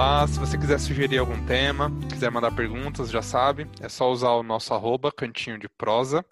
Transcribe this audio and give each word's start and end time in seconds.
Olá, 0.00 0.26
se 0.26 0.38
você 0.38 0.56
quiser 0.56 0.80
sugerir 0.80 1.18
algum 1.18 1.44
tema, 1.44 1.92
quiser 2.10 2.30
mandar 2.30 2.56
perguntas, 2.56 3.10
já 3.10 3.20
sabe, 3.20 3.68
é 3.82 3.88
só 3.90 4.10
usar 4.10 4.30
o 4.30 4.42
nosso 4.42 4.72
arroba, 4.72 5.12
cantinho 5.12 5.58
de 5.58 5.68
prosa. 5.68 6.24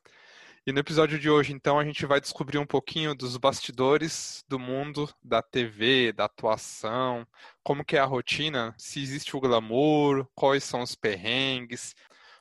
E 0.67 0.73
no 0.73 0.79
episódio 0.79 1.19
de 1.19 1.29
hoje, 1.29 1.53
então, 1.53 1.79
a 1.79 1.85
gente 1.85 2.07
vai 2.07 2.19
descobrir 2.19 2.57
um 2.57 2.65
pouquinho 2.65 3.15
dos 3.15 3.37
bastidores 3.37 4.43
do 4.49 4.59
mundo 4.59 5.07
da 5.23 5.43
TV, 5.43 6.15
da 6.15 6.25
atuação, 6.25 7.27
como 7.63 7.85
que 7.85 7.95
é 7.95 8.01
a 8.01 8.07
rotina, 8.07 8.75
se 8.79 9.03
existe 9.03 9.37
o 9.37 9.41
glamour, 9.41 10.27
quais 10.35 10.65
são 10.65 10.81
os 10.81 10.95
perrengues. 10.95 11.95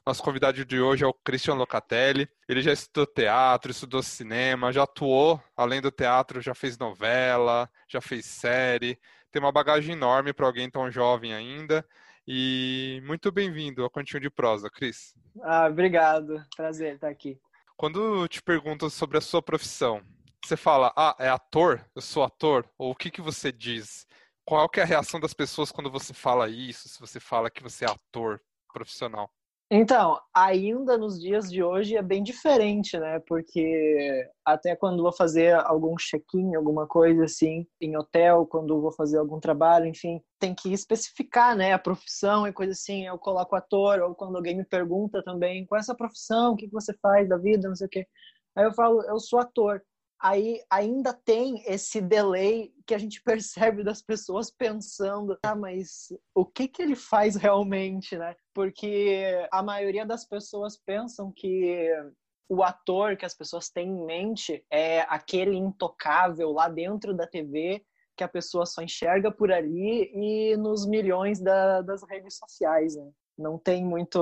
Nosso 0.05 0.23
convidado 0.23 0.63
de 0.63 0.79
hoje 0.79 1.03
é 1.03 1.07
o 1.07 1.13
Christian 1.13 1.55
Locatelli. 1.55 2.29
Ele 2.47 2.61
já 2.61 2.71
estudou 2.71 3.05
teatro, 3.05 3.69
estudou 3.69 4.01
cinema, 4.01 4.71
já 4.71 4.83
atuou, 4.83 5.43
além 5.57 5.81
do 5.81 5.91
teatro, 5.91 6.39
já 6.39 6.55
fez 6.55 6.77
novela, 6.77 7.69
já 7.85 7.99
fez 7.99 8.25
série, 8.25 8.97
tem 9.31 9.41
uma 9.41 9.51
bagagem 9.51 9.93
enorme 9.93 10.33
para 10.33 10.45
alguém 10.45 10.69
tão 10.69 10.89
jovem 10.89 11.33
ainda. 11.33 11.85
E 12.27 13.01
muito 13.05 13.31
bem-vindo 13.31 13.83
ao 13.83 13.89
Cantinho 13.89 14.21
de 14.21 14.29
Prosa, 14.29 14.69
Cris. 14.69 15.15
Ah, 15.41 15.67
obrigado. 15.67 16.43
Prazer 16.55 16.95
estar 16.95 17.09
aqui. 17.09 17.39
Quando 17.77 18.27
te 18.27 18.41
perguntam 18.41 18.89
sobre 18.89 19.17
a 19.17 19.21
sua 19.21 19.41
profissão, 19.41 20.01
você 20.43 20.57
fala, 20.57 20.91
ah, 20.95 21.15
é 21.19 21.29
ator? 21.29 21.85
Eu 21.95 22.01
sou 22.01 22.23
ator? 22.23 22.69
Ou 22.77 22.91
o 22.91 22.95
que, 22.95 23.11
que 23.11 23.21
você 23.21 23.51
diz? 23.51 24.07
Qual 24.43 24.67
que 24.67 24.79
é 24.79 24.83
a 24.83 24.85
reação 24.85 25.19
das 25.19 25.33
pessoas 25.33 25.71
quando 25.71 25.91
você 25.91 26.13
fala 26.13 26.49
isso, 26.49 26.89
se 26.89 26.99
você 26.99 27.19
fala 27.19 27.51
que 27.51 27.61
você 27.61 27.85
é 27.85 27.89
ator 27.89 28.41
profissional? 28.73 29.31
Então, 29.69 30.17
ainda 30.33 30.97
nos 30.97 31.19
dias 31.19 31.51
de 31.51 31.61
hoje 31.61 31.97
é 31.97 32.01
bem 32.01 32.23
diferente, 32.23 32.97
né? 32.97 33.19
Porque 33.27 34.25
até 34.45 34.77
quando 34.77 35.03
vou 35.03 35.11
fazer 35.11 35.55
algum 35.55 35.93
check-in, 35.97 36.55
alguma 36.55 36.87
coisa 36.87 37.25
assim, 37.25 37.67
em 37.81 37.97
hotel, 37.97 38.45
quando 38.45 38.79
vou 38.79 38.93
fazer 38.93 39.17
algum 39.17 39.41
trabalho, 39.41 39.85
enfim, 39.85 40.21
tem 40.39 40.55
que 40.55 40.71
especificar, 40.71 41.53
né? 41.53 41.73
A 41.73 41.79
profissão 41.79 42.47
e 42.47 42.53
coisa 42.53 42.71
assim. 42.71 43.07
Eu 43.07 43.17
coloco 43.19 43.57
ator, 43.57 43.99
ou 44.01 44.15
quando 44.15 44.37
alguém 44.37 44.55
me 44.55 44.63
pergunta 44.63 45.21
também, 45.21 45.65
qual 45.65 45.77
é 45.77 45.81
essa 45.81 45.95
profissão, 45.95 46.53
o 46.53 46.55
que 46.55 46.67
você 46.69 46.93
faz 47.01 47.27
da 47.27 47.37
vida, 47.37 47.67
não 47.67 47.75
sei 47.75 47.87
o 47.87 47.89
quê. 47.89 48.07
Aí 48.55 48.63
eu 48.63 48.73
falo, 48.73 49.01
eu 49.03 49.19
sou 49.19 49.39
ator 49.39 49.81
aí 50.19 50.61
ainda 50.69 51.13
tem 51.13 51.63
esse 51.65 52.01
delay 52.01 52.73
que 52.85 52.93
a 52.93 52.97
gente 52.97 53.21
percebe 53.23 53.83
das 53.83 54.01
pessoas 54.01 54.51
pensando, 54.51 55.37
ah, 55.43 55.55
mas 55.55 56.07
o 56.33 56.45
que 56.45 56.67
que 56.67 56.81
ele 56.81 56.95
faz 56.95 57.35
realmente, 57.35 58.17
né? 58.17 58.35
Porque 58.57 59.47
a 59.51 59.61
maioria 59.61 60.03
das 60.03 60.25
pessoas 60.25 60.75
pensam 60.75 61.31
que 61.31 61.91
o 62.49 62.63
ator 62.63 63.15
que 63.15 63.23
as 63.23 63.35
pessoas 63.35 63.69
têm 63.69 63.87
em 63.87 64.03
mente 64.03 64.65
é 64.71 65.01
aquele 65.01 65.55
intocável 65.55 66.53
lá 66.53 66.67
dentro 66.67 67.13
da 67.13 67.27
TV 67.27 67.85
que 68.17 68.23
a 68.23 68.27
pessoa 68.27 68.65
só 68.65 68.81
enxerga 68.81 69.31
por 69.31 69.51
ali 69.51 70.11
e 70.11 70.57
nos 70.57 70.87
milhões 70.87 71.39
da, 71.39 71.83
das 71.83 72.01
redes 72.01 72.35
sociais, 72.35 72.95
né? 72.95 73.07
não 73.37 73.59
tem 73.59 73.85
muito 73.85 74.17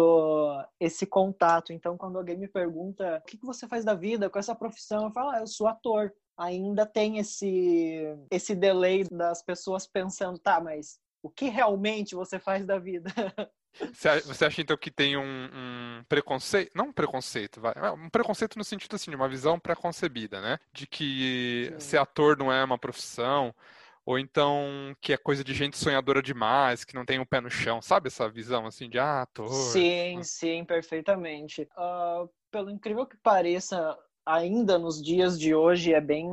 esse 0.81 1.05
contato. 1.05 1.71
Então, 1.71 1.95
quando 1.95 2.17
alguém 2.17 2.37
me 2.37 2.49
pergunta 2.49 3.21
o 3.23 3.25
que 3.25 3.37
você 3.37 3.69
faz 3.69 3.85
da 3.85 3.93
vida 3.93 4.29
com 4.29 4.37
essa 4.37 4.53
profissão, 4.53 5.05
eu 5.05 5.11
falo, 5.11 5.29
ah, 5.29 5.39
eu 5.39 5.47
sou 5.47 5.65
ator. 5.65 6.13
Ainda 6.37 6.85
tem 6.85 7.19
esse, 7.19 8.03
esse 8.29 8.53
delay 8.53 9.05
das 9.05 9.41
pessoas 9.41 9.87
pensando, 9.87 10.37
tá, 10.37 10.59
mas 10.59 10.99
o 11.23 11.29
que 11.29 11.47
realmente 11.47 12.15
você 12.15 12.37
faz 12.37 12.65
da 12.65 12.77
vida? 12.77 13.09
Você 13.91 14.45
acha 14.45 14.61
então 14.61 14.77
que 14.77 14.91
tem 14.91 15.17
um, 15.17 15.21
um, 15.21 16.03
preconceito, 16.07 16.71
não 16.73 16.85
um 16.85 16.93
preconceito, 16.93 17.59
vai, 17.59 17.73
é 17.75 17.91
um 17.91 18.09
preconceito 18.09 18.57
no 18.57 18.63
sentido 18.63 18.95
assim, 18.95 19.11
de 19.11 19.17
uma 19.17 19.27
visão 19.27 19.59
preconcebida, 19.59 20.41
né? 20.41 20.59
De 20.73 20.87
que 20.87 21.73
Sim. 21.73 21.79
ser 21.79 21.97
ator 21.97 22.37
não 22.37 22.51
é 22.51 22.63
uma 22.63 22.77
profissão, 22.77 23.53
ou 24.05 24.19
então 24.19 24.95
que 25.01 25.11
é 25.13 25.17
coisa 25.17 25.43
de 25.43 25.53
gente 25.53 25.77
sonhadora 25.77 26.21
demais, 26.21 26.83
que 26.83 26.95
não 26.95 27.05
tem 27.05 27.19
o 27.19 27.23
um 27.23 27.25
pé 27.25 27.41
no 27.41 27.49
chão, 27.49 27.81
sabe 27.81 28.07
essa 28.07 28.29
visão 28.29 28.65
assim 28.65 28.89
de 28.89 28.99
ah, 28.99 29.23
ator? 29.23 29.51
Sim, 29.51 30.21
sim, 30.23 30.63
perfeitamente. 30.63 31.67
Uh, 31.77 32.29
pelo 32.51 32.69
incrível 32.69 33.05
que 33.05 33.17
pareça, 33.17 33.97
ainda 34.25 34.77
nos 34.77 35.01
dias 35.01 35.39
de 35.39 35.53
hoje 35.53 35.93
é 35.93 36.01
bem, 36.01 36.27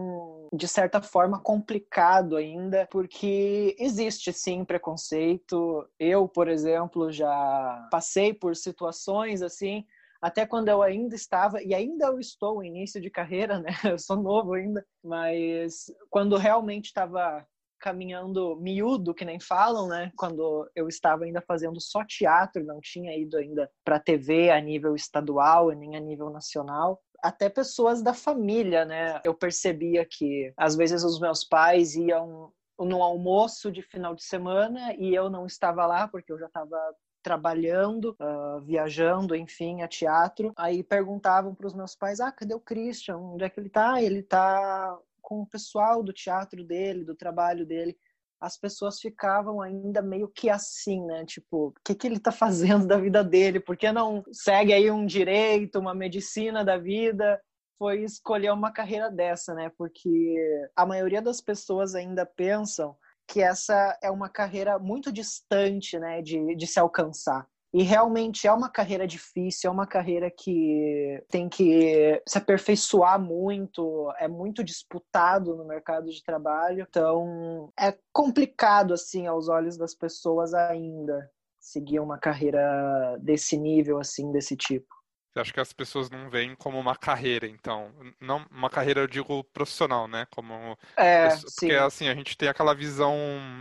de 0.53 0.66
certa 0.66 1.03
forma, 1.03 1.41
complicado 1.41 2.36
ainda, 2.36 2.86
porque 2.91 3.76
existe 3.78 4.32
sim 4.32 4.64
preconceito. 4.64 5.86
Eu, 5.98 6.28
por 6.28 6.48
exemplo, 6.48 7.12
já 7.12 7.88
passei 7.91 8.32
por 8.32 8.56
situações 8.56 9.42
assim 9.42 9.84
até 10.22 10.47
quando 10.47 10.69
eu 10.69 10.81
ainda 10.81 11.16
estava, 11.16 11.60
e 11.60 11.75
ainda 11.75 12.06
eu 12.06 12.20
estou 12.20 12.62
início 12.62 13.00
de 13.00 13.10
carreira, 13.10 13.58
né? 13.60 13.72
Eu 13.84 13.98
sou 13.98 14.16
novo 14.16 14.52
ainda, 14.54 14.86
mas 15.02 15.86
quando 16.08 16.36
realmente 16.36 16.86
estava 16.86 17.44
caminhando 17.81 18.56
miúdo, 18.60 19.12
que 19.12 19.25
nem 19.25 19.41
falam, 19.41 19.88
né? 19.88 20.12
Quando 20.16 20.70
eu 20.76 20.86
estava 20.86 21.25
ainda 21.25 21.42
fazendo 21.42 21.81
só 21.81 22.04
teatro, 22.04 22.64
não 22.64 22.81
tinha 22.81 23.19
ido 23.19 23.36
ainda 23.36 23.69
para 23.84 23.98
TV 23.98 24.50
a 24.50 24.60
nível 24.60 24.94
estadual 24.94 25.70
nem 25.70 25.97
a 25.97 26.00
nível 26.00 26.31
nacional. 26.31 27.02
Até 27.22 27.48
pessoas 27.48 28.02
da 28.02 28.12
família, 28.12 28.84
né? 28.84 29.20
Eu 29.24 29.34
percebia 29.34 30.04
que 30.04 30.52
às 30.56 30.74
vezes 30.74 31.04
os 31.04 31.20
meus 31.20 31.44
pais 31.44 31.94
iam 31.94 32.52
no 32.78 33.02
almoço 33.02 33.70
de 33.70 33.80
final 33.80 34.14
de 34.14 34.24
semana 34.24 34.94
e 34.94 35.14
eu 35.14 35.30
não 35.30 35.46
estava 35.46 35.86
lá 35.86 36.08
porque 36.08 36.32
eu 36.32 36.38
já 36.38 36.46
estava 36.46 36.76
trabalhando, 37.22 38.16
uh, 38.20 38.60
viajando, 38.62 39.36
enfim, 39.36 39.82
a 39.82 39.88
teatro. 39.88 40.52
Aí 40.56 40.82
perguntavam 40.82 41.54
para 41.54 41.66
os 41.66 41.74
meus 41.74 41.94
pais: 41.94 42.20
Ah, 42.20 42.32
cadê 42.32 42.54
o 42.54 42.60
Christian? 42.60 43.16
Onde 43.18 43.44
é 43.44 43.48
que 43.48 43.60
ele 43.60 43.68
está? 43.68 44.02
Ele 44.02 44.18
está 44.18 44.98
com 45.20 45.42
o 45.42 45.46
pessoal 45.46 46.02
do 46.02 46.12
teatro 46.12 46.64
dele, 46.64 47.04
do 47.04 47.14
trabalho 47.14 47.64
dele, 47.64 47.96
as 48.42 48.58
pessoas 48.58 48.98
ficavam 48.98 49.60
ainda 49.62 50.03
meio 50.03 50.26
que 50.26 50.50
assim, 50.50 51.00
né? 51.06 51.25
Tipo, 51.25 51.69
o 51.69 51.75
que, 51.84 51.94
que 51.94 52.08
ele 52.08 52.19
tá 52.19 52.32
fazendo 52.32 52.88
da 52.88 52.98
vida 52.98 53.22
dele? 53.22 53.60
Por 53.60 53.76
que 53.76 53.92
não 53.92 54.25
segue 54.32 54.72
aí 54.72 54.91
um 54.91 55.06
direito, 55.06 55.78
uma 55.78 55.94
medicina 55.94 56.64
da 56.64 56.76
vida? 56.76 57.41
Foi 57.78 58.02
escolher 58.02 58.52
uma 58.52 58.72
carreira 58.72 59.08
dessa, 59.08 59.54
né? 59.54 59.70
Porque 59.78 60.36
a 60.75 60.84
maioria 60.84 61.22
das 61.22 61.41
pessoas 61.41 61.94
ainda 61.94 62.26
pensam 62.26 62.97
que 63.28 63.41
essa 63.41 63.97
é 64.02 64.10
uma 64.10 64.28
carreira 64.28 64.76
muito 64.76 65.12
distante, 65.12 65.97
né, 65.98 66.20
de, 66.20 66.56
de 66.56 66.66
se 66.66 66.81
alcançar. 66.81 67.47
E 67.74 67.82
realmente 67.82 68.46
é 68.46 68.52
uma 68.52 68.68
carreira 68.68 69.06
difícil, 69.06 69.70
é 69.70 69.72
uma 69.72 69.86
carreira 69.86 70.30
que 70.30 71.24
tem 71.30 71.48
que 71.48 72.22
se 72.28 72.36
aperfeiçoar 72.36 73.19
muito, 73.19 74.12
é 74.19 74.28
muito 74.28 74.62
disputado 74.62 75.56
no 75.56 75.64
mercado 75.64 76.10
de 76.10 76.22
trabalho. 76.22 76.86
Então, 76.88 77.72
é 77.80 77.96
complicado 78.12 78.92
assim 78.92 79.26
aos 79.26 79.48
olhos 79.48 79.78
das 79.78 79.94
pessoas 79.94 80.52
ainda 80.52 81.30
seguir 81.58 82.00
uma 82.00 82.19
carreira 82.19 83.16
desse 83.20 83.56
nível 83.56 83.98
assim, 83.98 84.30
desse 84.30 84.54
tipo. 84.54 85.01
Acha 85.34 85.52
que 85.52 85.61
as 85.61 85.73
pessoas 85.73 86.11
não 86.11 86.29
veem 86.29 86.55
como 86.55 86.79
uma 86.79 86.94
carreira, 86.94 87.46
então? 87.46 87.90
Não 88.20 88.44
uma 88.50 88.69
carreira, 88.69 89.00
eu 89.00 89.06
digo, 89.06 89.43
profissional, 89.44 90.06
né? 90.06 90.26
Como 90.31 90.76
é, 90.96 91.29
porque 91.29 91.49
sim. 91.49 91.73
assim, 91.73 92.08
a 92.08 92.14
gente 92.14 92.37
tem 92.37 92.49
aquela 92.49 92.75
visão, 92.75 93.17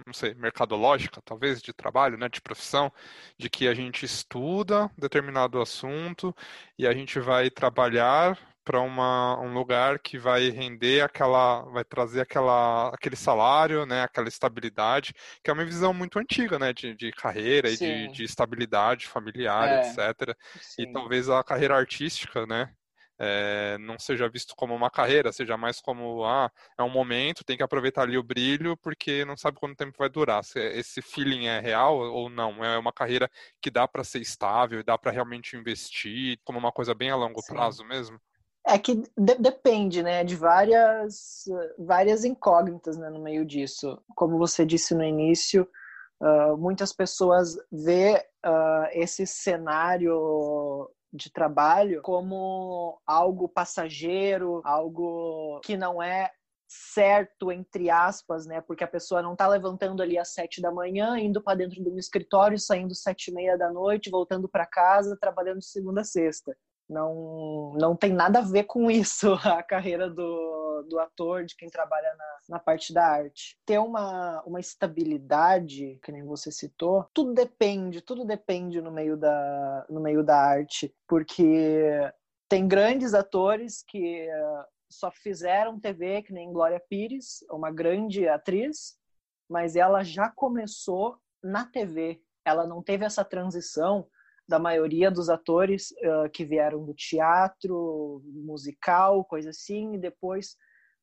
não 0.05 0.13
sei, 0.13 0.33
mercadológica, 0.33 1.21
talvez, 1.23 1.61
de 1.61 1.71
trabalho, 1.71 2.17
né, 2.17 2.27
de 2.27 2.41
profissão, 2.41 2.91
de 3.37 3.49
que 3.49 3.67
a 3.67 3.73
gente 3.73 4.05
estuda 4.05 4.91
determinado 4.97 5.61
assunto 5.61 6.35
e 6.77 6.85
a 6.85 6.93
gente 6.93 7.19
vai 7.19 7.49
trabalhar 7.49 8.37
para 8.71 8.81
um 8.81 9.53
lugar 9.53 9.99
que 9.99 10.17
vai 10.17 10.49
render 10.49 11.01
aquela, 11.01 11.63
vai 11.63 11.83
trazer 11.83 12.21
aquela, 12.21 12.87
aquele 12.87 13.17
salário, 13.17 13.85
né, 13.85 14.03
aquela 14.03 14.29
estabilidade, 14.29 15.13
que 15.43 15.51
é 15.51 15.53
uma 15.53 15.65
visão 15.65 15.93
muito 15.93 16.17
antiga, 16.17 16.57
né, 16.57 16.71
de, 16.71 16.95
de 16.95 17.11
carreira 17.11 17.67
Sim. 17.69 17.85
e 17.85 18.07
de, 18.07 18.13
de, 18.13 18.23
estabilidade 18.23 19.07
familiar, 19.07 19.67
é. 19.67 19.81
etc. 19.81 20.37
Sim. 20.61 20.83
E 20.83 20.93
talvez 20.93 21.29
a 21.29 21.43
carreira 21.43 21.75
artística, 21.75 22.47
né, 22.47 22.73
é, 23.19 23.77
não 23.77 23.99
seja 23.99 24.29
visto 24.29 24.55
como 24.55 24.73
uma 24.73 24.89
carreira, 24.89 25.33
seja 25.33 25.57
mais 25.57 25.81
como 25.81 26.23
ah, 26.23 26.49
é 26.77 26.81
um 26.81 26.89
momento, 26.89 27.43
tem 27.43 27.57
que 27.57 27.63
aproveitar 27.63 28.03
ali 28.03 28.17
o 28.17 28.23
brilho, 28.23 28.77
porque 28.77 29.25
não 29.25 29.35
sabe 29.35 29.59
quanto 29.59 29.75
tempo 29.75 29.97
vai 29.97 30.09
durar. 30.09 30.45
Se 30.45 30.59
esse 30.59 31.01
feeling 31.01 31.47
é 31.47 31.59
real 31.59 31.97
ou 31.97 32.29
não. 32.29 32.63
É 32.63 32.77
uma 32.79 32.93
carreira 32.93 33.29
que 33.61 33.69
dá 33.69 33.87
para 33.87 34.03
ser 34.03 34.21
estável, 34.21 34.83
dá 34.83 34.97
para 34.97 35.11
realmente 35.11 35.57
investir 35.57 36.39
como 36.43 36.57
uma 36.57 36.71
coisa 36.71 36.95
bem 36.95 37.11
a 37.11 37.15
longo 37.15 37.41
Sim. 37.41 37.53
prazo 37.53 37.83
mesmo. 37.83 38.19
É 38.71 38.79
que 38.79 38.95
de 38.95 39.35
depende, 39.35 40.01
né, 40.01 40.23
de 40.23 40.33
várias, 40.33 41.43
várias 41.77 42.23
incógnitas 42.23 42.97
né, 42.97 43.09
no 43.09 43.19
meio 43.19 43.45
disso. 43.45 44.01
Como 44.15 44.37
você 44.37 44.65
disse 44.65 44.95
no 44.95 45.03
início, 45.03 45.67
uh, 46.21 46.55
muitas 46.57 46.93
pessoas 46.93 47.57
vê 47.69 48.25
uh, 48.45 48.87
esse 48.93 49.27
cenário 49.27 50.89
de 51.11 51.29
trabalho 51.29 52.01
como 52.01 53.01
algo 53.05 53.49
passageiro, 53.49 54.61
algo 54.63 55.59
que 55.65 55.75
não 55.75 56.01
é 56.01 56.31
certo 56.69 57.51
entre 57.51 57.89
aspas, 57.89 58.45
né? 58.45 58.61
Porque 58.61 58.85
a 58.85 58.87
pessoa 58.87 59.21
não 59.21 59.33
está 59.33 59.45
levantando 59.49 60.01
ali 60.01 60.17
às 60.17 60.33
sete 60.33 60.61
da 60.61 60.71
manhã, 60.71 61.19
indo 61.19 61.43
para 61.43 61.57
dentro 61.57 61.83
de 61.83 61.89
um 61.89 61.97
escritório, 61.97 62.57
saindo 62.57 62.95
sete 62.95 63.27
e 63.27 63.33
meia 63.33 63.57
da 63.57 63.69
noite, 63.69 64.09
voltando 64.09 64.47
para 64.47 64.65
casa, 64.65 65.17
trabalhando 65.19 65.61
segunda 65.61 65.99
a 65.99 66.05
sexta. 66.05 66.55
Não, 66.91 67.73
não 67.79 67.95
tem 67.95 68.11
nada 68.11 68.39
a 68.39 68.43
ver 68.43 68.65
com 68.65 68.91
isso 68.91 69.33
a 69.47 69.63
carreira 69.63 70.09
do, 70.09 70.85
do 70.89 70.99
ator, 70.99 71.45
de 71.45 71.55
quem 71.55 71.69
trabalha 71.69 72.13
na, 72.17 72.57
na 72.57 72.59
parte 72.59 72.93
da 72.93 73.07
arte. 73.07 73.57
Ter 73.65 73.79
uma, 73.79 74.43
uma 74.45 74.59
estabilidade, 74.59 75.97
que 76.03 76.11
nem 76.11 76.25
você 76.25 76.51
citou, 76.51 77.05
tudo 77.13 77.33
depende, 77.33 78.01
tudo 78.01 78.25
depende 78.25 78.81
no 78.81 78.91
meio 78.91 79.15
da, 79.15 79.85
no 79.89 80.01
meio 80.01 80.21
da 80.21 80.35
arte, 80.35 80.93
porque 81.07 82.11
tem 82.49 82.67
grandes 82.67 83.13
atores 83.13 83.81
que 83.87 84.27
uh, 84.27 84.65
só 84.91 85.09
fizeram 85.11 85.79
TV, 85.79 86.21
que 86.23 86.33
nem 86.33 86.51
Glória 86.51 86.83
Pires, 86.89 87.37
uma 87.49 87.71
grande 87.71 88.27
atriz, 88.27 88.97
mas 89.49 89.77
ela 89.77 90.03
já 90.03 90.29
começou 90.29 91.17
na 91.41 91.65
TV. 91.65 92.21
Ela 92.43 92.67
não 92.67 92.83
teve 92.83 93.05
essa 93.05 93.23
transição 93.23 94.09
da 94.47 94.59
maioria 94.59 95.09
dos 95.09 95.29
atores 95.29 95.91
uh, 95.91 96.29
que 96.31 96.43
vieram 96.43 96.83
do 96.83 96.93
teatro, 96.93 98.21
musical, 98.25 99.23
coisa 99.25 99.51
assim, 99.51 99.93
e 99.93 99.97
depois 99.97 100.55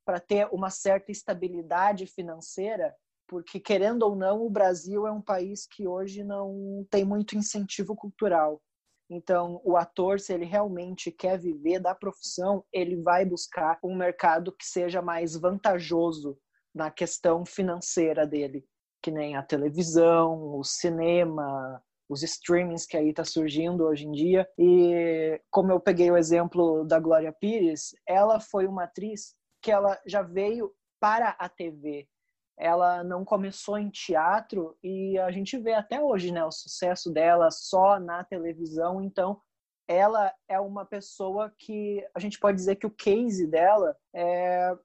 para 0.04 0.20
ter 0.20 0.48
uma 0.50 0.70
certa 0.70 1.12
estabilidade 1.12 2.06
financeira, 2.06 2.94
porque 3.28 3.60
querendo 3.60 4.02
ou 4.04 4.16
não, 4.16 4.42
o 4.42 4.48
Brasil 4.48 5.06
é 5.06 5.12
um 5.12 5.20
país 5.20 5.66
que 5.66 5.86
hoje 5.86 6.24
não 6.24 6.86
tem 6.90 7.04
muito 7.04 7.36
incentivo 7.36 7.94
cultural. 7.94 8.62
Então, 9.10 9.60
o 9.64 9.76
ator, 9.76 10.20
se 10.20 10.32
ele 10.32 10.44
realmente 10.44 11.10
quer 11.10 11.38
viver 11.38 11.78
da 11.78 11.94
profissão, 11.94 12.64
ele 12.72 12.96
vai 12.96 13.24
buscar 13.24 13.78
um 13.82 13.94
mercado 13.94 14.52
que 14.52 14.64
seja 14.64 15.00
mais 15.00 15.34
vantajoso 15.34 16.38
na 16.74 16.90
questão 16.90 17.44
financeira 17.44 18.26
dele, 18.26 18.64
que 19.02 19.10
nem 19.10 19.36
a 19.36 19.42
televisão, 19.42 20.58
o 20.58 20.64
cinema, 20.64 21.82
os 22.08 22.22
streamings 22.22 22.86
que 22.86 22.96
aí 22.96 23.12
tá 23.12 23.24
surgindo 23.24 23.84
hoje 23.84 24.06
em 24.06 24.12
dia. 24.12 24.48
E 24.58 25.40
como 25.50 25.70
eu 25.70 25.80
peguei 25.80 26.10
o 26.10 26.16
exemplo 26.16 26.84
da 26.84 26.98
Glória 26.98 27.32
Pires, 27.32 27.94
ela 28.06 28.40
foi 28.40 28.66
uma 28.66 28.84
atriz 28.84 29.34
que 29.62 29.70
ela 29.70 30.00
já 30.06 30.22
veio 30.22 30.72
para 31.00 31.30
a 31.38 31.48
TV. 31.48 32.08
Ela 32.58 33.04
não 33.04 33.24
começou 33.24 33.78
em 33.78 33.90
teatro 33.90 34.76
e 34.82 35.18
a 35.18 35.30
gente 35.30 35.56
vê 35.58 35.74
até 35.74 36.00
hoje, 36.00 36.32
né, 36.32 36.44
o 36.44 36.50
sucesso 36.50 37.12
dela 37.12 37.50
só 37.50 38.00
na 38.00 38.24
televisão. 38.24 39.00
Então, 39.00 39.40
ela 39.86 40.34
é 40.48 40.58
uma 40.58 40.84
pessoa 40.84 41.52
que 41.56 42.04
a 42.14 42.18
gente 42.18 42.38
pode 42.38 42.56
dizer 42.56 42.76
que 42.76 42.86
o 42.86 42.90
case 42.90 43.46
dela 43.46 43.96
é 44.14 44.76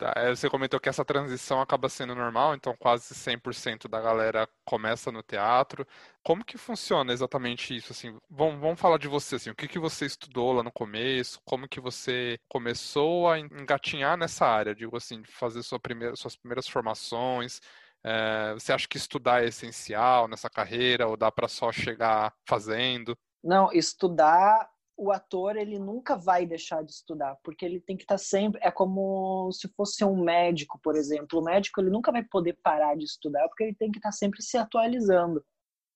Tá, 0.00 0.14
é, 0.16 0.34
você 0.34 0.48
comentou 0.48 0.80
que 0.80 0.88
essa 0.88 1.04
transição 1.04 1.60
acaba 1.60 1.86
sendo 1.90 2.14
normal, 2.14 2.54
então 2.54 2.74
quase 2.78 3.14
100% 3.14 3.86
da 3.86 4.00
galera 4.00 4.48
começa 4.64 5.12
no 5.12 5.22
teatro. 5.22 5.86
Como 6.22 6.42
que 6.42 6.56
funciona 6.56 7.12
exatamente 7.12 7.76
isso? 7.76 7.92
Assim, 7.92 8.18
vamos, 8.30 8.58
vamos 8.58 8.80
falar 8.80 8.96
de 8.96 9.06
você, 9.06 9.36
assim, 9.36 9.50
o 9.50 9.54
que, 9.54 9.68
que 9.68 9.78
você 9.78 10.06
estudou 10.06 10.54
lá 10.54 10.62
no 10.62 10.72
começo? 10.72 11.38
Como 11.44 11.68
que 11.68 11.80
você 11.80 12.38
começou 12.48 13.28
a 13.28 13.38
engatinhar 13.38 14.16
nessa 14.16 14.46
área? 14.46 14.74
Digo 14.74 14.96
assim, 14.96 15.22
fazer 15.22 15.62
sua 15.62 15.78
primeira, 15.78 16.16
suas 16.16 16.34
primeiras 16.34 16.66
formações. 16.66 17.60
É, 18.02 18.54
você 18.54 18.72
acha 18.72 18.88
que 18.88 18.96
estudar 18.96 19.44
é 19.44 19.48
essencial 19.48 20.26
nessa 20.28 20.48
carreira 20.48 21.06
ou 21.08 21.14
dá 21.14 21.30
para 21.30 21.46
só 21.46 21.70
chegar 21.70 22.32
fazendo? 22.46 23.14
Não, 23.44 23.70
estudar 23.70 24.69
o 25.00 25.10
ator 25.10 25.56
ele 25.56 25.78
nunca 25.78 26.14
vai 26.14 26.44
deixar 26.44 26.84
de 26.84 26.92
estudar, 26.92 27.34
porque 27.42 27.64
ele 27.64 27.80
tem 27.80 27.96
que 27.96 28.04
estar 28.04 28.16
tá 28.16 28.18
sempre. 28.18 28.60
É 28.62 28.70
como 28.70 29.50
se 29.50 29.66
fosse 29.68 30.04
um 30.04 30.22
médico, 30.22 30.78
por 30.82 30.94
exemplo. 30.94 31.40
O 31.40 31.42
médico 31.42 31.80
ele 31.80 31.88
nunca 31.88 32.12
vai 32.12 32.22
poder 32.22 32.58
parar 32.62 32.94
de 32.98 33.04
estudar, 33.04 33.48
porque 33.48 33.64
ele 33.64 33.74
tem 33.74 33.90
que 33.90 33.96
estar 33.98 34.10
tá 34.10 34.12
sempre 34.12 34.42
se 34.42 34.58
atualizando. 34.58 35.42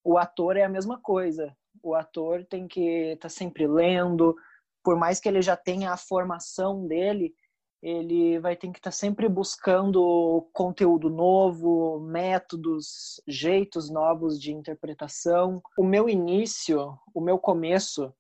O 0.03 0.17
ator 0.17 0.57
é 0.57 0.63
a 0.63 0.71
mesma 0.71 0.99
coisa. 1.03 1.55
O 1.83 1.95
ator 1.95 2.47
tem 2.47 2.67
que 2.67 3.13
estar 3.13 3.29
tá 3.29 3.29
sempre 3.29 3.67
lendo, 3.67 4.35
por 4.83 4.97
mais 4.97 5.21
que 5.21 5.29
ele 5.29 5.43
já 5.43 5.55
tenha 5.55 5.93
a 5.93 5.99
formação 5.99 6.87
dele, 6.87 7.35
ele 7.83 8.39
vai 8.39 8.57
ter 8.57 8.71
que 8.71 8.79
estar 8.79 8.91
sempre 8.91 9.29
buscando 9.29 10.49
conteúdo 10.55 11.11
novo, 11.11 12.01
métodos, 12.01 13.21
jeitos 13.29 13.91
novos 13.91 14.41
de 14.41 14.51
interpretação. 14.51 15.63
O 15.77 15.85
meu 15.85 16.09
início, 16.09 16.99
o 17.15 17.21
meu 17.21 17.39
começo, 17.39 18.11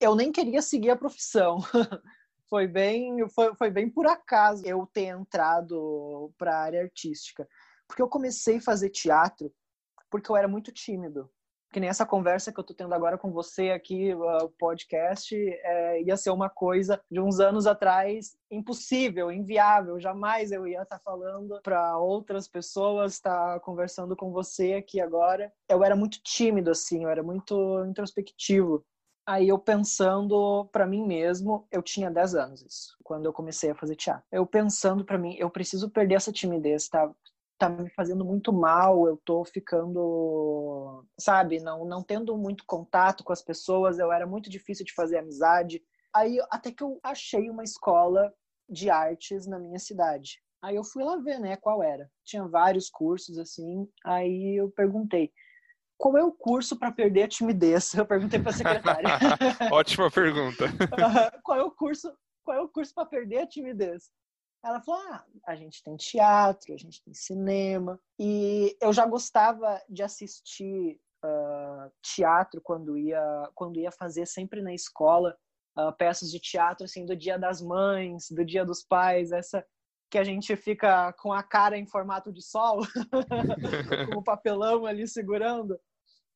eu 0.00 0.14
nem 0.14 0.32
queria 0.32 0.62
seguir 0.62 0.90
a 0.90 0.96
profissão. 0.96 1.58
foi 2.48 2.66
bem, 2.66 3.28
foi, 3.28 3.54
foi 3.54 3.70
bem 3.70 3.88
por 3.88 4.06
acaso 4.06 4.66
eu 4.66 4.88
ter 4.92 5.06
entrado 5.06 6.32
para 6.36 6.52
a 6.56 6.60
área 6.60 6.82
artística, 6.82 7.46
porque 7.86 8.02
eu 8.02 8.08
comecei 8.08 8.56
a 8.56 8.62
fazer 8.62 8.90
teatro 8.90 9.52
porque 10.10 10.30
eu 10.30 10.36
era 10.36 10.48
muito 10.48 10.72
tímido. 10.72 11.30
Que 11.72 11.78
nem 11.78 11.88
essa 11.88 12.04
conversa 12.04 12.52
que 12.52 12.58
eu 12.58 12.64
tô 12.64 12.74
tendo 12.74 12.92
agora 12.92 13.16
com 13.16 13.30
você 13.30 13.70
aqui, 13.70 14.12
o 14.12 14.48
podcast, 14.58 15.36
é, 15.36 16.02
ia 16.02 16.16
ser 16.16 16.30
uma 16.30 16.50
coisa 16.50 17.00
de 17.08 17.20
uns 17.20 17.38
anos 17.38 17.64
atrás 17.64 18.36
impossível, 18.50 19.30
inviável. 19.30 20.00
Jamais 20.00 20.50
eu 20.50 20.66
ia 20.66 20.82
estar 20.82 20.98
tá 20.98 21.02
falando 21.04 21.60
para 21.62 21.96
outras 21.96 22.48
pessoas, 22.48 23.12
estar 23.12 23.54
tá 23.54 23.60
conversando 23.60 24.16
com 24.16 24.32
você 24.32 24.72
aqui 24.72 25.00
agora. 25.00 25.52
Eu 25.68 25.84
era 25.84 25.94
muito 25.94 26.18
tímido, 26.24 26.72
assim, 26.72 27.04
eu 27.04 27.08
era 27.08 27.22
muito 27.22 27.84
introspectivo. 27.84 28.84
Aí 29.30 29.46
eu 29.46 29.60
pensando 29.60 30.68
para 30.72 30.84
mim 30.84 31.06
mesmo, 31.06 31.64
eu 31.70 31.80
tinha 31.84 32.10
10 32.10 32.34
anos 32.34 32.62
isso, 32.62 32.96
quando 33.04 33.26
eu 33.26 33.32
comecei 33.32 33.70
a 33.70 33.76
fazer 33.76 33.94
teatro. 33.94 34.24
Eu 34.32 34.44
pensando 34.44 35.04
para 35.04 35.16
mim, 35.16 35.36
eu 35.38 35.48
preciso 35.48 35.88
perder 35.88 36.16
essa 36.16 36.32
timidez, 36.32 36.88
tá? 36.88 37.08
Tá 37.56 37.68
me 37.68 37.88
fazendo 37.90 38.24
muito 38.24 38.52
mal, 38.52 39.06
eu 39.06 39.16
tô 39.24 39.44
ficando, 39.44 41.04
sabe, 41.16 41.60
não 41.60 41.84
não 41.84 42.02
tendo 42.02 42.36
muito 42.36 42.64
contato 42.66 43.22
com 43.22 43.32
as 43.32 43.40
pessoas, 43.40 44.00
eu 44.00 44.10
era 44.10 44.26
muito 44.26 44.50
difícil 44.50 44.84
de 44.84 44.92
fazer 44.94 45.18
amizade. 45.18 45.80
Aí 46.12 46.40
até 46.50 46.72
que 46.72 46.82
eu 46.82 46.98
achei 47.00 47.48
uma 47.48 47.62
escola 47.62 48.34
de 48.68 48.90
artes 48.90 49.46
na 49.46 49.60
minha 49.60 49.78
cidade. 49.78 50.42
Aí 50.60 50.74
eu 50.74 50.82
fui 50.82 51.04
lá 51.04 51.16
ver, 51.18 51.38
né, 51.38 51.56
qual 51.56 51.84
era. 51.84 52.10
Tinha 52.24 52.48
vários 52.48 52.90
cursos 52.90 53.38
assim. 53.38 53.88
Aí 54.04 54.56
eu 54.56 54.72
perguntei: 54.72 55.32
qual 56.00 56.16
é 56.16 56.24
o 56.24 56.32
curso 56.32 56.78
para 56.78 56.90
perder 56.90 57.24
a 57.24 57.28
timidez? 57.28 57.92
Eu 57.92 58.06
perguntei 58.06 58.40
para 58.40 58.50
a 58.50 58.54
secretária. 58.54 59.08
Ótima 59.70 60.10
pergunta. 60.10 60.64
qual 61.44 61.58
é 61.58 61.62
o 61.62 61.70
curso? 61.70 62.10
Qual 62.42 62.56
é 62.56 62.60
o 62.62 62.68
curso 62.68 62.94
para 62.94 63.04
perder 63.04 63.40
a 63.40 63.46
timidez? 63.46 64.10
Ela 64.64 64.80
falou: 64.80 64.98
ah, 65.12 65.26
a 65.46 65.54
gente 65.54 65.82
tem 65.82 65.94
teatro, 65.96 66.72
a 66.72 66.78
gente 66.78 67.02
tem 67.04 67.12
cinema. 67.12 68.00
E 68.18 68.74
eu 68.80 68.94
já 68.94 69.04
gostava 69.04 69.78
de 69.90 70.02
assistir 70.02 70.98
uh, 71.22 71.92
teatro 72.02 72.62
quando 72.64 72.96
ia, 72.96 73.50
quando 73.54 73.78
ia 73.78 73.92
fazer 73.92 74.24
sempre 74.24 74.62
na 74.62 74.72
escola 74.72 75.36
uh, 75.78 75.92
peças 75.98 76.30
de 76.30 76.40
teatro, 76.40 76.86
assim, 76.86 77.04
do 77.04 77.14
Dia 77.14 77.38
das 77.38 77.60
Mães, 77.60 78.30
do 78.30 78.42
Dia 78.42 78.64
dos 78.64 78.82
Pais, 78.82 79.32
essa 79.32 79.62
que 80.10 80.18
a 80.18 80.24
gente 80.24 80.56
fica 80.56 81.12
com 81.12 81.30
a 81.32 81.42
cara 81.42 81.78
em 81.78 81.86
formato 81.86 82.32
de 82.32 82.42
sol, 82.42 82.80
com 84.12 84.18
o 84.18 84.24
papelão 84.24 84.84
ali 84.84 85.06
segurando 85.06 85.78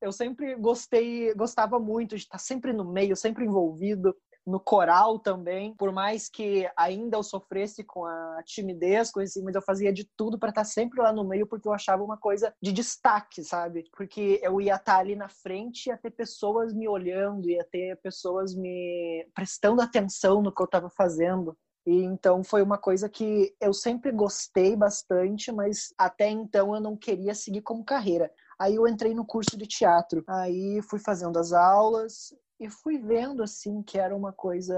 eu 0.01 0.13
sempre 0.13 0.55
gostei, 0.57 1.35
gostava 1.35 1.79
muito 1.79 2.17
de 2.17 2.23
estar 2.23 2.39
sempre 2.39 2.73
no 2.73 2.85
meio, 2.85 3.17
sempre 3.17 3.45
envolvido 3.45 4.15
no 4.47 4.61
coral 4.61 5.19
também, 5.19 5.75
por 5.75 5.91
mais 5.91 6.29
que 6.29 6.71
ainda 6.77 7.17
eu 7.17 7.23
sofresse 7.23 7.83
com 7.83 8.05
a 8.05 8.43
timidez, 8.45 9.11
coisa 9.11 9.31
assim, 9.31 9.43
mas 9.43 9.55
eu 9.55 9.63
fazia 9.63 9.93
de 9.93 10.07
tudo 10.17 10.39
para 10.39 10.51
estar 10.51 10.65
sempre 10.65 11.01
lá 11.01 11.13
no 11.13 11.25
meio 11.25 11.47
porque 11.47 11.67
eu 11.67 11.73
achava 11.73 12.03
uma 12.03 12.19
coisa 12.19 12.55
de 12.61 12.73
destaque, 12.73 13.43
sabe? 13.43 13.85
Porque 13.97 14.41
eu 14.43 14.61
ia 14.61 14.75
estar 14.75 14.99
ali 14.99 15.17
na 15.17 15.29
frente, 15.29 15.87
ia 15.87 15.97
ter 15.97 16.11
pessoas 16.11 16.75
me 16.75 16.87
olhando, 16.87 17.49
ia 17.49 17.65
ter 17.65 17.99
pessoas 18.03 18.55
me 18.55 19.27
prestando 19.35 19.81
atenção 19.81 20.43
no 20.43 20.55
que 20.55 20.61
eu 20.61 20.67
estava 20.67 20.91
fazendo. 20.91 21.57
E 21.87 22.03
então 22.03 22.43
foi 22.43 22.63
uma 22.63 22.79
coisa 22.79 23.09
que 23.09 23.55
eu 23.61 23.73
sempre 23.73 24.11
gostei 24.11 24.75
bastante, 24.75 25.53
mas 25.53 25.93
até 25.99 26.29
então 26.29 26.75
eu 26.75 26.81
não 26.81 26.97
queria 26.97 27.35
seguir 27.35 27.61
como 27.61 27.85
carreira. 27.85 28.31
Aí 28.59 28.77
eu 28.77 28.87
entrei 28.87 29.15
no 29.15 29.25
curso 29.27 29.57
de 29.57 29.67
teatro. 29.67 30.23
Aí 30.27 30.81
fui 30.83 30.99
fazendo 30.99 31.39
as 31.39 31.53
aulas 31.53 32.35
e 32.61 32.71
fui 32.71 32.99
vendo 32.99 33.43
assim 33.43 33.83
que 33.83 33.99
era 33.99 34.15
uma 34.15 34.33
coisa 34.33 34.75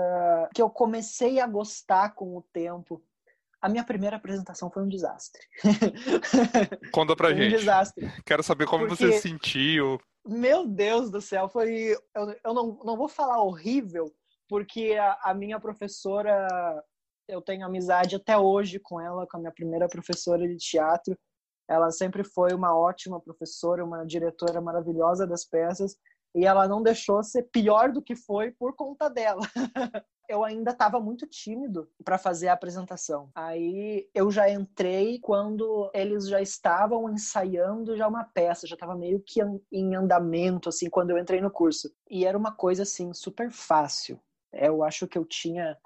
que 0.54 0.62
eu 0.62 0.70
comecei 0.70 1.40
a 1.40 1.46
gostar 1.46 2.14
com 2.14 2.36
o 2.36 2.42
tempo. 2.52 3.02
A 3.60 3.68
minha 3.68 3.84
primeira 3.84 4.16
apresentação 4.16 4.70
foi 4.70 4.82
um 4.82 4.88
desastre. 4.88 5.42
Conta 6.92 7.16
pra 7.16 7.28
um 7.28 7.36
gente. 7.36 7.56
desastre. 7.56 8.10
Quero 8.24 8.42
saber 8.42 8.66
como 8.66 8.86
Porque- 8.86 9.06
você 9.06 9.12
se 9.12 9.28
sentiu. 9.28 9.98
Meu 10.26 10.66
Deus 10.66 11.10
do 11.10 11.20
céu, 11.20 11.48
foi. 11.48 11.96
Eu, 12.14 12.36
eu 12.44 12.54
não, 12.54 12.80
não 12.84 12.96
vou 12.96 13.08
falar 13.08 13.40
horrível, 13.42 14.12
porque 14.48 14.94
a, 14.94 15.16
a 15.22 15.32
minha 15.34 15.60
professora, 15.60 16.48
eu 17.28 17.40
tenho 17.40 17.64
amizade 17.64 18.16
até 18.16 18.36
hoje 18.36 18.80
com 18.80 19.00
ela, 19.00 19.24
com 19.26 19.36
a 19.36 19.40
minha 19.40 19.52
primeira 19.52 19.86
professora 19.88 20.46
de 20.48 20.56
teatro. 20.56 21.16
Ela 21.68 21.90
sempre 21.90 22.24
foi 22.24 22.52
uma 22.54 22.76
ótima 22.76 23.20
professora, 23.20 23.84
uma 23.84 24.04
diretora 24.04 24.60
maravilhosa 24.60 25.26
das 25.26 25.44
peças, 25.44 25.96
e 26.34 26.44
ela 26.44 26.68
não 26.68 26.82
deixou 26.82 27.22
ser 27.22 27.44
pior 27.44 27.90
do 27.90 28.02
que 28.02 28.14
foi 28.14 28.50
por 28.52 28.74
conta 28.76 29.08
dela. 29.08 29.40
eu 30.28 30.44
ainda 30.44 30.72
estava 30.72 31.00
muito 31.00 31.26
tímido 31.26 31.88
para 32.04 32.18
fazer 32.18 32.48
a 32.48 32.52
apresentação. 32.52 33.30
Aí 33.34 34.08
eu 34.14 34.30
já 34.30 34.50
entrei 34.50 35.18
quando 35.20 35.90
eles 35.94 36.28
já 36.28 36.40
estavam 36.40 37.10
ensaiando 37.10 37.96
já 37.96 38.06
uma 38.06 38.24
peça, 38.24 38.66
já 38.66 38.74
estava 38.74 38.94
meio 38.94 39.22
que 39.24 39.40
em 39.72 39.94
andamento 39.94 40.68
assim 40.68 40.90
quando 40.90 41.10
eu 41.10 41.18
entrei 41.18 41.40
no 41.40 41.50
curso. 41.50 41.90
E 42.10 42.26
era 42.26 42.36
uma 42.36 42.52
coisa 42.52 42.82
assim 42.82 43.12
super 43.14 43.50
fácil. 43.50 44.20
Eu 44.52 44.82
acho 44.82 45.06
que 45.06 45.16
eu 45.16 45.24
tinha 45.24 45.76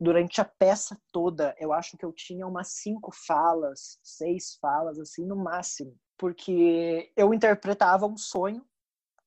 durante 0.00 0.40
a 0.40 0.44
peça 0.44 0.98
toda, 1.12 1.54
eu 1.58 1.72
acho 1.72 1.96
que 1.96 2.04
eu 2.04 2.12
tinha 2.12 2.46
umas 2.46 2.68
cinco 2.68 3.10
falas, 3.12 3.98
seis 4.02 4.56
falas 4.60 4.98
assim 4.98 5.26
no 5.26 5.36
máximo, 5.36 5.94
porque 6.16 7.12
eu 7.16 7.34
interpretava 7.34 8.06
um 8.06 8.16
sonho 8.16 8.64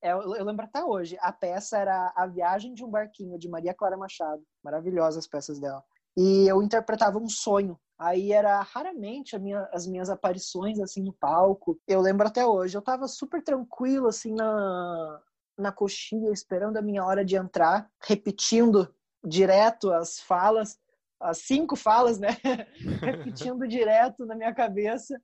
é, 0.04 0.12
eu, 0.12 0.36
eu 0.36 0.44
lembro 0.44 0.66
até 0.66 0.84
hoje. 0.84 1.16
A 1.18 1.32
peça 1.32 1.78
era 1.78 2.12
A 2.14 2.26
Viagem 2.26 2.74
de 2.74 2.84
um 2.84 2.90
Barquinho, 2.90 3.38
de 3.38 3.48
Maria 3.48 3.72
Clara 3.72 3.96
Machado. 3.96 4.42
Maravilhosas 4.62 5.24
as 5.24 5.26
peças 5.26 5.58
dela. 5.58 5.82
E 6.14 6.46
eu 6.46 6.62
interpretava 6.62 7.18
um 7.18 7.26
sonho. 7.26 7.80
Aí 7.98 8.30
era 8.30 8.60
raramente 8.60 9.38
minha, 9.38 9.66
as 9.72 9.86
minhas 9.86 10.10
aparições 10.10 10.78
assim 10.78 11.02
no 11.02 11.14
palco. 11.14 11.80
Eu 11.88 12.02
lembro 12.02 12.26
até 12.26 12.44
hoje. 12.44 12.76
Eu 12.76 12.82
tava 12.82 13.08
super 13.08 13.42
tranquilo 13.42 14.08
assim 14.08 14.34
na, 14.34 15.22
na 15.56 15.72
coxinha, 15.72 16.30
esperando 16.30 16.76
a 16.76 16.82
minha 16.82 17.02
hora 17.02 17.24
de 17.24 17.36
entrar, 17.36 17.90
repetindo 18.06 18.94
direto 19.24 19.92
as 19.92 20.20
falas, 20.20 20.78
as 21.20 21.38
cinco 21.38 21.76
falas, 21.76 22.18
né? 22.18 22.28
repetindo 23.00 23.66
direto 23.66 24.26
na 24.26 24.34
minha 24.34 24.54
cabeça. 24.54 25.20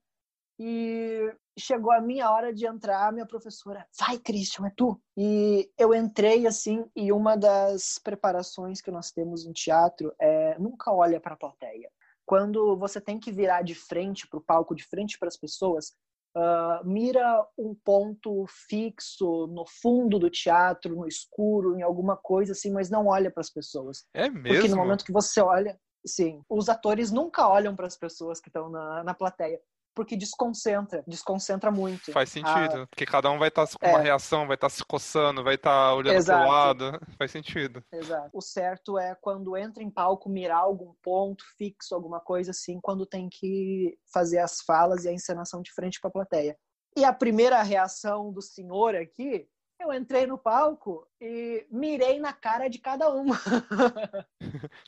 E 0.62 1.32
chegou 1.58 1.90
a 1.90 2.02
minha 2.02 2.30
hora 2.30 2.52
de 2.52 2.66
entrar, 2.66 3.12
minha 3.12 3.24
professora, 3.24 3.86
vai, 3.98 4.18
Christian, 4.18 4.66
é 4.66 4.72
tu. 4.76 5.00
E 5.16 5.70
eu 5.78 5.94
entrei 5.94 6.46
assim, 6.46 6.84
e 6.94 7.10
uma 7.12 7.34
das 7.34 7.98
preparações 7.98 8.80
que 8.80 8.90
nós 8.90 9.10
temos 9.10 9.46
em 9.46 9.52
teatro 9.52 10.14
é 10.20 10.58
nunca 10.58 10.92
olha 10.92 11.18
para 11.18 11.32
a 11.32 11.38
plateia. 11.38 11.90
Quando 12.26 12.76
você 12.76 13.00
tem 13.00 13.18
que 13.18 13.32
virar 13.32 13.62
de 13.62 13.74
frente 13.74 14.28
para 14.28 14.38
o 14.38 14.42
palco, 14.42 14.74
de 14.74 14.84
frente 14.84 15.18
para 15.18 15.28
as 15.28 15.36
pessoas, 15.36 15.94
uh, 16.36 16.86
mira 16.86 17.46
um 17.58 17.74
ponto 17.74 18.44
fixo 18.68 19.46
no 19.48 19.64
fundo 19.66 20.18
do 20.18 20.30
teatro, 20.30 20.94
no 20.94 21.06
escuro, 21.06 21.76
em 21.76 21.82
alguma 21.82 22.16
coisa 22.16 22.52
assim, 22.52 22.70
mas 22.70 22.90
não 22.90 23.06
olha 23.06 23.30
para 23.30 23.40
as 23.40 23.50
pessoas. 23.50 24.04
É 24.14 24.28
Porque 24.28 24.42
no 24.42 24.42
mesmo? 24.42 24.76
momento 24.76 25.04
que 25.04 25.12
você 25.12 25.40
olha, 25.40 25.78
sim, 26.06 26.42
os 26.48 26.68
atores 26.68 27.10
nunca 27.10 27.48
olham 27.48 27.74
para 27.74 27.86
as 27.86 27.96
pessoas 27.96 28.40
que 28.40 28.48
estão 28.48 28.70
na, 28.70 29.04
na 29.04 29.14
plateia, 29.14 29.60
porque 29.94 30.16
desconcentra, 30.16 31.02
desconcentra 31.06 31.70
muito. 31.70 32.12
Faz 32.12 32.30
sentido. 32.30 32.86
Porque 32.88 33.04
cada 33.06 33.30
um 33.30 33.38
vai 33.38 33.48
estar 33.48 33.66
com 33.66 33.86
É. 33.86 33.90
uma 33.90 33.98
reação, 34.00 34.46
vai 34.46 34.54
estar 34.54 34.68
se 34.68 34.84
coçando, 34.84 35.42
vai 35.42 35.54
estar 35.56 35.94
olhando 35.94 36.16
Exato. 36.16 36.42
pro 36.42 36.52
lado. 36.52 37.00
Faz 37.18 37.30
sentido. 37.30 37.82
Exato. 37.92 38.30
O 38.32 38.40
certo 38.40 38.98
é 38.98 39.14
quando 39.20 39.56
entra 39.56 39.82
em 39.82 39.90
palco 39.90 40.28
mirar 40.28 40.58
algum 40.60 40.94
ponto 41.02 41.44
fixo, 41.56 41.94
alguma 41.94 42.20
coisa 42.20 42.50
assim, 42.52 42.80
quando 42.80 43.04
tem 43.06 43.28
que 43.28 43.98
fazer 44.12 44.38
as 44.38 44.60
falas 44.62 45.04
e 45.04 45.08
a 45.08 45.12
encenação 45.12 45.60
de 45.62 45.72
frente 45.72 46.00
para 46.00 46.08
a 46.08 46.12
plateia. 46.12 46.56
E 46.96 47.04
a 47.04 47.12
primeira 47.12 47.62
reação 47.62 48.32
do 48.32 48.42
senhor 48.42 48.94
aqui, 48.96 49.46
eu 49.80 49.92
entrei 49.94 50.26
no 50.26 50.36
palco 50.36 51.06
e 51.20 51.66
mirei 51.70 52.20
na 52.20 52.32
cara 52.32 52.68
de 52.68 52.78
cada 52.78 53.08
uma. 53.10 53.40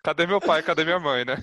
Cadê 0.05 0.27
meu 0.27 0.41
pai? 0.41 0.63
Cadê 0.63 0.85
minha 0.85 1.01
mãe, 1.01 1.25
né? 1.25 1.37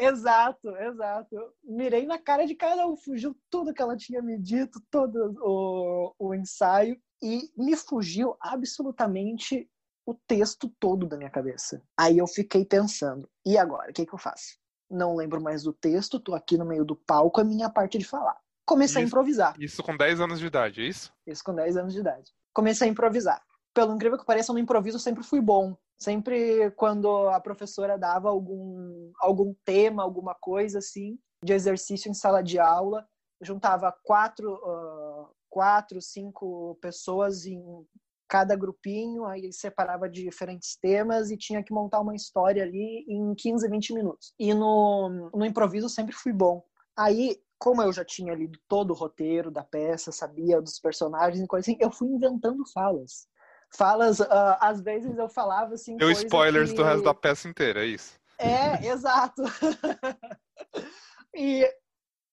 Exato, 0.00 0.76
exato. 0.76 1.34
Eu 1.34 1.52
mirei 1.62 2.04
na 2.04 2.18
cara 2.18 2.46
de 2.46 2.54
cada 2.54 2.86
um, 2.86 2.96
fugiu 2.96 3.36
tudo 3.48 3.72
que 3.72 3.80
ela 3.80 3.96
tinha 3.96 4.20
me 4.20 4.36
dito, 4.36 4.80
todo 4.90 5.36
o, 5.40 6.14
o 6.18 6.34
ensaio, 6.34 7.00
e 7.22 7.50
me 7.56 7.76
fugiu 7.76 8.36
absolutamente 8.40 9.68
o 10.04 10.14
texto 10.14 10.68
todo 10.80 11.06
da 11.06 11.16
minha 11.16 11.30
cabeça. 11.30 11.80
Aí 11.96 12.18
eu 12.18 12.26
fiquei 12.26 12.64
pensando, 12.64 13.30
e 13.46 13.56
agora? 13.56 13.90
O 13.90 13.94
que, 13.94 14.04
que 14.04 14.14
eu 14.14 14.18
faço? 14.18 14.58
Não 14.90 15.14
lembro 15.14 15.40
mais 15.40 15.62
do 15.62 15.72
texto, 15.72 16.18
tô 16.18 16.34
aqui 16.34 16.58
no 16.58 16.64
meio 16.64 16.84
do 16.84 16.96
palco, 16.96 17.40
é 17.40 17.44
minha 17.44 17.70
parte 17.70 17.96
de 17.96 18.04
falar. 18.04 18.36
Comecei 18.66 19.02
a 19.02 19.04
Isso. 19.04 19.08
improvisar, 19.08 19.54
Isso 19.58 19.82
com 19.82 19.96
10 19.96 20.20
anos 20.20 20.40
de 20.40 20.46
idade, 20.46 20.80
é 20.82 20.84
isso? 20.84 21.12
isso 21.26 21.42
com 21.44 21.54
10 21.54 21.76
anos 21.76 21.92
de 21.92 22.00
idade. 22.00 22.32
Comecei 22.52 22.88
a 22.88 22.90
improvisar. 22.90 23.42
Pelo 23.72 23.94
incrível 23.94 24.18
que 24.18 24.26
pareça, 24.26 24.52
no 24.52 24.58
improviso 24.58 24.98
sempre 24.98 25.22
fui 25.22 25.40
bom. 25.40 25.76
Sempre 25.98 26.70
quando 26.72 27.28
a 27.28 27.40
professora 27.40 27.98
dava 27.98 28.30
algum, 28.30 29.12
algum 29.20 29.54
tema, 29.64 30.02
alguma 30.02 30.34
coisa 30.34 30.78
assim, 30.78 31.18
de 31.44 31.52
exercício 31.52 32.10
em 32.10 32.14
sala 32.14 32.42
de 32.42 32.58
aula, 32.58 33.06
juntava 33.40 33.94
quatro, 34.02 34.54
ah, 34.54 35.30
quatro, 35.48 36.00
cinco 36.00 36.78
pessoas 36.80 37.44
em 37.44 37.62
cada 38.30 38.54
grupinho, 38.54 39.24
aí 39.26 39.52
separava 39.52 40.08
diferentes 40.08 40.76
temas 40.80 41.30
e 41.30 41.36
tinha 41.36 41.64
que 41.64 41.72
montar 41.72 42.00
uma 42.00 42.14
história 42.14 42.62
ali 42.62 43.04
em 43.08 43.34
15, 43.34 43.68
20 43.68 43.92
minutos. 43.92 44.32
E 44.38 44.54
no, 44.54 45.30
no 45.34 45.44
improviso 45.44 45.88
sempre 45.88 46.14
fui 46.14 46.32
bom. 46.32 46.62
Aí, 46.96 47.36
como 47.60 47.82
eu 47.82 47.92
já 47.92 48.02
tinha 48.02 48.34
lido 48.34 48.58
todo 48.66 48.90
o 48.90 48.96
roteiro 48.96 49.50
da 49.50 49.62
peça, 49.62 50.10
sabia 50.10 50.62
dos 50.62 50.80
personagens 50.80 51.44
e 51.44 51.46
coisa 51.46 51.70
assim, 51.70 51.78
eu 51.78 51.92
fui 51.92 52.08
inventando 52.08 52.64
falas. 52.72 53.28
Falas, 53.76 54.20
ah, 54.22 54.58
às 54.60 54.80
vezes 54.80 55.16
eu 55.16 55.28
falava 55.28 55.74
assim. 55.74 55.96
Deu 55.98 56.10
spoilers 56.10 56.70
que... 56.70 56.76
do 56.76 56.82
resto 56.82 57.04
da 57.04 57.14
peça 57.14 57.46
inteira, 57.46 57.84
é 57.84 57.88
isso? 57.88 58.18
É, 58.38 58.84
exato. 58.88 59.42
e 61.36 61.70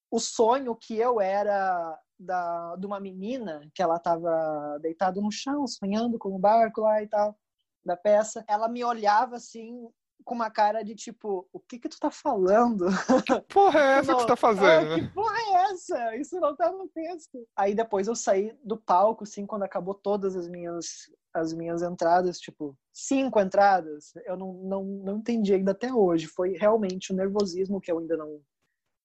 o 0.09 0.17
sonho 0.17 0.73
que 0.73 0.97
eu 0.97 1.19
era 1.19 1.99
da, 2.17 2.77
de 2.77 2.85
uma 2.87 2.99
menina, 2.99 3.69
que 3.75 3.83
ela 3.83 3.97
estava 3.97 4.79
deitada 4.81 5.19
no 5.19 5.31
chão, 5.31 5.67
sonhando 5.67 6.17
com 6.17 6.33
o 6.33 6.39
barco 6.39 6.81
lá 6.81 7.03
e 7.03 7.07
tal, 7.07 7.37
da 7.85 7.97
peça, 7.97 8.45
ela 8.47 8.69
me 8.69 8.83
olhava 8.83 9.35
assim, 9.35 9.89
com 10.27 10.35
uma 10.35 10.51
cara 10.51 10.83
de 10.83 10.93
tipo, 10.93 11.47
o 11.53 11.59
que 11.59 11.79
que 11.79 11.87
tu 11.87 11.97
tá 11.97 12.11
falando? 12.11 12.85
Que 13.25 13.41
porra 13.53 13.79
é 13.79 13.99
essa 13.99 14.13
que 14.13 14.19
você 14.21 14.27
tá 14.27 14.33
Ah, 14.33 14.37
fazendo? 14.37 14.95
que 14.95 15.13
porra 15.13 15.37
é 15.37 15.71
essa? 15.71 16.15
Isso 16.17 16.37
não 16.41 16.53
tá 16.53 16.69
no 16.69 16.89
texto. 16.89 17.47
Aí 17.55 17.73
depois 17.73 18.07
eu 18.07 18.15
saí 18.15 18.53
do 18.61 18.75
palco, 18.77 19.23
assim, 19.23 19.45
quando 19.45 19.63
acabou 19.63 19.93
todas 19.95 20.35
as 20.35 20.49
minhas 20.49 20.85
as 21.33 21.53
minhas 21.53 21.83
entradas, 21.83 22.39
tipo, 22.39 22.75
cinco 22.91 23.39
entradas, 23.39 24.11
eu 24.25 24.35
não, 24.35 24.53
não, 24.53 24.83
não 24.83 25.17
entendi 25.17 25.53
ainda 25.53 25.71
até 25.71 25.93
hoje. 25.93 26.25
Foi 26.25 26.57
realmente 26.57 27.13
o 27.13 27.15
nervosismo 27.15 27.79
que 27.79 27.91
eu 27.91 27.99
ainda 27.99 28.17
não, 28.17 28.41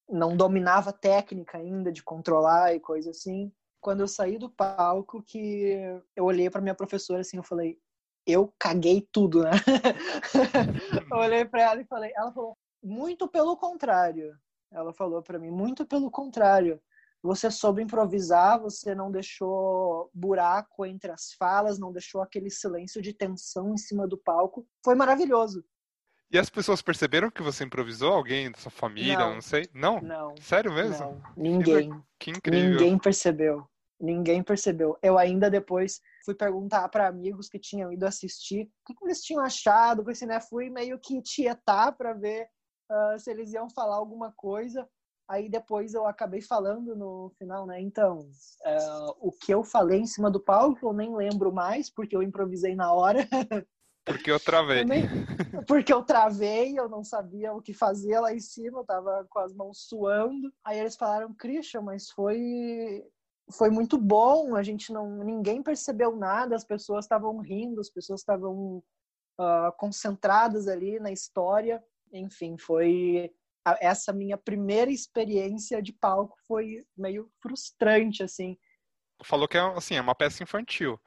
não 0.09 0.37
dominava 0.37 0.91
a 0.91 0.95
técnica 0.95 1.59
ainda 1.59 1.93
de 1.93 2.03
controlar 2.03 2.75
e 2.75 2.81
coisa 2.81 3.11
assim. 3.11 3.53
Quando 3.83 4.01
eu 4.01 4.09
saí 4.09 4.39
do 4.39 4.49
palco, 4.49 5.23
que 5.23 5.77
eu 6.17 6.25
olhei 6.25 6.49
para 6.49 6.63
minha 6.63 6.75
professora 6.75 7.21
assim, 7.21 7.37
eu 7.37 7.43
falei, 7.43 7.79
eu 8.27 8.53
caguei 8.59 9.07
tudo, 9.13 9.43
né? 9.43 9.51
olhei 11.13 11.45
para 11.45 11.63
ela 11.63 11.81
e 11.81 11.87
falei, 11.87 12.13
ela 12.17 12.33
falou, 12.33 12.57
muito 12.83 13.29
pelo 13.29 13.57
contrário. 13.57 14.35
Ela 14.73 14.93
falou 14.93 15.23
para 15.23 15.39
mim, 15.39 15.51
muito 15.51 15.87
pelo 15.87 16.11
contrário. 16.11 16.81
Você 17.23 17.51
soube 17.51 17.83
improvisar, 17.83 18.61
você 18.61 18.95
não 18.95 19.11
deixou 19.11 20.11
buraco 20.13 20.85
entre 20.85 21.13
as 21.13 21.33
falas, 21.39 21.79
não 21.79 21.93
deixou 21.93 22.21
aquele 22.21 22.51
silêncio 22.51 23.01
de 23.01 23.13
tensão 23.13 23.73
em 23.73 23.77
cima 23.77 24.09
do 24.09 24.19
palco. 24.19 24.67
Foi 24.85 24.95
maravilhoso. 24.97 25.65
E 26.33 26.39
as 26.39 26.49
pessoas 26.49 26.81
perceberam 26.81 27.31
que 27.31 27.43
você 27.43 27.63
improvisou? 27.63 28.13
Alguém 28.13 28.51
da 28.51 28.59
sua 28.59 28.71
família? 28.71 29.19
Não, 29.19 29.35
Não. 29.35 29.41
sei. 29.43 29.69
Não? 29.73 30.01
Não, 30.01 30.35
Sério 30.41 30.73
mesmo? 30.73 30.99
não, 30.99 31.23
ninguém. 31.37 31.91
Que 32.19 32.31
incrível. 32.31 32.71
Ninguém 32.71 32.99
percebeu. 32.99 33.69
Ninguém 34.03 34.43
percebeu. 34.43 34.99
Eu 35.01 35.17
ainda 35.17 35.49
depois 35.49 36.01
fui 36.25 36.35
perguntar 36.35 36.89
para 36.89 37.07
amigos 37.07 37.49
que 37.49 37.57
tinham 37.57 37.93
ido 37.93 38.05
assistir 38.05 38.65
o 38.65 38.95
que, 38.95 39.05
eles 39.05 39.23
tinham 39.23 39.41
achado. 39.41 40.03
Assim, 40.11 40.27
né? 40.27 40.41
Fui 40.41 40.69
meio 40.69 40.99
que 40.99 41.23
tietar 41.23 41.97
para 41.97 42.13
ver 42.13 42.49
uh, 42.91 43.17
se 43.17 43.31
eles 43.31 43.53
iam 43.53 43.71
falar 43.71 43.95
alguma 43.95 44.33
coisa. 44.37 44.89
Aí 45.31 45.49
depois 45.49 45.95
eu 45.95 46.05
acabei 46.05 46.41
falando 46.41 46.97
no 46.97 47.33
final, 47.39 47.65
né? 47.65 47.81
Então, 47.81 48.19
uh, 48.19 49.15
o 49.21 49.31
que 49.31 49.55
eu 49.55 49.63
falei 49.63 50.01
em 50.01 50.07
cima 50.07 50.29
do 50.29 50.41
palco 50.41 50.89
eu 50.89 50.93
nem 50.93 51.15
lembro 51.15 51.53
mais, 51.53 51.89
porque 51.89 52.17
eu 52.17 52.25
improvisei 52.25 52.75
na 52.75 52.93
hora. 52.93 53.21
Porque 54.05 54.33
eu 54.33 54.41
travei. 54.41 54.85
Porque 55.65 55.93
eu 55.93 56.03
travei, 56.03 56.77
eu 56.77 56.89
não 56.89 57.05
sabia 57.05 57.53
o 57.53 57.63
que 57.63 57.73
fazer 57.73 58.19
lá 58.19 58.35
em 58.35 58.41
cima, 58.41 58.81
eu 58.81 58.85
tava 58.85 59.25
com 59.31 59.39
as 59.39 59.55
mãos 59.55 59.87
suando. 59.87 60.53
Aí 60.65 60.81
eles 60.81 60.97
falaram, 60.97 61.33
Christian, 61.33 61.83
mas 61.83 62.11
foi 62.11 63.05
foi 63.53 63.71
muito 63.71 63.99
bom, 63.99 64.57
a 64.57 64.63
gente 64.63 64.93
não 64.93 65.25
ninguém 65.25 65.63
percebeu 65.63 66.17
nada, 66.17 66.57
as 66.57 66.65
pessoas 66.65 67.05
estavam 67.05 67.39
rindo, 67.39 67.81
as 67.81 67.91
pessoas 67.91 68.21
estavam 68.21 68.83
uh, 69.39 69.73
concentradas 69.77 70.69
ali 70.69 70.99
na 70.99 71.11
história. 71.11 71.83
Enfim, 72.13 72.57
foi 72.59 73.33
essa 73.81 74.13
minha 74.13 74.37
primeira 74.37 74.91
experiência 74.91 75.81
de 75.81 75.93
palco 75.93 76.37
foi 76.47 76.85
meio 76.97 77.31
frustrante 77.41 78.23
assim. 78.23 78.59
Falou 79.25 79.47
que 79.47 79.57
é 79.57 79.61
assim, 79.61 79.95
é 79.95 80.01
uma 80.01 80.15
peça 80.15 80.43
infantil. 80.43 81.01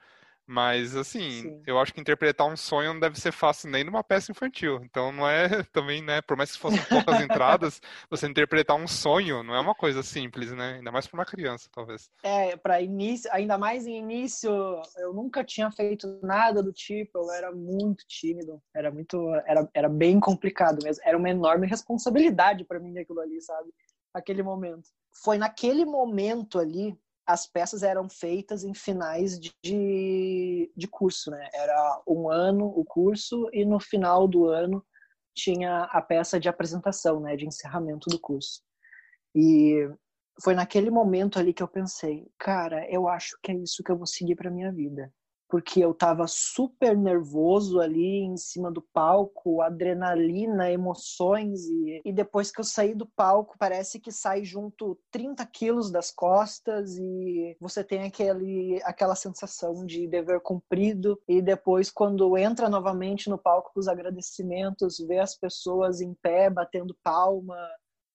Mas, 0.48 0.96
assim, 0.96 1.42
Sim. 1.42 1.64
eu 1.66 1.80
acho 1.80 1.94
que 1.94 2.00
interpretar 2.00 2.48
um 2.48 2.56
sonho 2.56 2.94
não 2.94 3.00
deve 3.00 3.20
ser 3.20 3.32
fácil 3.32 3.70
nem 3.70 3.84
numa 3.84 4.04
peça 4.04 4.32
infantil. 4.32 4.80
Então, 4.84 5.12
não 5.12 5.28
é 5.28 5.48
também, 5.74 6.04
né? 6.04 6.22
Por 6.22 6.38
mais 6.38 6.52
que 6.52 6.60
fossem 6.60 6.84
poucas 6.84 7.20
entradas, 7.20 7.82
você 8.10 8.28
interpretar 8.28 8.75
um 8.78 8.88
sonho 8.88 9.42
não 9.42 9.56
é 9.56 9.60
uma 9.60 9.74
coisa 9.74 10.04
simples, 10.04 10.52
né? 10.52 10.75
Ainda 10.75 10.92
mais 10.92 11.08
para 11.08 11.20
uma 11.20 11.25
criança, 11.25 11.68
talvez. 11.72 12.12
É, 12.24 12.56
para 12.56 12.80
início, 12.80 13.30
ainda 13.34 13.58
mais 13.58 13.88
em 13.88 13.98
início, 13.98 14.52
eu 14.98 15.14
nunca 15.14 15.44
tinha 15.44 15.72
feito 15.72 16.20
nada 16.22 16.62
do 16.62 16.72
tipo, 16.72 17.18
eu 17.18 17.32
era 17.32 17.52
muito 17.52 18.06
tímido, 18.08 18.62
era 18.74 18.92
muito, 18.92 19.34
era, 19.48 19.68
era 19.74 19.90
bem 19.90 20.20
complicado 20.20 20.84
mesmo. 20.84 21.02
Era 21.06 21.18
uma 21.18 21.30
enorme 21.30 21.66
responsabilidade 21.66 22.64
para 22.66 22.80
mim 22.80 22.98
aquilo 23.00 23.20
ali, 23.20 23.42
sabe? 23.42 23.70
Aquele 24.14 24.44
momento. 24.44 24.90
Foi 25.24 25.38
naquele 25.38 25.86
momento 25.86 26.60
ali 26.60 26.96
as 27.25 27.48
peças 27.48 27.84
eram 27.84 28.08
feitas 28.08 28.63
em 28.63 28.74
finais 28.74 29.39
de, 29.39 30.72
de 30.75 30.88
curso, 30.88 31.32
né? 31.32 31.50
Era 31.53 32.01
um 32.08 32.29
ano 32.29 32.65
o 32.65 32.86
curso 32.86 33.50
e 33.51 33.65
no 33.65 33.79
final 33.79 34.27
do 34.27 34.46
ano 34.46 34.86
tinha 35.34 35.84
a 35.86 36.01
peça 36.01 36.39
de 36.39 36.48
apresentação, 36.48 37.20
né? 37.20 37.36
De 37.36 37.46
encerramento 37.48 38.10
do 38.10 38.20
curso. 38.20 38.62
E 39.34 39.89
foi 40.44 40.53
naquele 40.53 40.89
momento 40.89 41.39
ali 41.39 41.53
que 41.53 41.63
eu 41.63 41.67
pensei, 41.67 42.27
cara, 42.38 42.89
eu 42.89 43.08
acho 43.08 43.38
que 43.41 43.51
é 43.51 43.55
isso 43.55 43.84
que 43.84 43.91
eu 43.91 43.98
vou 43.98 44.05
seguir 44.05 44.36
para 44.36 44.51
minha 44.51 44.72
vida 44.72 45.12
porque 45.48 45.80
eu 45.80 45.92
estava 45.92 46.28
super 46.28 46.98
nervoso 46.98 47.80
ali 47.80 48.20
em 48.20 48.36
cima 48.36 48.72
do 48.72 48.82
palco, 48.82 49.62
adrenalina, 49.62 50.72
emoções, 50.72 51.66
e, 51.66 52.02
e 52.04 52.12
depois 52.12 52.52
que 52.52 52.60
eu 52.60 52.64
saí 52.64 52.96
do 52.96 53.06
palco, 53.06 53.56
parece 53.58 54.00
que 54.00 54.12
sai 54.12 54.44
junto 54.44 55.00
30 55.12 55.46
quilos 55.46 55.92
das 55.92 56.12
costas 56.12 56.98
e 56.98 57.56
você 57.60 57.84
tem 57.84 58.04
aquele, 58.04 58.82
aquela 58.84 59.16
sensação 59.16 59.86
de 59.86 60.08
dever 60.08 60.42
cumprido, 60.42 61.20
e 61.28 61.42
depois, 61.42 61.92
quando 61.92 62.38
entra 62.38 62.70
novamente 62.70 63.30
no 63.30 63.38
palco 63.38 63.72
com 63.74 63.80
os 63.80 63.88
agradecimentos, 63.88 64.98
vê 65.08 65.20
as 65.20 65.38
pessoas 65.38 66.02
em 66.02 66.14
pé, 66.16 66.50
batendo 66.50 66.98
palma. 67.04 67.58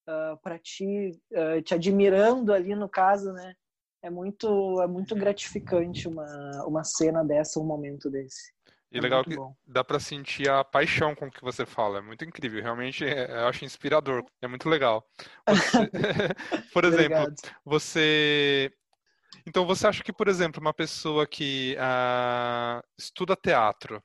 Uh, 0.08 0.36
para 0.42 0.58
ti, 0.58 1.12
uh, 1.30 1.62
te 1.62 1.74
admirando 1.74 2.52
ali 2.52 2.74
no 2.74 2.88
caso, 2.88 3.32
né? 3.32 3.54
É 4.02 4.10
muito 4.10 4.80
é 4.82 4.86
muito 4.86 5.14
gratificante 5.14 6.08
uma, 6.08 6.64
uma 6.66 6.84
cena 6.84 7.24
dessa, 7.24 7.60
um 7.60 7.64
momento 7.64 8.10
desse. 8.10 8.52
E 8.92 8.98
é 8.98 9.00
legal 9.00 9.22
que 9.22 9.36
bom. 9.36 9.54
dá 9.64 9.84
para 9.84 10.00
sentir 10.00 10.50
a 10.50 10.64
paixão 10.64 11.14
com 11.14 11.30
que 11.30 11.42
você 11.42 11.64
fala, 11.64 11.98
é 11.98 12.02
muito 12.02 12.24
incrível, 12.24 12.60
realmente 12.60 13.04
é, 13.04 13.30
eu 13.30 13.46
acho 13.46 13.64
inspirador, 13.64 14.24
é 14.42 14.48
muito 14.48 14.68
legal. 14.68 15.06
Você, 15.46 15.78
por 16.74 16.84
exemplo, 16.84 17.32
você 17.64 18.72
então 19.46 19.66
você 19.66 19.86
acha 19.86 20.02
que, 20.02 20.12
por 20.12 20.28
exemplo, 20.28 20.60
uma 20.60 20.74
pessoa 20.74 21.26
que 21.26 21.76
uh, 21.76 22.82
estuda 22.98 23.36
teatro, 23.36 24.02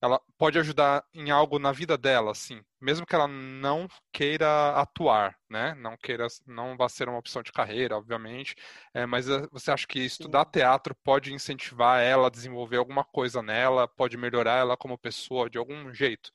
ela 0.00 0.20
pode 0.36 0.58
ajudar 0.58 1.04
em 1.12 1.30
algo 1.30 1.58
na 1.58 1.72
vida 1.72 1.96
dela, 1.98 2.30
assim, 2.32 2.62
mesmo 2.80 3.04
que 3.06 3.14
ela 3.14 3.26
não 3.28 3.88
queira 4.12 4.70
atuar, 4.80 5.36
né? 5.50 5.74
Não 5.74 5.96
queira, 5.96 6.26
não 6.46 6.76
vai 6.76 6.88
ser 6.88 7.08
uma 7.08 7.18
opção 7.18 7.42
de 7.42 7.52
carreira, 7.52 7.96
obviamente. 7.96 8.54
É, 8.94 9.06
mas 9.06 9.28
eh, 9.28 9.46
você 9.50 9.70
acha 9.70 9.86
que 9.86 9.98
estudar 10.00 10.44
Sim. 10.44 10.50
teatro 10.52 10.94
pode 11.04 11.32
incentivar 11.32 12.00
ela 12.02 12.28
a 12.28 12.30
desenvolver 12.30 12.76
alguma 12.76 13.04
coisa 13.04 13.42
nela, 13.42 13.88
pode 13.88 14.16
melhorar 14.16 14.58
ela 14.58 14.76
como 14.76 14.96
pessoa 14.98 15.50
de 15.50 15.58
algum 15.58 15.92
jeito? 15.92 16.32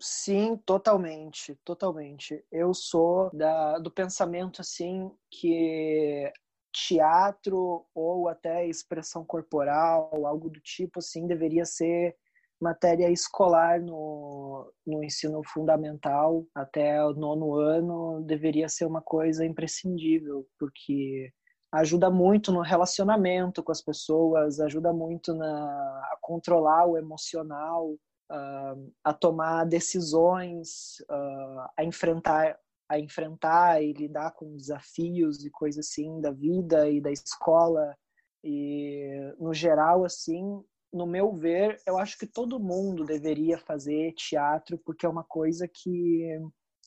Sim, 0.00 0.56
totalmente, 0.56 1.54
totalmente. 1.64 2.44
Eu 2.50 2.74
sou 2.74 3.30
da, 3.32 3.78
do 3.78 3.90
pensamento 3.90 4.60
assim 4.60 5.10
que 5.30 6.30
teatro 6.72 7.86
ou 7.94 8.28
até 8.28 8.66
expressão 8.66 9.24
corporal, 9.24 10.26
algo 10.26 10.50
do 10.50 10.60
tipo 10.60 10.98
assim, 10.98 11.26
deveria 11.26 11.64
ser 11.64 12.16
matéria 12.62 13.10
escolar 13.10 13.80
no, 13.80 14.72
no 14.86 15.02
ensino 15.02 15.42
fundamental 15.44 16.46
até 16.54 17.04
o 17.04 17.12
nono 17.12 17.56
ano 17.56 18.22
deveria 18.22 18.68
ser 18.68 18.84
uma 18.84 19.02
coisa 19.02 19.44
imprescindível, 19.44 20.46
porque 20.58 21.32
ajuda 21.72 22.08
muito 22.08 22.52
no 22.52 22.60
relacionamento 22.60 23.62
com 23.62 23.72
as 23.72 23.82
pessoas, 23.82 24.60
ajuda 24.60 24.92
muito 24.92 25.34
na, 25.34 25.48
a 25.48 26.18
controlar 26.20 26.86
o 26.86 26.96
emocional, 26.96 27.88
uh, 28.30 28.92
a 29.02 29.12
tomar 29.12 29.64
decisões, 29.64 31.00
uh, 31.10 31.68
a 31.76 31.84
enfrentar 31.84 32.58
a 32.88 32.98
enfrentar 32.98 33.82
e 33.82 33.94
lidar 33.94 34.32
com 34.32 34.54
desafios 34.54 35.42
e 35.42 35.50
coisas 35.50 35.86
assim 35.86 36.20
da 36.20 36.30
vida 36.30 36.90
e 36.90 37.00
da 37.00 37.10
escola. 37.10 37.96
E 38.44 39.34
no 39.38 39.54
geral 39.54 40.04
assim 40.04 40.62
no 40.92 41.06
meu 41.06 41.32
ver, 41.32 41.80
eu 41.86 41.98
acho 41.98 42.18
que 42.18 42.26
todo 42.26 42.60
mundo 42.60 43.04
deveria 43.04 43.58
fazer 43.58 44.12
teatro, 44.12 44.78
porque 44.84 45.06
é 45.06 45.08
uma 45.08 45.24
coisa 45.24 45.66
que, 45.66 46.38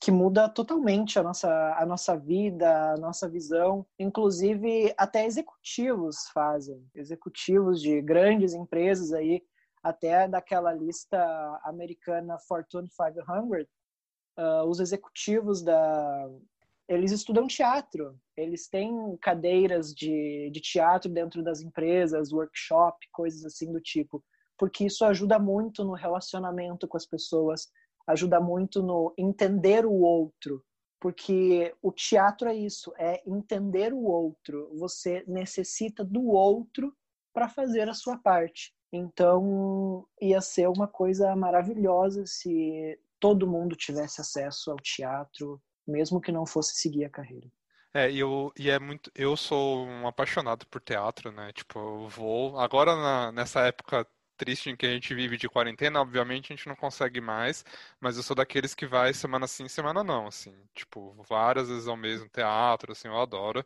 que 0.02 0.12
muda 0.12 0.48
totalmente 0.48 1.18
a 1.18 1.24
nossa, 1.24 1.76
a 1.78 1.86
nossa 1.86 2.16
vida, 2.16 2.94
a 2.94 2.98
nossa 2.98 3.28
visão. 3.28 3.86
Inclusive, 3.98 4.94
até 4.98 5.26
executivos 5.26 6.30
fazem, 6.34 6.86
executivos 6.94 7.82
de 7.82 8.02
grandes 8.02 8.54
empresas 8.54 9.12
aí, 9.12 9.42
até 9.82 10.28
daquela 10.28 10.74
lista 10.74 11.20
americana 11.64 12.38
Fortune 12.48 12.88
500, 12.88 13.64
uh, 13.64 13.68
ah, 14.38 14.66
os 14.66 14.80
executivos 14.80 15.64
da, 15.64 16.30
eles 16.88 17.12
estudam 17.12 17.48
teatro, 17.48 18.16
eles 18.38 18.68
têm 18.68 19.18
cadeiras 19.22 19.94
de, 19.94 20.50
de 20.52 20.62
teatro 20.62 21.10
dentro 21.10 21.44
das 21.44 21.62
empresas, 21.62 22.32
workshop, 22.32 22.98
coisas 23.12 23.44
assim 23.44 23.72
do 23.72 23.82
tipo, 23.82 24.24
porque 24.58 24.86
isso 24.86 25.04
ajuda 25.04 25.40
muito 25.40 25.84
no 25.84 25.94
relacionamento 25.94 26.88
com 26.88 26.98
as 26.98 27.06
pessoas, 27.06 27.68
ajuda 28.08 28.40
muito 28.40 28.84
no 28.84 29.14
entender 29.18 29.86
o 29.86 29.94
outro, 29.94 30.64
porque 31.00 31.74
o 31.82 31.92
teatro 31.92 32.48
é 32.48 32.56
isso, 32.56 32.94
é 32.98 33.22
entender 33.28 33.94
o 33.94 34.04
outro. 34.04 34.70
Você 34.76 35.24
necessita 35.28 36.04
do 36.04 36.28
outro 36.28 36.96
para 37.34 37.50
fazer 37.50 37.90
a 37.90 37.94
sua 37.94 38.18
parte. 38.18 38.74
Então, 38.92 40.08
ia 40.22 40.40
ser 40.40 40.70
uma 40.70 40.88
coisa 40.88 41.36
maravilhosa 41.36 42.26
se 42.26 42.98
todo 43.20 43.48
mundo 43.48 43.76
tivesse 43.76 44.22
acesso 44.22 44.72
ao 44.72 44.78
teatro 44.78 45.62
mesmo 45.88 46.22
que 46.22 46.32
não 46.32 46.46
fosse 46.46 46.76
seguir 46.76 47.06
a 47.06 47.10
carreira. 47.10 47.48
É, 47.94 48.12
eu, 48.12 48.52
e 48.58 48.70
é 48.70 48.78
muito. 48.78 49.10
Eu 49.16 49.38
sou 49.38 49.86
um 49.88 50.06
apaixonado 50.08 50.68
por 50.68 50.82
teatro, 50.82 51.32
né? 51.32 51.52
Tipo, 51.54 51.80
eu 51.80 52.10
vou. 52.10 52.60
Agora, 52.60 52.96
na, 52.96 53.32
nessa 53.32 53.62
época 53.62 54.06
triste 54.38 54.70
em 54.70 54.76
que 54.76 54.86
a 54.86 54.90
gente 54.92 55.14
vive 55.16 55.38
de 55.38 55.48
quarentena, 55.48 56.02
obviamente 56.02 56.52
a 56.52 56.56
gente 56.56 56.68
não 56.68 56.76
consegue 56.76 57.22
mais, 57.22 57.64
mas 58.00 58.18
eu 58.18 58.24
sou 58.24 58.36
daqueles 58.36 58.76
que 58.76 58.86
vai 58.86 59.14
semana 59.14 59.48
sim, 59.48 59.68
semana 59.70 60.04
não, 60.04 60.28
assim. 60.28 60.54
Tipo, 60.74 61.16
várias 61.28 61.70
vezes 61.70 61.88
ao 61.88 61.96
mês 61.98 62.22
no 62.22 62.30
teatro, 62.30 62.92
assim, 62.92 63.08
eu 63.08 63.18
adoro. 63.18 63.66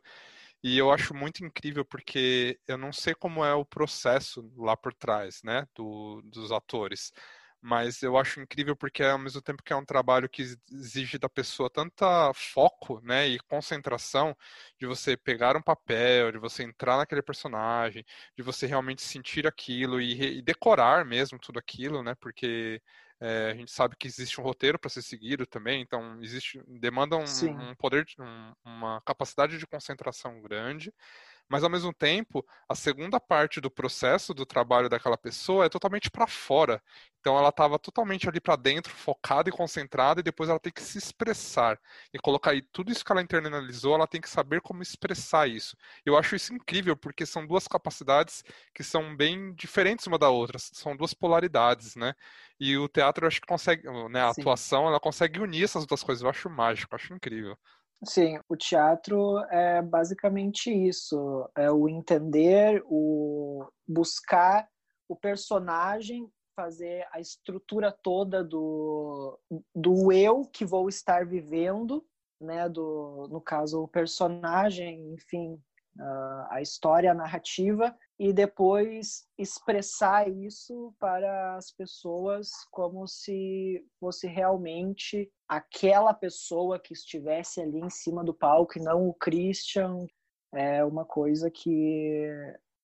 E 0.64 0.78
eu 0.78 0.92
acho 0.92 1.14
muito 1.14 1.44
incrível 1.46 1.86
porque 1.86 2.60
eu 2.68 2.78
não 2.78 2.92
sei 2.94 3.16
como 3.16 3.46
é 3.46 3.54
o 3.54 3.66
processo 3.66 4.52
lá 4.58 4.76
por 4.78 4.94
trás, 4.94 5.42
né, 5.44 5.66
do, 5.76 6.22
dos 6.26 6.52
atores 6.52 7.14
mas 7.62 8.02
eu 8.02 8.18
acho 8.18 8.40
incrível 8.40 8.76
porque 8.76 9.04
ao 9.04 9.18
mesmo 9.18 9.42
tempo 9.42 9.64
que 9.64 9.74
é 9.74 9.76
um 9.76 9.86
trabalho 9.86 10.30
que 10.30 10.42
exige 10.72 11.18
da 11.18 11.30
pessoa 11.30 11.70
tanta 11.70 12.32
foco, 12.34 13.02
né, 13.02 13.28
e 13.28 13.40
concentração 13.40 14.36
de 14.78 14.86
você 14.86 15.18
pegar 15.18 15.58
um 15.58 15.62
papel, 15.62 16.32
de 16.32 16.38
você 16.38 16.64
entrar 16.64 16.98
naquele 16.98 17.22
personagem, 17.22 18.06
de 18.38 18.44
você 18.44 18.66
realmente 18.66 19.02
sentir 19.02 19.46
aquilo 19.48 20.02
e, 20.02 20.40
e 20.40 20.42
decorar 20.42 21.06
mesmo 21.06 21.40
tudo 21.40 21.60
aquilo, 21.60 22.02
né, 22.04 22.16
porque 22.20 22.82
é, 23.22 23.52
a 23.52 23.54
gente 23.54 23.72
sabe 23.72 23.96
que 23.98 24.08
existe 24.08 24.40
um 24.40 24.44
roteiro 24.44 24.80
para 24.80 24.90
ser 24.90 25.02
seguido 25.02 25.46
também, 25.46 25.82
então 25.82 26.22
existe 26.22 26.62
demanda 26.68 27.18
um, 27.18 27.24
um 27.50 27.76
poder, 27.76 28.06
um, 28.18 28.54
uma 28.64 29.02
capacidade 29.02 29.58
de 29.58 29.68
concentração 29.68 30.42
grande 30.42 30.94
mas 31.50 31.64
ao 31.64 31.70
mesmo 31.70 31.94
tempo, 31.94 32.46
a 32.68 32.76
segunda 32.76 33.20
parte 33.20 33.60
do 33.60 33.72
processo 33.72 34.34
do 34.34 34.46
trabalho 34.46 34.88
daquela 34.90 35.18
pessoa 35.18 35.66
é 35.66 35.70
totalmente 35.70 36.10
para 36.12 36.28
fora. 36.28 36.82
Então 37.20 37.38
ela 37.38 37.50
estava 37.50 37.78
totalmente 37.78 38.30
ali 38.30 38.40
para 38.40 38.56
dentro, 38.56 38.94
focada 38.94 39.50
e 39.50 39.52
concentrada, 39.52 40.20
e 40.22 40.24
depois 40.24 40.50
ela 40.50 40.60
tem 40.60 40.72
que 40.72 40.82
se 40.82 40.98
expressar 40.98 41.80
e 42.14 42.20
colocar 42.20 42.52
aí 42.52 42.62
tudo 42.62 42.92
isso 42.92 43.04
que 43.04 43.12
ela 43.12 43.22
internalizou, 43.22 43.96
ela 43.96 44.08
tem 44.08 44.22
que 44.22 44.30
saber 44.30 44.62
como 44.62 44.82
expressar 44.82 45.48
isso. 45.50 45.76
Eu 46.06 46.18
acho 46.18 46.36
isso 46.36 46.54
incrível 46.54 46.96
porque 46.96 47.26
são 47.26 47.46
duas 47.46 47.68
capacidades 47.68 48.44
que 48.74 48.84
são 48.84 49.16
bem 49.16 49.54
diferentes 49.54 50.08
uma 50.08 50.18
da 50.18 50.30
outra, 50.30 50.58
são 50.60 50.96
duas 50.96 51.14
polaridades, 51.14 51.96
né? 51.96 52.14
E 52.60 52.78
o 52.78 52.88
teatro 52.88 53.26
eu 53.26 53.28
acho 53.28 53.42
que 53.42 53.48
consegue, 53.48 53.84
né, 54.10 54.22
a 54.22 54.30
Sim. 54.30 54.50
atuação, 54.50 54.88
ela 54.88 55.00
consegue 55.00 55.40
unir 55.40 55.64
essas 55.64 55.86
duas 55.86 56.04
coisas. 56.04 56.22
Eu 56.24 56.30
acho 56.30 56.50
mágico, 56.50 56.94
eu 56.94 56.98
acho 56.98 57.14
incrível. 57.14 57.58
Sim, 58.06 58.40
o 58.48 58.56
teatro 58.56 59.40
é 59.50 59.82
basicamente 59.82 60.72
isso, 60.72 61.50
é 61.56 61.70
o 61.70 61.90
entender, 61.90 62.82
o 62.86 63.68
buscar 63.86 64.70
o 65.08 65.16
personagem, 65.16 66.32
fazer 66.56 67.06
a 67.12 67.20
estrutura 67.20 67.92
toda 67.92 68.44
do, 68.44 69.38
do 69.76 70.12
eu 70.14 70.46
que 70.46 70.64
vou 70.64 70.88
estar 70.88 71.26
vivendo, 71.26 72.06
né, 72.40 72.70
do, 72.70 73.28
no 73.30 73.42
caso 73.42 73.84
o 73.84 73.88
personagem, 73.88 75.14
enfim, 75.14 75.62
a 76.50 76.62
história, 76.62 77.12
a 77.12 77.16
narrativa, 77.16 77.96
e 78.18 78.32
depois 78.32 79.28
expressar 79.38 80.30
isso 80.30 80.94
para 81.00 81.56
as 81.56 81.72
pessoas 81.72 82.50
como 82.72 83.08
se 83.08 83.86
fosse 84.00 84.28
realmente 84.28 85.32
aquela 85.48 86.14
pessoa 86.14 86.80
que 86.80 86.94
estivesse 86.94 87.62
ali 87.62 87.80
em 87.80 87.90
cima 87.90 88.24
do 88.24 88.34
palco 88.34 88.78
e 88.78 88.82
não 88.82 89.08
o 89.08 89.14
Christian. 89.14 90.06
É 90.54 90.84
uma 90.84 91.06
coisa 91.06 91.52
que 91.52 92.26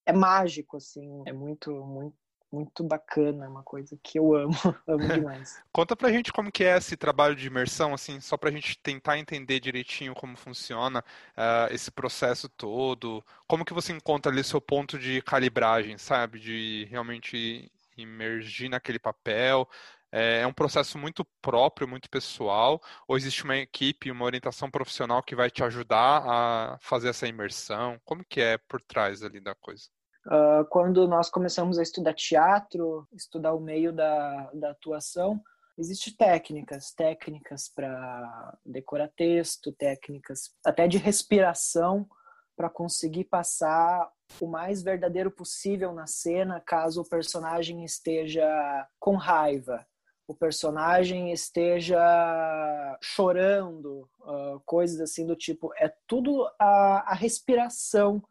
é 0.05 0.13
mágico, 0.13 0.77
assim, 0.77 1.23
é 1.25 1.33
muito, 1.33 1.71
muito 1.71 2.15
muito 2.55 2.83
bacana, 2.83 3.45
é 3.45 3.47
uma 3.47 3.61
coisa 3.63 3.97
que 4.01 4.17
eu 4.17 4.33
amo, 4.33 4.53
amo 4.87 5.07
demais. 5.07 5.61
Conta 5.71 5.95
pra 5.95 6.11
gente 6.11 6.31
como 6.31 6.51
que 6.51 6.63
é 6.63 6.77
esse 6.77 6.95
trabalho 6.95 7.35
de 7.35 7.47
imersão, 7.47 7.93
assim, 7.93 8.19
só 8.21 8.37
pra 8.37 8.49
gente 8.49 8.77
tentar 8.79 9.19
entender 9.19 9.59
direitinho 9.59 10.15
como 10.15 10.37
funciona 10.37 10.99
uh, 10.99 11.73
esse 11.73 11.91
processo 11.91 12.47
todo, 12.47 13.23
como 13.47 13.65
que 13.65 13.73
você 13.73 13.91
encontra 13.91 14.31
ali 14.31 14.43
seu 14.43 14.61
ponto 14.61 14.97
de 14.97 15.21
calibragem, 15.21 15.97
sabe, 15.97 16.39
de 16.39 16.87
realmente 16.89 17.71
imergir 17.97 18.69
naquele 18.69 18.99
papel, 18.99 19.67
é, 20.11 20.41
é 20.41 20.47
um 20.47 20.53
processo 20.53 20.97
muito 20.97 21.25
próprio, 21.41 21.87
muito 21.87 22.09
pessoal, 22.09 22.81
ou 23.05 23.17
existe 23.17 23.43
uma 23.43 23.57
equipe, 23.57 24.09
uma 24.09 24.23
orientação 24.23 24.71
profissional 24.71 25.21
que 25.21 25.35
vai 25.35 25.51
te 25.51 25.61
ajudar 25.63 26.23
a 26.25 26.77
fazer 26.79 27.09
essa 27.09 27.27
imersão? 27.27 27.99
Como 28.05 28.23
que 28.23 28.39
é 28.39 28.57
por 28.57 28.81
trás 28.81 29.23
ali 29.23 29.41
da 29.41 29.53
coisa? 29.53 29.89
Uh, 30.25 30.65
quando 30.69 31.07
nós 31.07 31.29
começamos 31.29 31.77
a 31.77 31.83
estudar 31.83 32.13
teatro, 32.13 33.07
estudar 33.13 33.53
o 33.53 33.59
meio 33.59 33.93
da, 33.93 34.49
da 34.53 34.71
atuação, 34.71 35.39
existem 35.77 36.13
técnicas, 36.13 36.91
técnicas 36.93 37.69
para 37.69 38.57
decorar 38.65 39.09
texto, 39.15 39.71
técnicas 39.73 40.51
até 40.65 40.87
de 40.87 40.97
respiração 40.97 42.07
para 42.55 42.69
conseguir 42.69 43.25
passar 43.25 44.09
o 44.39 44.47
mais 44.47 44.81
verdadeiro 44.81 45.29
possível 45.29 45.93
na 45.93 46.07
cena, 46.07 46.59
caso 46.59 47.01
o 47.01 47.09
personagem 47.09 47.83
esteja 47.83 48.87
com 48.99 49.15
raiva, 49.15 49.85
o 50.27 50.33
personagem 50.33 51.31
esteja 51.31 51.99
chorando, 53.01 54.09
uh, 54.21 54.59
coisas 54.65 54.99
assim 54.99 55.25
do 55.27 55.35
tipo. 55.35 55.71
É 55.77 55.93
tudo 56.07 56.47
a, 56.59 57.11
a 57.11 57.13
respiração 57.13 58.23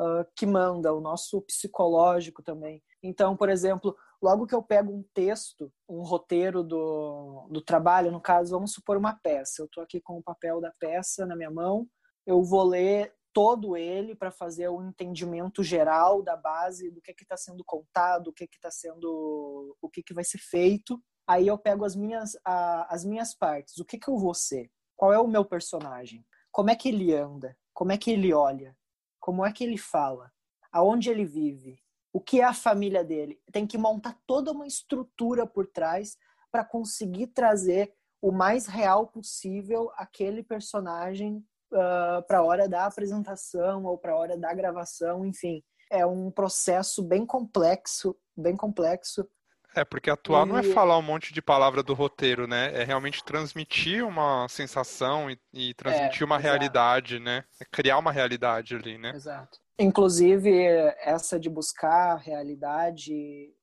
uh, 0.00 0.24
que 0.36 0.46
manda, 0.46 0.92
o 0.92 1.00
nosso 1.00 1.40
psicológico 1.42 2.42
também. 2.42 2.82
Então, 3.02 3.36
por 3.36 3.48
exemplo, 3.48 3.96
logo 4.22 4.46
que 4.46 4.54
eu 4.54 4.62
pego 4.62 4.92
um 4.92 5.04
texto, 5.12 5.72
um 5.88 6.02
roteiro 6.02 6.62
do, 6.62 7.48
do 7.50 7.60
trabalho, 7.60 8.10
no 8.10 8.20
caso, 8.20 8.52
vamos 8.52 8.72
supor 8.72 8.96
uma 8.96 9.14
peça. 9.14 9.62
Eu 9.62 9.66
estou 9.66 9.82
aqui 9.82 10.00
com 10.00 10.18
o 10.18 10.22
papel 10.22 10.60
da 10.60 10.72
peça 10.78 11.26
na 11.26 11.36
minha 11.36 11.50
mão, 11.50 11.86
eu 12.26 12.42
vou 12.42 12.64
ler 12.64 13.14
todo 13.34 13.76
ele 13.76 14.14
para 14.14 14.30
fazer 14.30 14.68
o 14.68 14.78
um 14.78 14.88
entendimento 14.88 15.62
geral 15.62 16.22
da 16.22 16.36
base 16.36 16.90
do 16.90 17.02
que 17.02 17.12
está 17.20 17.36
sendo 17.36 17.64
contado, 17.64 18.28
o 18.28 18.32
que 18.32 18.44
está 18.44 18.70
sendo, 18.70 19.76
o 19.82 19.90
que, 19.90 20.02
que 20.02 20.14
vai 20.14 20.22
ser 20.22 20.38
feito. 20.38 21.02
Aí 21.26 21.48
eu 21.48 21.58
pego 21.58 21.84
as 21.84 21.96
minhas, 21.96 22.36
a, 22.44 22.94
as 22.94 23.04
minhas 23.04 23.34
partes. 23.34 23.76
O 23.78 23.84
que, 23.84 23.98
que 23.98 24.08
eu 24.08 24.16
vou 24.16 24.34
ser? 24.34 24.70
Qual 24.96 25.12
é 25.12 25.18
o 25.18 25.26
meu 25.26 25.44
personagem? 25.44 26.24
Como 26.52 26.70
é 26.70 26.76
que 26.76 26.88
ele 26.88 27.12
anda? 27.12 27.56
Como 27.72 27.90
é 27.90 27.98
que 27.98 28.12
ele 28.12 28.32
olha? 28.32 28.76
Como 29.24 29.42
é 29.42 29.50
que 29.50 29.64
ele 29.64 29.78
fala, 29.78 30.30
aonde 30.70 31.08
ele 31.08 31.24
vive, 31.24 31.78
o 32.12 32.20
que 32.20 32.42
é 32.42 32.44
a 32.44 32.52
família 32.52 33.02
dele. 33.02 33.40
Tem 33.50 33.66
que 33.66 33.78
montar 33.78 34.18
toda 34.26 34.52
uma 34.52 34.66
estrutura 34.66 35.46
por 35.46 35.66
trás 35.66 36.18
para 36.52 36.62
conseguir 36.62 37.28
trazer 37.28 37.94
o 38.20 38.30
mais 38.30 38.66
real 38.66 39.06
possível 39.06 39.90
aquele 39.96 40.42
personagem 40.42 41.42
uh, 41.72 42.22
para 42.28 42.40
a 42.40 42.42
hora 42.42 42.68
da 42.68 42.84
apresentação 42.84 43.86
ou 43.86 43.96
para 43.96 44.12
a 44.12 44.16
hora 44.16 44.36
da 44.36 44.52
gravação, 44.52 45.24
enfim. 45.24 45.64
É 45.90 46.04
um 46.04 46.30
processo 46.30 47.02
bem 47.02 47.24
complexo, 47.24 48.14
bem 48.36 48.54
complexo, 48.54 49.26
é, 49.74 49.84
porque 49.84 50.10
atuar 50.10 50.46
e... 50.46 50.48
não 50.48 50.58
é 50.58 50.62
falar 50.62 50.96
um 50.98 51.02
monte 51.02 51.32
de 51.32 51.42
palavra 51.42 51.82
do 51.82 51.94
roteiro, 51.94 52.46
né? 52.46 52.70
É 52.74 52.84
realmente 52.84 53.24
transmitir 53.24 54.06
uma 54.06 54.46
sensação 54.48 55.30
e, 55.30 55.38
e 55.52 55.74
transmitir 55.74 56.22
é, 56.22 56.24
uma 56.24 56.36
exato. 56.36 56.48
realidade, 56.48 57.18
né? 57.18 57.44
É 57.60 57.64
criar 57.64 57.98
uma 57.98 58.12
realidade 58.12 58.74
ali, 58.74 58.98
né? 58.98 59.12
Exato. 59.14 59.58
Inclusive, 59.78 60.52
essa 61.00 61.38
de 61.38 61.50
buscar 61.50 62.16
realidade 62.16 63.12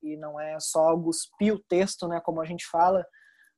e 0.04 0.17
não 0.17 0.38
é 0.39 0.60
só 0.60 0.97
cuspir 0.97 1.54
o 1.54 1.60
texto, 1.60 2.08
né? 2.08 2.19
Como 2.19 2.41
a 2.41 2.45
gente 2.45 2.65
fala, 2.67 3.06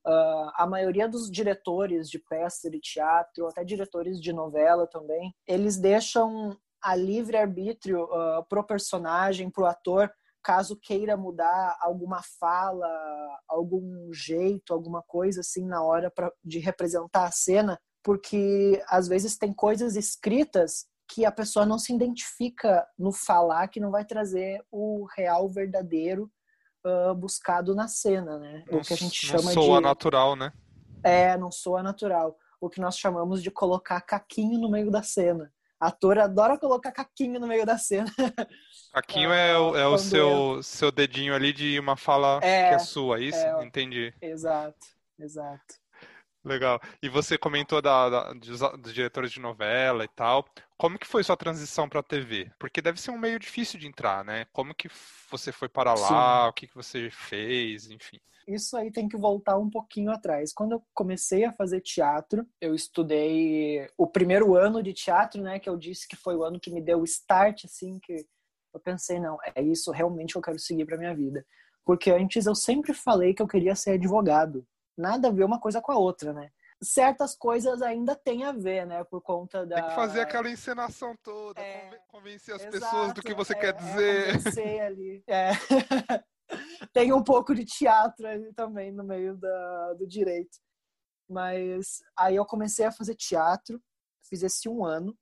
uh, 0.06 0.52
a 0.56 0.68
maioria 0.68 1.08
dos 1.08 1.32
diretores 1.32 2.10
de 2.10 2.20
peça 2.20 2.70
de 2.70 2.80
teatro, 2.80 3.48
até 3.48 3.64
diretores 3.64 4.22
de 4.22 4.32
novela 4.32 4.86
também, 4.86 5.34
eles 5.48 5.78
deixam 5.78 6.56
a 6.82 6.96
livre-arbítrio 6.96 8.04
uh, 8.04 8.44
pro 8.48 8.64
personagem, 8.64 9.50
pro 9.50 9.66
ator, 9.66 10.12
caso 10.44 10.76
queira 10.76 11.16
mudar 11.16 11.78
alguma 11.80 12.22
fala, 12.40 12.88
algum 13.48 14.12
jeito, 14.14 14.74
alguma 14.74 15.02
coisa 15.02 15.40
assim 15.40 15.66
na 15.66 15.82
hora 15.82 16.12
pra, 16.12 16.32
de 16.44 16.60
representar 16.60 17.26
a 17.26 17.32
cena, 17.32 17.80
porque 18.04 18.84
às 18.88 19.08
vezes 19.08 19.38
tem 19.38 19.54
coisas 19.54 19.96
escritas 19.96 20.86
que 21.08 21.26
a 21.26 21.32
pessoa 21.32 21.66
não 21.66 21.80
se 21.80 21.94
identifica 21.94 22.86
no 22.98 23.12
falar, 23.12 23.68
que 23.68 23.80
não 23.80 23.92
vai 23.92 24.04
trazer 24.04 24.64
o 24.72 25.06
real 25.16 25.48
verdadeiro 25.48 26.30
uh, 26.86 27.14
buscado 27.16 27.76
na 27.76 27.88
cena, 27.88 28.38
né? 28.38 28.64
Não, 28.70 28.80
o 28.80 28.82
que 28.82 28.94
a 28.94 28.98
gente 28.98 29.26
chama 29.26 29.44
não 29.44 29.54
soa 29.54 29.78
de 29.78 29.84
natural, 29.84 30.36
né? 30.36 30.52
É, 31.04 31.38
não 31.38 31.52
soa 31.52 31.84
natural. 31.84 32.38
O 32.60 32.70
que 32.70 32.80
nós 32.80 32.98
chamamos 32.98 33.44
de 33.44 33.52
colocar 33.52 34.02
caquinho 34.02 34.60
no 34.60 34.70
meio 34.70 34.90
da 34.90 35.04
cena. 35.04 35.52
Ator 35.88 36.20
adora 36.20 36.58
colocar 36.58 36.92
caquinho 36.92 37.40
no 37.40 37.48
meio 37.48 37.66
da 37.66 37.78
cena. 37.78 38.10
Caquinho 38.94 39.32
ah, 39.32 39.36
é 39.36 39.58
o, 39.58 39.76
é 39.76 39.88
o 39.88 39.98
seu, 39.98 40.62
seu 40.62 40.92
dedinho 40.92 41.34
ali 41.34 41.52
de 41.52 41.80
uma 41.80 41.98
fala 41.98 42.40
é, 42.44 42.70
que 42.70 42.76
é 42.76 42.80
sua, 42.80 43.18
é 43.18 43.24
isso? 43.24 43.40
É, 43.40 43.66
Entendi. 43.66 44.14
Exato, 44.22 44.86
exato. 45.20 45.84
Legal. 46.46 46.80
E 47.02 47.10
você 47.10 47.38
comentou 47.38 47.82
da, 47.82 48.10
da 48.10 48.34
dos, 48.34 48.60
dos, 48.60 48.94
diretores 48.94 49.32
de 49.32 49.40
novela 49.40 50.04
e 50.04 50.10
tal. 50.10 50.46
Como 50.84 51.00
que 51.00 51.08
foi 51.08 51.24
sua 51.24 51.38
transição 51.38 51.88
para 51.88 52.02
a 52.02 52.04
TV? 52.04 52.52
Porque 52.60 52.82
deve 52.82 53.00
ser 53.00 53.12
um 53.12 53.18
meio 53.18 53.40
difícil 53.40 53.80
de 53.80 53.88
entrar, 53.88 54.26
né? 54.26 54.44
Como 54.52 54.76
que 54.76 54.90
você 55.32 55.50
foi 55.50 55.70
para 55.70 55.94
lá? 55.94 56.44
Sim. 56.44 56.50
O 56.50 56.52
que, 56.52 56.68
que 56.68 56.76
você 56.76 57.10
fez? 57.10 57.90
Enfim 57.90 58.20
isso 58.46 58.76
aí 58.76 58.92
tem 58.92 59.08
que 59.08 59.16
voltar 59.16 59.58
um 59.58 59.70
pouquinho 59.70 60.12
atrás. 60.12 60.52
Quando 60.52 60.74
eu 60.74 60.84
comecei 60.94 61.46
a 61.46 61.54
fazer 61.54 61.80
teatro, 61.80 62.46
eu 62.60 62.76
estudei 62.76 63.88
o 63.98 64.06
primeiro 64.06 64.54
ano 64.54 64.84
de 64.84 64.92
teatro, 64.92 65.42
né, 65.42 65.60
que 65.60 65.70
eu 65.70 65.78
disse 65.78 66.06
que 66.06 66.18
foi 66.18 66.36
o 66.36 66.44
ano 66.44 66.60
que 66.60 66.70
me 66.70 66.82
deu 66.82 67.00
o 67.00 67.06
start, 67.06 67.64
assim, 67.64 68.00
que 68.02 68.26
eu 68.74 68.82
pensei, 68.82 69.18
não, 69.18 69.38
é 69.56 69.62
isso 69.62 69.92
realmente 69.92 70.34
que 70.34 70.38
eu 70.38 70.42
quero 70.42 70.60
seguir 70.60 70.86
para 70.86 70.98
minha 70.98 71.16
vida. 71.16 71.46
Porque 71.86 72.12
antes 72.12 72.46
eu 72.46 72.54
sempre 72.54 72.94
falei 72.94 73.34
que 73.34 73.42
eu 73.42 73.48
queria 73.48 73.76
ser 73.76 73.92
advogado. 73.92 74.68
Nada 74.98 75.30
a 75.30 75.32
ver 75.32 75.46
uma 75.46 75.62
coisa 75.62 75.80
com 75.80 75.94
a 75.94 75.98
outra, 75.98 76.34
né? 76.34 76.52
Certas 76.84 77.36
coisas 77.36 77.82
ainda 77.82 78.16
tem 78.16 78.44
a 78.44 78.52
ver, 78.52 78.86
né? 78.86 79.04
Por 79.04 79.22
conta 79.22 79.66
da. 79.66 79.76
Tem 79.76 79.90
que 79.90 79.96
fazer 79.96 80.22
aquela 80.22 80.50
encenação 80.50 81.16
toda, 81.24 81.62
é, 81.62 82.00
convencer 82.08 82.56
as 82.56 82.62
exato, 82.62 82.80
pessoas 82.80 83.14
do 83.14 83.22
que 83.22 83.34
você 83.34 83.54
é, 83.54 83.60
quer 83.60 83.70
é 83.70 83.74
dizer. 83.74 84.60
É 84.60 84.86
ali. 84.86 85.24
É. 85.28 85.52
tem 86.94 87.14
um 87.14 87.24
pouco 87.24 87.56
de 87.56 87.66
teatro 87.66 88.28
ali 88.28 88.54
também 88.54 88.92
no 88.92 89.04
meio 89.04 89.36
da, 89.38 89.94
do 89.94 90.08
direito. 90.08 90.58
Mas 91.30 92.00
aí 92.18 92.36
eu 92.36 92.46
comecei 92.46 92.86
a 92.86 92.92
fazer 92.92 93.16
teatro, 93.16 93.82
fiz 94.28 94.44
esse 94.44 94.68
um 94.68 94.86
ano, 94.86 95.18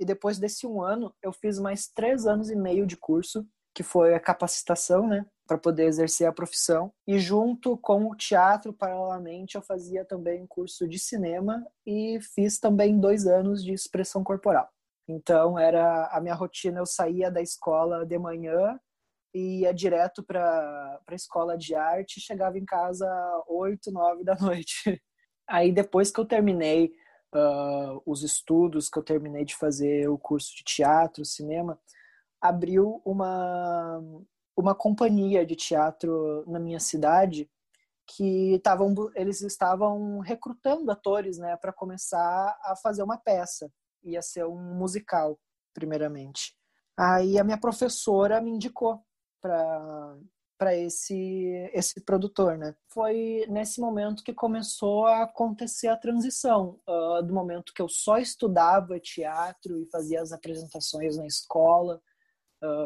e 0.00 0.04
depois 0.04 0.38
desse 0.38 0.66
um 0.66 0.82
ano 0.82 1.14
eu 1.22 1.32
fiz 1.32 1.58
mais 1.58 1.86
três 1.86 2.26
anos 2.26 2.50
e 2.50 2.56
meio 2.56 2.86
de 2.86 2.96
curso, 2.96 3.46
que 3.74 3.82
foi 3.82 4.14
a 4.14 4.20
capacitação, 4.20 5.06
né, 5.06 5.24
para 5.46 5.58
poder 5.58 5.84
exercer 5.84 6.26
a 6.26 6.32
profissão. 6.32 6.92
E 7.06 7.18
junto 7.18 7.76
com 7.76 8.10
o 8.10 8.16
teatro, 8.16 8.72
paralelamente, 8.72 9.56
eu 9.56 9.62
fazia 9.62 10.04
também 10.04 10.42
um 10.42 10.46
curso 10.46 10.88
de 10.88 10.98
cinema 10.98 11.66
e 11.86 12.18
fiz 12.34 12.58
também 12.58 12.98
dois 12.98 13.26
anos 13.26 13.62
de 13.62 13.72
expressão 13.72 14.24
corporal. 14.24 14.68
Então 15.08 15.58
era 15.58 16.06
a 16.06 16.20
minha 16.20 16.34
rotina, 16.34 16.80
eu 16.80 16.86
saía 16.86 17.30
da 17.30 17.42
escola 17.42 18.06
de 18.06 18.18
manhã 18.18 18.78
e 19.34 19.60
ia 19.60 19.74
direto 19.74 20.22
para 20.22 21.00
a 21.06 21.14
escola 21.14 21.58
de 21.58 21.74
arte, 21.74 22.20
chegava 22.20 22.56
em 22.58 22.64
casa 22.64 23.06
oito, 23.48 23.90
nove 23.92 24.24
da 24.24 24.36
noite. 24.40 25.02
Aí 25.46 25.72
depois 25.72 26.10
que 26.10 26.20
eu 26.20 26.24
terminei 26.24 26.92
uh, 27.34 28.00
os 28.06 28.22
estudos, 28.22 28.88
que 28.88 28.98
eu 28.98 29.02
terminei 29.02 29.44
de 29.44 29.56
fazer 29.56 30.08
o 30.08 30.16
curso 30.16 30.56
de 30.56 30.64
teatro, 30.64 31.24
cinema, 31.24 31.78
abriu 32.40 33.02
uma 33.04 34.00
uma 34.56 34.74
companhia 34.74 35.44
de 35.44 35.56
teatro 35.56 36.44
na 36.46 36.58
minha 36.58 36.80
cidade 36.80 37.50
que 38.06 38.54
estavam 38.54 38.94
eles 39.14 39.40
estavam 39.40 40.18
recrutando 40.20 40.90
atores, 40.90 41.38
né, 41.38 41.56
para 41.56 41.72
começar 41.72 42.58
a 42.62 42.76
fazer 42.76 43.02
uma 43.02 43.16
peça. 43.18 43.70
Ia 44.02 44.20
ser 44.20 44.44
um 44.44 44.74
musical, 44.74 45.38
primeiramente. 45.72 46.54
Aí 46.96 47.38
a 47.38 47.44
minha 47.44 47.58
professora 47.58 48.40
me 48.40 48.50
indicou 48.50 49.02
para 49.40 50.16
para 50.56 50.74
esse 50.76 51.70
esse 51.72 52.00
produtor, 52.02 52.56
né? 52.56 52.74
Foi 52.88 53.44
nesse 53.48 53.80
momento 53.80 54.22
que 54.22 54.32
começou 54.32 55.06
a 55.06 55.24
acontecer 55.24 55.88
a 55.88 55.96
transição 55.96 56.78
uh, 56.88 57.22
do 57.22 57.34
momento 57.34 57.72
que 57.74 57.82
eu 57.82 57.88
só 57.88 58.18
estudava 58.18 59.00
teatro 59.00 59.80
e 59.80 59.90
fazia 59.90 60.22
as 60.22 60.32
apresentações 60.32 61.16
na 61.16 61.26
escola 61.26 62.00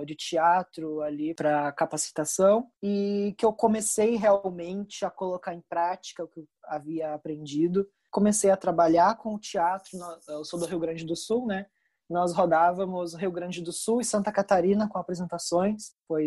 de 0.07 0.15
teatro 0.15 1.01
ali 1.03 1.35
para 1.35 1.73
capacitação 1.73 2.71
e 2.83 3.35
que 3.37 3.45
eu 3.45 3.53
comecei 3.53 4.17
realmente 4.17 5.05
a 5.05 5.11
colocar 5.11 5.55
em 5.55 5.63
prática 5.69 6.25
o 6.25 6.29
que 6.29 6.41
eu 6.41 6.49
havia 6.65 7.15
aprendido. 7.15 7.87
Comecei 8.11 8.51
a 8.51 8.57
trabalhar 8.57 9.17
com 9.17 9.35
o 9.35 9.39
teatro, 9.39 9.91
eu 10.29 10.45
sou 10.45 10.59
do 10.59 10.67
Rio 10.67 10.79
Grande 10.79 11.05
do 11.05 11.15
Sul, 11.15 11.47
né? 11.47 11.67
Nós 12.09 12.33
rodávamos 12.33 13.15
Rio 13.15 13.31
Grande 13.31 13.61
do 13.61 13.71
Sul 13.71 14.01
e 14.01 14.05
Santa 14.05 14.33
Catarina 14.33 14.89
com 14.89 14.99
apresentações. 14.99 15.93
Foi 16.07 16.25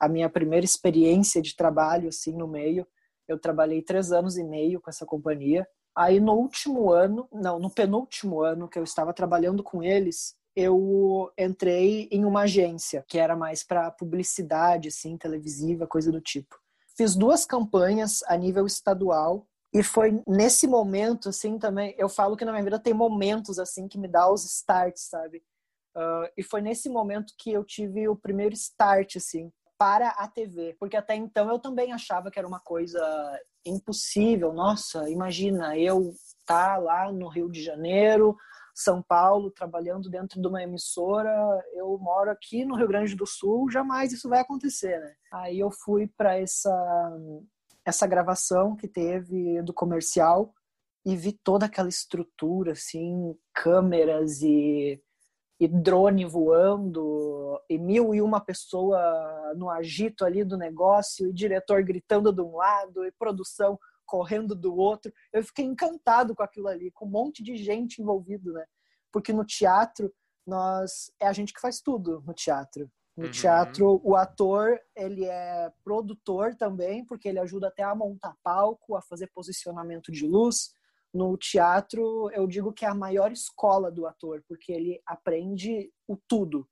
a 0.00 0.08
minha 0.08 0.28
primeira 0.28 0.64
experiência 0.64 1.40
de 1.40 1.54
trabalho 1.54 2.08
assim 2.08 2.36
no 2.36 2.48
meio. 2.48 2.84
Eu 3.28 3.38
trabalhei 3.38 3.80
três 3.80 4.10
anos 4.10 4.36
e 4.36 4.42
meio 4.42 4.80
com 4.80 4.90
essa 4.90 5.06
companhia. 5.06 5.66
Aí 5.96 6.18
no 6.18 6.32
último 6.32 6.90
ano, 6.90 7.28
não, 7.32 7.60
no 7.60 7.70
penúltimo 7.70 8.40
ano 8.40 8.68
que 8.68 8.78
eu 8.78 8.82
estava 8.82 9.12
trabalhando 9.12 9.62
com 9.62 9.82
eles, 9.82 10.34
eu 10.54 11.32
entrei 11.38 12.08
em 12.10 12.24
uma 12.24 12.42
agência 12.42 13.04
que 13.08 13.18
era 13.18 13.36
mais 13.36 13.64
para 13.64 13.90
publicidade, 13.90 14.88
assim, 14.88 15.16
televisiva, 15.16 15.86
coisa 15.86 16.12
do 16.12 16.20
tipo. 16.20 16.60
Fiz 16.96 17.14
duas 17.14 17.46
campanhas 17.46 18.22
a 18.24 18.36
nível 18.36 18.66
estadual 18.66 19.46
e 19.72 19.82
foi 19.82 20.22
nesse 20.26 20.66
momento, 20.66 21.30
assim, 21.30 21.58
também. 21.58 21.94
Eu 21.96 22.08
falo 22.08 22.36
que 22.36 22.44
na 22.44 22.52
minha 22.52 22.64
vida 22.64 22.78
tem 22.78 22.92
momentos, 22.92 23.58
assim, 23.58 23.88
que 23.88 23.98
me 23.98 24.06
dá 24.06 24.30
os 24.30 24.44
starts, 24.44 25.08
sabe? 25.08 25.42
Uh, 25.96 26.28
e 26.36 26.42
foi 26.42 26.60
nesse 26.60 26.88
momento 26.88 27.32
que 27.38 27.52
eu 27.52 27.64
tive 27.64 28.08
o 28.08 28.16
primeiro 28.16 28.54
start, 28.54 29.16
assim, 29.16 29.50
para 29.78 30.08
a 30.10 30.28
TV. 30.28 30.76
Porque 30.78 30.96
até 30.96 31.14
então 31.14 31.48
eu 31.48 31.58
também 31.58 31.92
achava 31.92 32.30
que 32.30 32.38
era 32.38 32.46
uma 32.46 32.60
coisa 32.60 33.00
impossível. 33.64 34.52
Nossa, 34.52 35.08
imagina 35.08 35.78
eu 35.78 36.12
tá 36.44 36.76
lá 36.76 37.10
no 37.10 37.28
Rio 37.28 37.50
de 37.50 37.62
Janeiro, 37.62 38.36
são 38.74 39.02
Paulo, 39.02 39.50
trabalhando 39.50 40.08
dentro 40.08 40.40
de 40.40 40.46
uma 40.48 40.62
emissora. 40.62 41.30
Eu 41.74 41.98
moro 41.98 42.30
aqui 42.30 42.64
no 42.64 42.76
Rio 42.76 42.88
Grande 42.88 43.14
do 43.14 43.26
Sul, 43.26 43.70
jamais 43.70 44.12
isso 44.12 44.28
vai 44.28 44.40
acontecer, 44.40 44.98
né? 44.98 45.14
Aí 45.32 45.58
eu 45.58 45.70
fui 45.70 46.06
para 46.16 46.38
essa 46.38 46.70
essa 47.84 48.06
gravação 48.06 48.76
que 48.76 48.86
teve 48.86 49.60
do 49.62 49.74
comercial 49.74 50.54
e 51.04 51.16
vi 51.16 51.32
toda 51.32 51.66
aquela 51.66 51.88
estrutura 51.88 52.72
assim, 52.72 53.36
câmeras 53.52 54.40
e, 54.40 55.02
e 55.58 55.66
drone 55.66 56.24
voando 56.24 57.60
e 57.68 57.76
mil 57.78 58.14
e 58.14 58.22
uma 58.22 58.40
pessoa 58.40 59.00
no 59.56 59.68
agito 59.68 60.24
ali 60.24 60.44
do 60.44 60.56
negócio 60.56 61.28
e 61.28 61.32
diretor 61.32 61.82
gritando 61.82 62.32
de 62.32 62.40
um 62.40 62.56
lado 62.56 63.04
e 63.04 63.10
produção 63.10 63.76
correndo 64.06 64.54
do 64.54 64.74
outro. 64.76 65.12
Eu 65.32 65.44
fiquei 65.44 65.64
encantado 65.64 66.34
com 66.34 66.42
aquilo 66.42 66.68
ali, 66.68 66.90
com 66.92 67.06
um 67.06 67.10
monte 67.10 67.42
de 67.42 67.56
gente 67.56 68.00
envolvido, 68.00 68.52
né? 68.52 68.64
Porque 69.12 69.32
no 69.32 69.44
teatro 69.44 70.12
nós 70.46 71.12
é 71.20 71.26
a 71.26 71.32
gente 71.32 71.52
que 71.52 71.60
faz 71.60 71.80
tudo 71.80 72.22
no 72.26 72.34
teatro. 72.34 72.90
No 73.16 73.26
uhum. 73.26 73.30
teatro, 73.30 74.00
o 74.02 74.16
ator, 74.16 74.80
ele 74.96 75.26
é 75.26 75.70
produtor 75.84 76.54
também, 76.56 77.04
porque 77.04 77.28
ele 77.28 77.38
ajuda 77.38 77.68
até 77.68 77.82
a 77.82 77.94
montar 77.94 78.34
palco, 78.42 78.96
a 78.96 79.02
fazer 79.02 79.30
posicionamento 79.34 80.10
de 80.10 80.26
luz. 80.26 80.72
No 81.12 81.36
teatro, 81.36 82.30
eu 82.32 82.46
digo 82.46 82.72
que 82.72 82.86
é 82.86 82.88
a 82.88 82.94
maior 82.94 83.30
escola 83.30 83.90
do 83.90 84.06
ator, 84.06 84.42
porque 84.48 84.72
ele 84.72 85.02
aprende 85.06 85.92
o 86.08 86.16
tudo, 86.26 86.66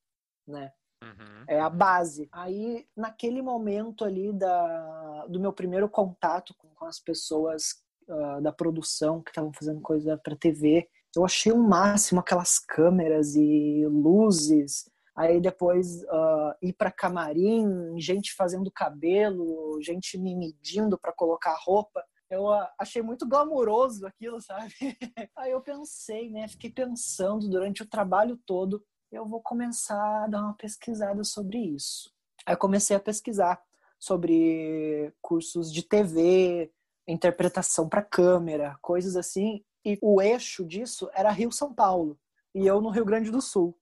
né? 0.48 0.72
Uhum. 1.02 1.44
É 1.48 1.58
a 1.60 1.70
base. 1.70 2.28
Aí, 2.30 2.86
naquele 2.96 3.40
momento 3.40 4.04
ali 4.04 4.32
da, 4.32 5.26
do 5.28 5.40
meu 5.40 5.52
primeiro 5.52 5.88
contato 5.88 6.54
com, 6.58 6.68
com 6.68 6.84
as 6.84 7.00
pessoas 7.00 7.82
uh, 8.08 8.40
da 8.42 8.52
produção 8.52 9.22
que 9.22 9.30
estavam 9.30 9.52
fazendo 9.52 9.80
coisa 9.80 10.18
para 10.22 10.36
TV, 10.36 10.88
eu 11.16 11.24
achei 11.24 11.50
o 11.50 11.56
um 11.56 11.62
máximo 11.66 12.20
aquelas 12.20 12.58
câmeras 12.58 13.34
e 13.34 13.84
luzes. 13.86 14.88
Aí 15.16 15.40
depois 15.40 16.02
uh, 16.04 16.54
ir 16.62 16.72
para 16.74 16.90
camarim, 16.90 17.98
gente 17.98 18.34
fazendo 18.34 18.70
cabelo, 18.70 19.80
gente 19.82 20.16
me 20.16 20.34
medindo 20.36 20.98
para 20.98 21.12
colocar 21.12 21.56
roupa. 21.64 22.04
Eu 22.30 22.44
uh, 22.44 22.66
achei 22.78 23.02
muito 23.02 23.26
glamouroso 23.26 24.06
aquilo, 24.06 24.40
sabe? 24.40 24.72
Aí 25.36 25.50
eu 25.50 25.60
pensei, 25.60 26.30
né? 26.30 26.46
Fiquei 26.46 26.70
pensando 26.70 27.48
durante 27.48 27.82
o 27.82 27.88
trabalho 27.88 28.38
todo 28.46 28.84
eu 29.10 29.26
vou 29.26 29.40
começar 29.40 30.24
a 30.24 30.26
dar 30.28 30.42
uma 30.42 30.54
pesquisada 30.54 31.24
sobre 31.24 31.58
isso. 31.58 32.12
Aí 32.46 32.56
comecei 32.56 32.96
a 32.96 33.00
pesquisar 33.00 33.60
sobre 33.98 35.12
cursos 35.20 35.72
de 35.72 35.82
TV, 35.82 36.72
interpretação 37.06 37.88
para 37.88 38.02
câmera, 38.02 38.78
coisas 38.80 39.16
assim, 39.16 39.64
e 39.84 39.98
o 40.00 40.22
eixo 40.22 40.64
disso 40.64 41.10
era 41.12 41.30
Rio 41.30 41.50
São 41.50 41.74
Paulo 41.74 42.18
e 42.54 42.66
eu 42.66 42.80
no 42.80 42.90
Rio 42.90 43.04
Grande 43.04 43.30
do 43.30 43.40
Sul. 43.40 43.76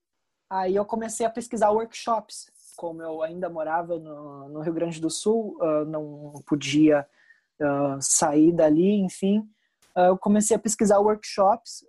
Aí 0.50 0.74
eu 0.74 0.84
comecei 0.84 1.26
a 1.26 1.30
pesquisar 1.30 1.70
workshops, 1.70 2.50
como 2.76 3.02
eu 3.02 3.22
ainda 3.22 3.50
morava 3.50 3.98
no, 3.98 4.48
no 4.48 4.60
Rio 4.60 4.72
Grande 4.72 5.00
do 5.00 5.10
Sul, 5.10 5.58
uh, 5.60 5.84
não 5.84 6.42
podia 6.46 7.06
uh, 7.60 8.00
sair 8.00 8.52
dali, 8.52 8.94
enfim, 9.00 9.40
uh, 9.94 10.08
eu 10.08 10.18
comecei 10.18 10.56
a 10.56 10.60
pesquisar 10.60 11.00
workshops 11.00 11.84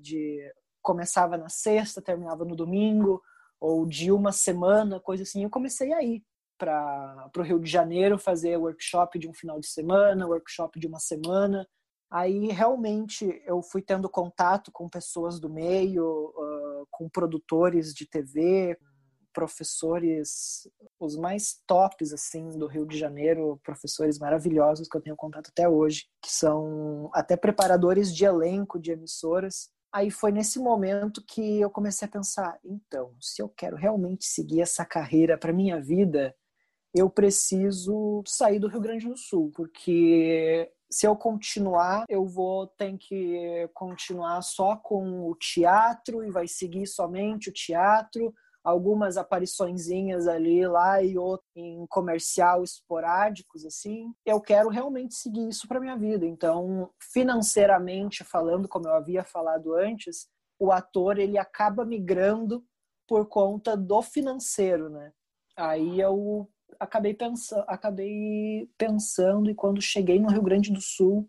de 0.00 0.52
começava 0.82 1.36
na 1.38 1.48
sexta, 1.48 2.02
terminava 2.02 2.44
no 2.44 2.56
domingo, 2.56 3.22
ou 3.60 3.86
de 3.86 4.10
uma 4.10 4.32
semana, 4.32 4.98
coisa 4.98 5.22
assim. 5.22 5.44
Eu 5.44 5.50
comecei 5.50 5.92
a 5.92 6.02
ir 6.02 6.22
para 6.58 7.30
o 7.36 7.42
Rio 7.42 7.58
de 7.58 7.70
Janeiro 7.70 8.18
fazer 8.18 8.56
workshop 8.56 9.18
de 9.18 9.28
um 9.28 9.32
final 9.32 9.58
de 9.58 9.66
semana, 9.66 10.26
workshop 10.26 10.78
de 10.78 10.86
uma 10.86 10.98
semana. 10.98 11.66
Aí 12.10 12.48
realmente 12.48 13.42
eu 13.46 13.62
fui 13.62 13.80
tendo 13.80 14.08
contato 14.08 14.70
com 14.70 14.88
pessoas 14.88 15.40
do 15.40 15.48
meio, 15.48 16.04
uh, 16.04 16.86
com 16.90 17.08
produtores 17.08 17.94
de 17.94 18.06
TV, 18.06 18.76
professores, 19.32 20.68
os 21.00 21.16
mais 21.16 21.60
tops 21.66 22.12
assim 22.12 22.50
do 22.50 22.66
Rio 22.66 22.86
de 22.86 22.98
Janeiro, 22.98 23.58
professores 23.64 24.18
maravilhosos 24.18 24.88
que 24.88 24.96
eu 24.96 25.00
tenho 25.00 25.16
contato 25.16 25.50
até 25.50 25.68
hoje, 25.68 26.06
que 26.22 26.30
são 26.30 27.10
até 27.14 27.36
preparadores 27.36 28.14
de 28.14 28.24
elenco 28.24 28.78
de 28.78 28.92
emissoras 28.92 29.70
Aí 29.92 30.10
foi 30.10 30.32
nesse 30.32 30.58
momento 30.58 31.22
que 31.22 31.60
eu 31.60 31.68
comecei 31.68 32.08
a 32.08 32.10
pensar, 32.10 32.58
então, 32.64 33.14
se 33.20 33.42
eu 33.42 33.48
quero 33.48 33.76
realmente 33.76 34.24
seguir 34.24 34.62
essa 34.62 34.86
carreira 34.86 35.36
para 35.36 35.52
minha 35.52 35.78
vida, 35.78 36.34
eu 36.94 37.10
preciso 37.10 38.22
sair 38.26 38.58
do 38.58 38.68
Rio 38.68 38.80
Grande 38.80 39.06
do 39.06 39.16
Sul, 39.16 39.50
porque 39.54 40.70
se 40.90 41.06
eu 41.06 41.14
continuar, 41.16 42.04
eu 42.08 42.24
vou 42.26 42.66
ter 42.66 42.96
que 42.98 43.68
continuar 43.74 44.40
só 44.42 44.76
com 44.76 45.28
o 45.28 45.34
teatro 45.34 46.24
e 46.24 46.30
vai 46.30 46.48
seguir 46.48 46.86
somente 46.86 47.50
o 47.50 47.52
teatro, 47.52 48.34
algumas 48.64 49.16
apariçõezinhas 49.16 50.28
ali 50.28 50.66
lá 50.66 51.02
e 51.02 51.18
outro 51.18 51.46
em 51.56 51.86
comercial 51.88 52.62
esporádicos 52.62 53.64
assim. 53.64 54.12
Eu 54.24 54.40
quero 54.40 54.68
realmente 54.68 55.14
seguir 55.14 55.48
isso 55.48 55.66
para 55.66 55.80
minha 55.80 55.96
vida. 55.96 56.24
Então, 56.24 56.90
financeiramente 57.12 58.24
falando, 58.24 58.68
como 58.68 58.86
eu 58.86 58.94
havia 58.94 59.24
falado 59.24 59.74
antes, 59.74 60.28
o 60.58 60.70
ator 60.70 61.18
ele 61.18 61.38
acaba 61.38 61.84
migrando 61.84 62.64
por 63.08 63.26
conta 63.26 63.76
do 63.76 64.00
financeiro, 64.00 64.88
né? 64.88 65.12
Aí 65.56 66.00
eu 66.00 66.48
acabei 66.78 67.14
pensando, 67.14 67.64
acabei 67.66 68.70
pensando 68.78 69.50
e 69.50 69.54
quando 69.54 69.82
cheguei 69.82 70.18
no 70.18 70.30
Rio 70.30 70.42
Grande 70.42 70.72
do 70.72 70.80
Sul, 70.80 71.28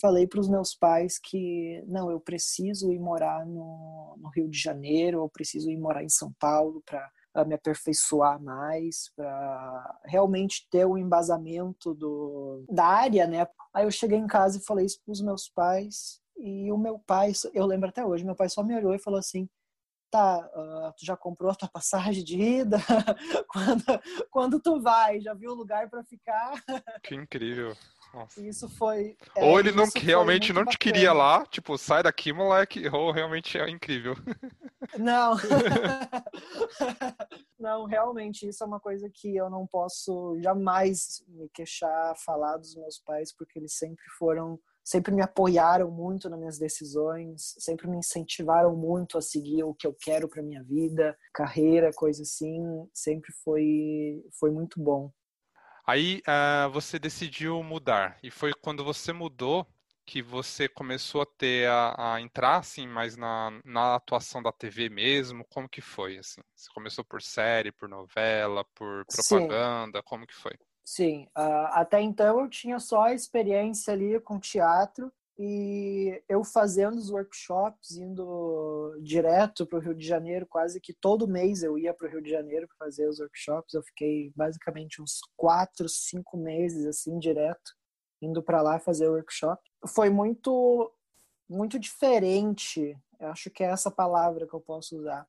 falei 0.00 0.26
para 0.26 0.40
os 0.40 0.48
meus 0.48 0.74
pais 0.74 1.18
que 1.18 1.82
não, 1.86 2.10
eu 2.10 2.20
preciso 2.20 2.92
ir 2.92 2.98
morar 2.98 3.46
no, 3.46 4.16
no 4.18 4.28
Rio 4.30 4.48
de 4.48 4.58
Janeiro, 4.58 5.18
eu 5.18 5.28
preciso 5.28 5.70
ir 5.70 5.76
morar 5.76 6.02
em 6.02 6.08
São 6.08 6.32
Paulo 6.38 6.82
para 6.84 7.44
me 7.44 7.54
aperfeiçoar 7.54 8.42
mais, 8.42 9.10
para 9.14 10.00
realmente 10.04 10.66
ter 10.70 10.86
o 10.86 10.92
um 10.92 10.98
embasamento 10.98 11.94
do, 11.94 12.64
da 12.70 12.86
área, 12.86 13.26
né? 13.26 13.46
Aí 13.74 13.84
eu 13.84 13.90
cheguei 13.90 14.18
em 14.18 14.26
casa 14.26 14.58
e 14.58 14.64
falei 14.64 14.86
isso 14.86 15.00
para 15.04 15.12
os 15.12 15.22
meus 15.22 15.48
pais 15.48 16.20
e 16.36 16.72
o 16.72 16.78
meu 16.78 16.98
pai, 16.98 17.32
eu 17.54 17.66
lembro 17.66 17.88
até 17.88 18.04
hoje, 18.04 18.24
meu 18.24 18.34
pai 18.34 18.48
só 18.48 18.62
me 18.62 18.74
olhou 18.74 18.94
e 18.94 18.98
falou 18.98 19.18
assim: 19.18 19.48
tá, 20.10 20.38
uh, 20.38 20.92
tu 20.96 21.06
já 21.06 21.16
comprou 21.16 21.50
a 21.50 21.54
tua 21.54 21.68
passagem 21.68 22.22
de 22.22 22.40
ida? 22.40 22.78
quando, 23.48 23.84
quando 24.30 24.60
tu 24.60 24.80
vai? 24.80 25.20
Já 25.20 25.34
viu 25.34 25.52
o 25.52 25.54
lugar 25.54 25.88
para 25.88 26.04
ficar? 26.04 26.52
Que 27.02 27.14
incrível. 27.14 27.74
Nossa. 28.12 28.40
Isso 28.42 28.68
foi. 28.68 29.16
É, 29.34 29.44
ou 29.44 29.58
ele 29.58 29.72
não 29.72 29.86
realmente 29.94 30.52
não 30.52 30.66
te 30.66 30.76
queria 30.76 31.12
lá, 31.12 31.46
tipo, 31.46 31.78
sai 31.78 32.02
daqui, 32.02 32.32
moleque, 32.32 32.86
ou 32.88 33.10
realmente 33.10 33.58
é 33.58 33.70
incrível. 33.70 34.14
Não. 34.98 35.36
não, 37.58 37.86
realmente, 37.86 38.46
isso 38.46 38.62
é 38.62 38.66
uma 38.66 38.80
coisa 38.80 39.08
que 39.14 39.36
eu 39.36 39.48
não 39.48 39.66
posso 39.66 40.36
jamais 40.42 41.24
me 41.28 41.48
queixar, 41.54 42.14
falar 42.16 42.56
dos 42.56 42.74
meus 42.74 42.98
pais, 42.98 43.34
porque 43.34 43.58
eles 43.58 43.74
sempre 43.74 44.04
foram 44.18 44.58
sempre 44.84 45.14
me 45.14 45.22
apoiaram 45.22 45.90
muito 45.90 46.28
nas 46.28 46.38
minhas 46.38 46.58
decisões, 46.58 47.54
sempre 47.58 47.86
me 47.86 47.98
incentivaram 47.98 48.76
muito 48.76 49.16
a 49.16 49.22
seguir 49.22 49.62
o 49.62 49.72
que 49.72 49.86
eu 49.86 49.94
quero 49.94 50.28
para 50.28 50.42
minha 50.42 50.62
vida, 50.64 51.16
carreira, 51.32 51.92
coisa 51.94 52.22
assim, 52.22 52.60
sempre 52.92 53.32
foi 53.44 54.20
foi 54.38 54.50
muito 54.50 54.82
bom. 54.82 55.10
Aí 55.86 56.22
uh, 56.28 56.70
você 56.70 56.98
decidiu 56.98 57.62
mudar 57.62 58.18
e 58.22 58.30
foi 58.30 58.52
quando 58.52 58.84
você 58.84 59.12
mudou 59.12 59.66
que 60.04 60.20
você 60.22 60.68
começou 60.68 61.22
a 61.22 61.26
ter 61.26 61.68
a, 61.68 62.14
a 62.14 62.20
entrar 62.20 62.56
assim 62.56 62.86
mais 62.86 63.16
na, 63.16 63.50
na 63.64 63.94
atuação 63.94 64.42
da 64.42 64.52
TV 64.52 64.88
mesmo? 64.88 65.44
Como 65.48 65.68
que 65.68 65.80
foi 65.80 66.18
assim? 66.18 66.40
Você 66.54 66.68
começou 66.74 67.04
por 67.04 67.22
série, 67.22 67.72
por 67.72 67.88
novela, 67.88 68.64
por 68.74 69.04
propaganda? 69.06 69.98
Sim. 69.98 70.04
Como 70.04 70.26
que 70.26 70.34
foi? 70.34 70.52
Sim, 70.84 71.26
uh, 71.38 71.70
até 71.70 72.00
então 72.00 72.40
eu 72.40 72.48
tinha 72.48 72.78
só 72.80 73.02
a 73.02 73.14
experiência 73.14 73.92
ali 73.92 74.20
com 74.20 74.38
teatro 74.40 75.12
e 75.44 76.22
eu 76.28 76.44
fazendo 76.44 76.96
os 76.96 77.10
workshops, 77.10 77.96
indo 77.96 78.96
direto 79.02 79.66
para 79.66 79.76
o 79.76 79.82
Rio 79.82 79.94
de 79.94 80.06
Janeiro, 80.06 80.46
quase 80.46 80.80
que 80.80 80.92
todo 80.92 81.26
mês 81.26 81.64
eu 81.64 81.76
ia 81.76 81.92
para 81.92 82.06
o 82.06 82.10
Rio 82.10 82.22
de 82.22 82.30
Janeiro 82.30 82.68
para 82.68 82.86
fazer 82.86 83.08
os 83.08 83.18
workshops. 83.18 83.74
Eu 83.74 83.82
fiquei 83.82 84.32
basicamente 84.36 85.02
uns 85.02 85.18
quatro, 85.36 85.88
cinco 85.88 86.36
meses 86.36 86.86
assim 86.86 87.18
direto 87.18 87.72
indo 88.22 88.40
para 88.40 88.62
lá 88.62 88.78
fazer 88.78 89.08
o 89.08 89.14
workshop. 89.14 89.60
Foi 89.88 90.08
muito, 90.08 90.92
muito 91.48 91.76
diferente. 91.76 92.96
Eu 93.18 93.30
acho 93.30 93.50
que 93.50 93.64
é 93.64 93.66
essa 93.66 93.90
palavra 93.90 94.46
que 94.46 94.54
eu 94.54 94.60
posso 94.60 94.96
usar, 94.96 95.26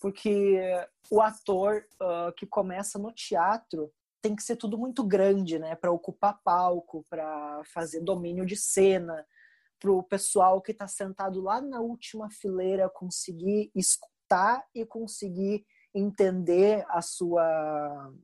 porque 0.00 0.62
o 1.10 1.20
ator 1.20 1.84
uh, 2.00 2.32
que 2.38 2.46
começa 2.46 2.98
no 2.98 3.12
teatro 3.12 3.92
tem 4.22 4.34
que 4.34 4.42
ser 4.42 4.56
tudo 4.56 4.78
muito 4.78 5.04
grande, 5.04 5.58
né, 5.58 5.74
para 5.74 5.92
ocupar 5.92 6.40
palco, 6.42 7.04
para 7.10 7.60
fazer 7.64 8.00
domínio 8.00 8.46
de 8.46 8.56
cena, 8.56 9.26
para 9.82 9.90
o 9.90 10.02
pessoal 10.02 10.62
que 10.62 10.70
está 10.70 10.86
sentado 10.86 11.40
lá 11.40 11.60
na 11.60 11.80
última 11.80 12.30
fileira 12.30 12.88
conseguir 12.88 13.72
escutar 13.74 14.64
e 14.72 14.86
conseguir 14.86 15.66
entender 15.92 16.86
a 16.88 17.02
sua 17.02 18.14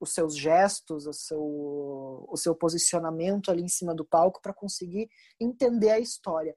os 0.00 0.14
seus 0.14 0.36
gestos, 0.36 1.06
o 1.06 1.12
seu, 1.12 1.40
o 2.28 2.36
seu 2.36 2.56
posicionamento 2.56 3.52
ali 3.52 3.62
em 3.62 3.68
cima 3.68 3.94
do 3.94 4.04
palco 4.04 4.42
para 4.42 4.52
conseguir 4.52 5.08
entender 5.40 5.90
a 5.90 6.00
história. 6.00 6.56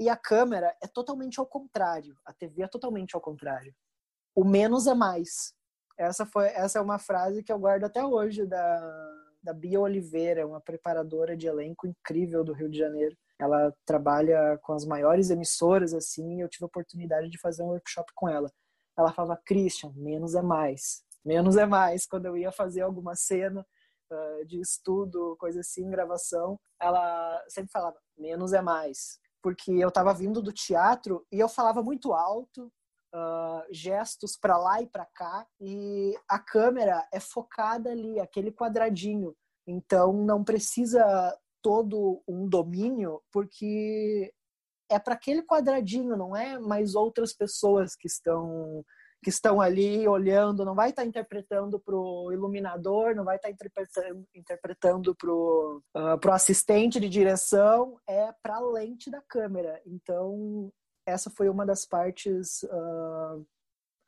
E 0.00 0.08
a 0.08 0.16
câmera 0.16 0.76
é 0.82 0.88
totalmente 0.88 1.38
ao 1.38 1.46
contrário, 1.46 2.16
a 2.24 2.32
TV 2.32 2.64
é 2.64 2.66
totalmente 2.66 3.14
ao 3.14 3.20
contrário. 3.20 3.72
O 4.34 4.44
menos 4.44 4.88
é 4.88 4.94
mais. 4.94 5.54
Essa 5.96 6.26
foi 6.26 6.48
essa 6.48 6.80
é 6.80 6.82
uma 6.82 6.98
frase 6.98 7.44
que 7.44 7.52
eu 7.52 7.58
guardo 7.58 7.84
até 7.84 8.04
hoje 8.04 8.44
da 8.46 9.22
da 9.42 9.52
Bia 9.52 9.80
Oliveira, 9.80 10.46
uma 10.46 10.60
preparadora 10.60 11.36
de 11.36 11.48
elenco 11.48 11.86
incrível 11.86 12.44
do 12.44 12.52
Rio 12.52 12.70
de 12.70 12.78
Janeiro. 12.78 13.16
Ela 13.42 13.74
trabalha 13.84 14.56
com 14.62 14.72
as 14.72 14.84
maiores 14.84 15.30
emissoras 15.30 15.92
assim, 15.92 16.40
eu 16.40 16.48
tive 16.48 16.64
a 16.64 16.68
oportunidade 16.68 17.28
de 17.28 17.38
fazer 17.38 17.64
um 17.64 17.70
workshop 17.70 18.12
com 18.14 18.28
ela. 18.28 18.48
Ela 18.96 19.12
falava: 19.12 19.40
"Christian, 19.44 19.92
menos 19.96 20.36
é 20.36 20.42
mais. 20.42 21.02
Menos 21.24 21.56
é 21.56 21.66
mais". 21.66 22.06
Quando 22.06 22.26
eu 22.26 22.36
ia 22.36 22.52
fazer 22.52 22.82
alguma 22.82 23.16
cena 23.16 23.66
uh, 24.12 24.46
de 24.46 24.60
estudo, 24.60 25.36
coisa 25.40 25.60
assim, 25.60 25.90
gravação, 25.90 26.56
ela 26.80 27.42
sempre 27.48 27.72
falava: 27.72 27.98
"Menos 28.16 28.52
é 28.52 28.62
mais". 28.62 29.18
Porque 29.42 29.72
eu 29.72 29.88
estava 29.88 30.14
vindo 30.14 30.40
do 30.40 30.52
teatro 30.52 31.26
e 31.32 31.40
eu 31.40 31.48
falava 31.48 31.82
muito 31.82 32.12
alto, 32.12 32.70
uh, 33.12 33.66
gestos 33.72 34.36
para 34.36 34.56
lá 34.56 34.80
e 34.80 34.86
para 34.86 35.06
cá 35.06 35.44
e 35.60 36.16
a 36.28 36.38
câmera 36.38 37.04
é 37.12 37.18
focada 37.18 37.90
ali, 37.90 38.20
aquele 38.20 38.52
quadradinho. 38.52 39.34
Então 39.66 40.12
não 40.12 40.44
precisa 40.44 41.36
todo 41.62 42.22
um 42.26 42.48
domínio 42.48 43.22
porque 43.32 44.32
é 44.90 44.98
para 44.98 45.14
aquele 45.14 45.42
quadradinho, 45.42 46.16
não 46.16 46.36
é 46.36 46.58
mais 46.58 46.94
outras 46.94 47.32
pessoas 47.32 47.96
que 47.96 48.06
estão 48.06 48.84
que 49.22 49.30
estão 49.30 49.60
ali 49.60 50.06
olhando, 50.08 50.64
não 50.64 50.74
vai 50.74 50.90
estar 50.90 51.02
tá 51.02 51.08
interpretando 51.08 51.78
para 51.78 51.94
o 51.94 52.32
iluminador, 52.32 53.14
não 53.14 53.24
vai 53.24 53.36
estar 53.36 53.46
tá 53.46 53.52
interpretando, 53.52 54.26
interpretando 54.34 55.14
para 55.14 55.30
o 55.30 55.80
uh, 55.96 56.30
assistente 56.32 56.98
de 56.98 57.08
direção, 57.08 57.96
é 58.08 58.32
para 58.42 58.56
a 58.56 58.60
lente 58.60 59.12
da 59.12 59.22
câmera. 59.22 59.80
Então, 59.86 60.72
essa 61.06 61.30
foi 61.30 61.48
uma 61.48 61.64
das 61.64 61.86
partes 61.86 62.64
uh, 62.64 63.46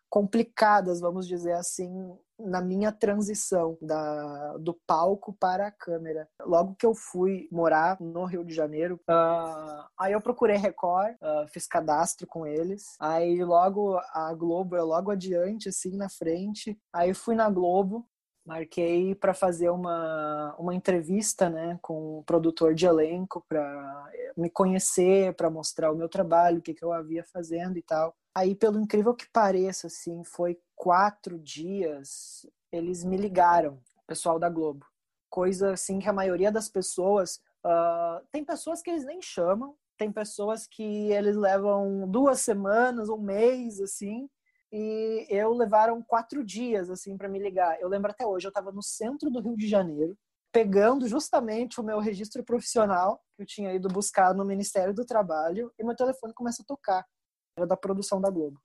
complicadas, 0.09 1.01
vamos 1.01 1.27
dizer 1.27 1.53
assim, 1.53 2.17
na 2.39 2.61
minha 2.61 2.93
transição 2.93 3.77
da, 3.81 4.57
do 4.59 4.75
palco 4.87 5.37
para 5.39 5.69
a 5.69 5.71
câmera. 5.71 6.29
Logo 6.45 6.75
que 6.75 6.87
eu 6.87 6.95
fui 6.95 7.49
morar 7.51 8.01
no 8.01 8.25
Rio 8.25 8.45
de 8.45 8.55
Janeiro, 8.55 9.01
uh, 9.09 9.85
aí 9.99 10.13
eu 10.13 10.21
procurei 10.21 10.57
Record, 10.57 11.15
uh, 11.15 11.49
fiz 11.49 11.67
cadastro 11.67 12.27
com 12.27 12.47
eles. 12.47 12.97
Aí 13.01 13.43
logo 13.45 13.99
a 14.13 14.33
Globo 14.35 14.77
é 14.77 14.83
logo 14.83 15.11
adiante, 15.11 15.69
assim, 15.69 15.97
na 15.97 16.09
frente. 16.09 16.79
Aí 16.93 17.15
fui 17.15 17.35
na 17.35 17.49
Globo, 17.49 18.07
marquei 18.45 19.15
para 19.15 19.33
fazer 19.33 19.71
uma, 19.71 20.55
uma 20.59 20.75
entrevista 20.75 21.49
né, 21.49 21.79
com 21.81 22.19
o 22.19 22.25
produtor 22.25 22.75
de 22.75 22.87
elenco 22.87 23.45
para 23.49 24.13
me 24.37 24.51
conhecer, 24.51 25.35
para 25.35 25.51
mostrar 25.51 25.91
o 25.91 25.97
meu 25.97 26.09
trabalho, 26.09 26.59
o 26.59 26.63
que, 26.63 26.75
que 26.75 26.85
eu 26.85 26.93
havia 26.93 27.25
fazendo 27.25 27.79
e 27.79 27.83
tal. 27.83 28.15
Aí, 28.37 28.55
pelo 28.55 28.81
incrível 28.81 29.15
que 29.15 29.31
pareça, 29.31 29.87
assim, 29.87 30.25
foi 30.25 30.59
quatro 30.75 31.39
dias, 31.39 32.45
eles 32.73 33.05
me 33.05 33.17
ligaram, 33.17 33.81
pessoal 34.07 34.39
da 34.39 34.49
Globo. 34.49 34.85
Coisa 35.31 35.73
assim 35.73 35.99
que 35.99 36.09
a 36.09 36.13
maioria 36.13 36.51
das 36.51 36.69
pessoas. 36.69 37.41
Uh, 37.65 38.21
tem 38.31 38.45
pessoas 38.45 38.83
que 38.83 38.91
eles 38.91 39.05
nem 39.05 39.23
chamam, 39.23 39.75
tem 39.97 40.13
pessoas 40.13 40.67
que 40.67 41.11
eles 41.13 41.37
levam 41.37 42.09
duas 42.11 42.41
semanas, 42.41 43.09
um 43.09 43.17
mês, 43.17 43.81
assim, 43.81 44.29
e 44.77 45.27
eu 45.31 45.53
levaram 45.55 46.03
quatro 46.03 46.45
dias 46.45 46.91
assim 46.91 47.17
para 47.17 47.29
me 47.29 47.39
ligar. 47.39 47.81
Eu 47.81 47.89
lembro 47.89 48.11
até 48.11 48.27
hoje, 48.27 48.47
eu 48.47 48.51
estava 48.51 48.73
no 48.73 48.83
centro 48.83 49.31
do 49.31 49.41
Rio 49.41 49.57
de 49.57 49.69
Janeiro, 49.69 50.19
pegando 50.53 51.07
justamente 51.07 51.81
o 51.81 51.85
meu 51.85 52.01
registro 52.01 52.43
profissional 52.43 53.21
que 53.37 53.43
eu 53.43 53.47
tinha 53.47 53.73
ido 53.73 53.89
buscar 53.89 54.35
no 54.35 54.45
Ministério 54.45 54.93
do 54.93 55.07
Trabalho 55.07 55.73
e 55.79 55.85
meu 55.85 55.95
telefone 55.95 56.35
começa 56.35 56.63
a 56.63 56.67
tocar. 56.67 57.07
Era 57.57 57.67
da 57.67 57.77
produção 57.77 58.21
da 58.21 58.31
Globo. 58.31 58.61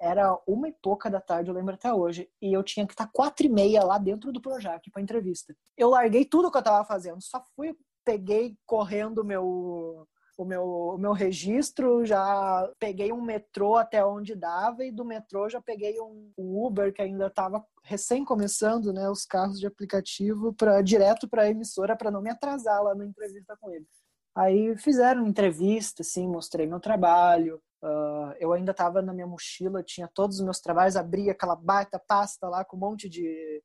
Era 0.00 0.38
uma 0.46 0.68
e 0.68 0.72
pouca 0.72 1.10
da 1.10 1.20
tarde, 1.20 1.50
eu 1.50 1.54
lembro 1.54 1.74
até 1.74 1.92
hoje, 1.92 2.30
e 2.40 2.54
eu 2.54 2.62
tinha 2.62 2.86
que 2.86 2.94
estar 2.94 3.10
quatro 3.12 3.44
e 3.44 3.50
meia 3.50 3.84
lá 3.84 3.98
dentro 3.98 4.32
do 4.32 4.40
Projac 4.40 4.90
para 4.90 5.02
entrevista. 5.02 5.54
Eu 5.76 5.90
larguei 5.90 6.24
tudo 6.24 6.50
que 6.50 6.56
eu 6.56 6.60
estava 6.60 6.84
fazendo, 6.86 7.20
só 7.20 7.42
fui, 7.54 7.76
peguei 8.02 8.56
correndo 8.66 9.22
meu 9.22 10.06
o 10.40 10.44
meu, 10.44 10.64
o 10.64 10.98
meu 10.98 11.12
registro, 11.12 12.02
já 12.06 12.66
peguei 12.78 13.12
um 13.12 13.20
metrô 13.20 13.76
até 13.76 14.02
onde 14.02 14.34
dava 14.34 14.82
e 14.84 14.90
do 14.90 15.04
metrô 15.04 15.50
já 15.50 15.60
peguei 15.60 16.00
um, 16.00 16.32
Uber 16.38 16.94
que 16.94 17.02
ainda 17.02 17.26
estava 17.26 17.62
recém 17.84 18.24
começando, 18.24 18.90
né, 18.90 19.10
os 19.10 19.26
carros 19.26 19.60
de 19.60 19.66
aplicativo 19.66 20.54
para 20.54 20.80
direto 20.80 21.28
para 21.28 21.42
a 21.42 21.50
emissora 21.50 21.94
para 21.94 22.10
não 22.10 22.22
me 22.22 22.30
atrasar 22.30 22.82
lá 22.82 22.94
na 22.94 23.04
entrevista 23.04 23.54
com 23.60 23.70
ele. 23.70 23.86
Aí 24.34 24.76
fizeram 24.78 25.26
entrevista, 25.26 26.00
assim, 26.00 26.26
mostrei 26.26 26.66
meu 26.66 26.80
trabalho. 26.80 27.60
Uh, 27.82 28.34
eu 28.38 28.52
ainda 28.52 28.72
estava 28.72 29.00
na 29.00 29.12
minha 29.12 29.26
mochila, 29.26 29.82
tinha 29.82 30.08
todos 30.12 30.38
os 30.38 30.44
meus 30.44 30.60
trabalhos, 30.60 30.96
abri 30.96 31.30
aquela 31.30 31.56
baita 31.56 31.98
pasta 31.98 32.46
lá 32.46 32.64
com 32.64 32.76
um 32.76 32.80
monte 32.80 33.08
de 33.08 33.62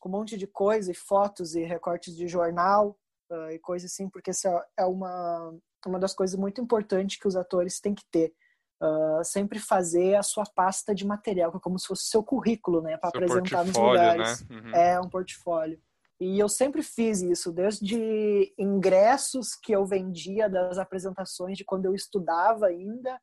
com 0.00 0.08
um 0.08 0.12
monte 0.12 0.36
de 0.36 0.48
coisa 0.48 0.90
e 0.90 0.94
fotos 0.94 1.54
e 1.54 1.62
recortes 1.62 2.16
de 2.16 2.26
jornal 2.26 2.98
uh, 3.30 3.50
e 3.50 3.58
coisa 3.60 3.86
assim, 3.86 4.08
porque 4.08 4.30
essa 4.30 4.66
é 4.76 4.84
uma 4.84 5.56
uma 5.86 5.98
das 5.98 6.14
coisas 6.14 6.38
muito 6.38 6.60
importantes 6.60 7.18
que 7.18 7.26
os 7.26 7.36
atores 7.36 7.80
têm 7.80 7.94
que 7.94 8.04
ter. 8.10 8.34
Uh, 8.82 9.22
sempre 9.24 9.60
fazer 9.60 10.16
a 10.16 10.24
sua 10.24 10.44
pasta 10.44 10.92
de 10.92 11.06
material, 11.06 11.52
que 11.52 11.56
é 11.56 11.60
como 11.60 11.78
se 11.78 11.86
fosse 11.86 12.06
seu 12.06 12.22
currículo, 12.22 12.82
né? 12.82 12.96
Para 12.96 13.10
apresentar 13.10 13.64
nos 13.64 13.76
lugares. 13.76 14.48
Né? 14.48 14.56
Uhum. 14.56 14.74
É 14.74 15.00
um 15.00 15.08
portfólio. 15.08 15.80
E 16.20 16.38
eu 16.38 16.48
sempre 16.48 16.82
fiz 16.82 17.20
isso, 17.20 17.52
desde 17.52 18.52
ingressos 18.58 19.54
que 19.54 19.72
eu 19.72 19.84
vendia 19.84 20.48
das 20.48 20.78
apresentações 20.78 21.56
de 21.56 21.64
quando 21.64 21.86
eu 21.86 21.94
estudava 21.94 22.66
ainda, 22.66 23.20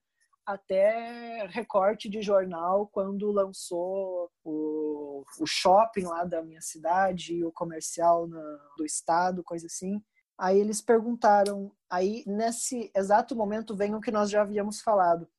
até 0.49 1.45
recorte 1.45 2.09
de 2.09 2.23
jornal 2.23 2.87
quando 2.87 3.31
lançou 3.31 4.31
o, 4.43 5.23
o 5.39 5.45
shopping 5.45 6.05
lá 6.05 6.23
da 6.23 6.41
minha 6.41 6.59
cidade, 6.59 7.43
o 7.43 7.51
comercial 7.51 8.27
na, 8.27 8.41
do 8.75 8.83
estado, 8.83 9.43
coisa 9.43 9.67
assim. 9.67 10.03
Aí 10.39 10.59
eles 10.59 10.81
perguntaram, 10.81 11.71
aí 11.87 12.23
nesse 12.25 12.91
exato 12.95 13.35
momento 13.35 13.75
vem 13.75 13.93
o 13.93 14.01
que 14.01 14.11
nós 14.11 14.31
já 14.31 14.41
havíamos 14.41 14.81
falado. 14.81 15.29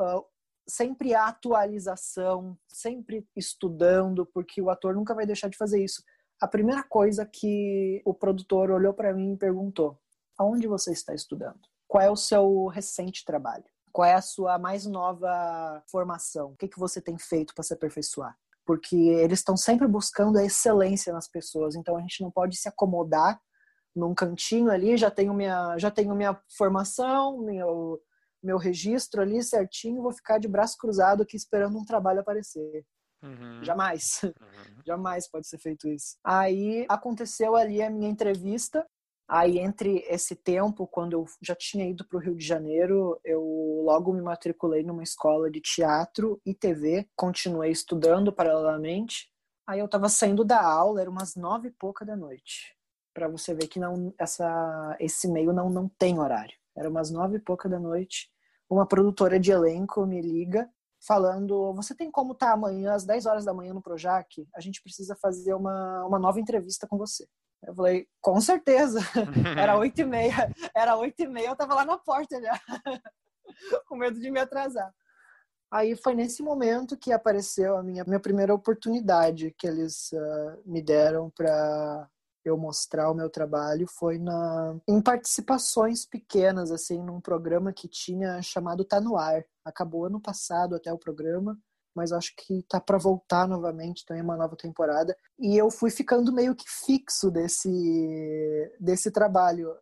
Uh, 0.00 0.24
sempre 0.66 1.14
atualização, 1.14 2.56
sempre 2.66 3.28
estudando, 3.36 4.24
porque 4.24 4.62
o 4.62 4.70
ator 4.70 4.94
nunca 4.94 5.14
vai 5.14 5.26
deixar 5.26 5.48
de 5.48 5.56
fazer 5.58 5.84
isso. 5.84 6.02
A 6.40 6.48
primeira 6.48 6.82
coisa 6.82 7.26
que 7.26 8.00
o 8.06 8.14
produtor 8.14 8.70
olhou 8.70 8.94
para 8.94 9.12
mim 9.12 9.34
e 9.34 9.38
perguntou: 9.38 10.00
aonde 10.38 10.66
você 10.66 10.92
está 10.92 11.14
estudando? 11.14 11.60
Qual 11.86 12.02
é 12.02 12.10
o 12.10 12.16
seu 12.16 12.66
recente 12.66 13.22
trabalho? 13.22 13.64
Qual 13.96 14.04
é 14.04 14.12
a 14.12 14.20
sua 14.20 14.58
mais 14.58 14.84
nova 14.84 15.82
formação? 15.90 16.50
O 16.50 16.56
que, 16.58 16.68
que 16.68 16.78
você 16.78 17.00
tem 17.00 17.16
feito 17.18 17.54
para 17.54 17.64
se 17.64 17.72
aperfeiçoar? 17.72 18.36
Porque 18.62 18.94
eles 18.94 19.38
estão 19.38 19.56
sempre 19.56 19.88
buscando 19.88 20.36
a 20.36 20.44
excelência 20.44 21.14
nas 21.14 21.26
pessoas, 21.26 21.74
então 21.74 21.96
a 21.96 22.00
gente 22.02 22.20
não 22.20 22.30
pode 22.30 22.58
se 22.58 22.68
acomodar 22.68 23.40
num 23.94 24.14
cantinho 24.14 24.70
ali, 24.70 24.98
já 24.98 25.10
tenho 25.10 25.32
minha, 25.32 25.78
já 25.78 25.90
tenho 25.90 26.14
minha 26.14 26.38
formação, 26.58 27.38
meu, 27.38 27.98
meu 28.42 28.58
registro 28.58 29.22
ali 29.22 29.42
certinho, 29.42 30.02
vou 30.02 30.12
ficar 30.12 30.36
de 30.36 30.46
braço 30.46 30.76
cruzado 30.76 31.22
aqui 31.22 31.34
esperando 31.34 31.78
um 31.78 31.84
trabalho 31.86 32.20
aparecer. 32.20 32.84
Uhum. 33.22 33.64
Jamais. 33.64 34.20
Uhum. 34.24 34.32
Jamais 34.86 35.26
pode 35.26 35.48
ser 35.48 35.56
feito 35.56 35.88
isso. 35.88 36.18
Aí 36.22 36.84
aconteceu 36.86 37.56
ali 37.56 37.80
a 37.80 37.88
minha 37.88 38.10
entrevista 38.10 38.86
Aí, 39.28 39.58
entre 39.58 40.04
esse 40.08 40.36
tempo, 40.36 40.86
quando 40.86 41.14
eu 41.14 41.24
já 41.42 41.54
tinha 41.56 41.88
ido 41.88 42.06
para 42.06 42.16
o 42.16 42.20
Rio 42.20 42.36
de 42.36 42.46
Janeiro, 42.46 43.18
eu 43.24 43.42
logo 43.84 44.12
me 44.12 44.22
matriculei 44.22 44.84
numa 44.84 45.02
escola 45.02 45.50
de 45.50 45.60
teatro 45.60 46.40
e 46.46 46.54
TV, 46.54 47.08
continuei 47.16 47.72
estudando 47.72 48.32
paralelamente. 48.32 49.28
Aí 49.66 49.80
eu 49.80 49.86
estava 49.86 50.08
saindo 50.08 50.44
da 50.44 50.64
aula, 50.64 51.00
era 51.00 51.10
umas 51.10 51.34
nove 51.34 51.68
e 51.68 51.72
pouca 51.72 52.04
da 52.04 52.16
noite. 52.16 52.76
Para 53.12 53.26
você 53.26 53.52
ver 53.52 53.66
que 53.66 53.80
não, 53.80 54.14
essa, 54.16 54.96
esse 55.00 55.26
meio 55.26 55.52
não, 55.52 55.68
não 55.68 55.88
tem 55.88 56.20
horário. 56.20 56.54
Era 56.76 56.88
umas 56.88 57.10
nove 57.10 57.38
e 57.38 57.40
pouca 57.40 57.68
da 57.68 57.80
noite. 57.80 58.30
Uma 58.70 58.86
produtora 58.86 59.40
de 59.40 59.50
elenco 59.50 60.06
me 60.06 60.20
liga 60.20 60.70
falando: 61.04 61.72
Você 61.74 61.96
tem 61.96 62.10
como 62.12 62.32
estar 62.32 62.48
tá 62.48 62.52
amanhã 62.52 62.92
às 62.92 63.04
10 63.04 63.26
horas 63.26 63.44
da 63.44 63.54
manhã 63.54 63.74
no 63.74 63.82
Projac? 63.82 64.46
A 64.54 64.60
gente 64.60 64.80
precisa 64.80 65.16
fazer 65.16 65.54
uma, 65.54 66.04
uma 66.04 66.18
nova 66.18 66.38
entrevista 66.38 66.86
com 66.86 66.96
você. 66.96 67.26
Eu 67.62 67.74
falei, 67.74 68.06
com 68.20 68.40
certeza. 68.40 69.00
Era 69.58 69.78
oito 69.78 70.00
e 70.00 70.04
meia. 70.06 70.52
Era 70.74 70.96
oito 70.96 71.20
e 71.20 71.26
meia, 71.26 71.48
eu 71.48 71.56
tava 71.56 71.74
lá 71.74 71.84
na 71.84 71.98
porta 71.98 72.40
já. 72.40 72.58
com 73.86 73.96
medo 73.96 74.18
de 74.20 74.30
me 74.30 74.40
atrasar. 74.40 74.92
Aí 75.70 75.96
foi 75.96 76.14
nesse 76.14 76.42
momento 76.42 76.96
que 76.96 77.12
apareceu 77.12 77.76
a 77.76 77.82
minha, 77.82 78.04
minha 78.04 78.20
primeira 78.20 78.54
oportunidade 78.54 79.54
que 79.58 79.66
eles 79.66 80.12
uh, 80.12 80.62
me 80.64 80.80
deram 80.80 81.28
para 81.30 82.08
eu 82.44 82.56
mostrar 82.56 83.10
o 83.10 83.14
meu 83.14 83.28
trabalho 83.28 83.88
foi 83.88 84.18
na 84.18 84.76
em 84.86 85.02
participações 85.02 86.06
pequenas 86.06 86.70
assim 86.70 87.02
num 87.02 87.20
programa 87.20 87.72
que 87.72 87.88
tinha 87.88 88.40
chamado 88.40 88.84
Tá 88.84 89.00
no 89.00 89.16
Ar. 89.16 89.44
Acabou 89.64 90.04
ano 90.04 90.20
passado 90.20 90.76
até 90.76 90.92
o 90.92 90.98
programa 90.98 91.58
mas 91.96 92.12
acho 92.12 92.34
que 92.36 92.62
tá 92.68 92.78
para 92.78 92.98
voltar 92.98 93.48
novamente, 93.48 94.04
também 94.04 94.22
uma 94.22 94.36
nova 94.36 94.54
temporada. 94.56 95.16
E 95.38 95.56
eu 95.56 95.70
fui 95.70 95.90
ficando 95.90 96.32
meio 96.32 96.54
que 96.54 96.66
fixo 96.68 97.30
desse 97.30 97.68
desse 98.78 99.10
trabalho. 99.10 99.74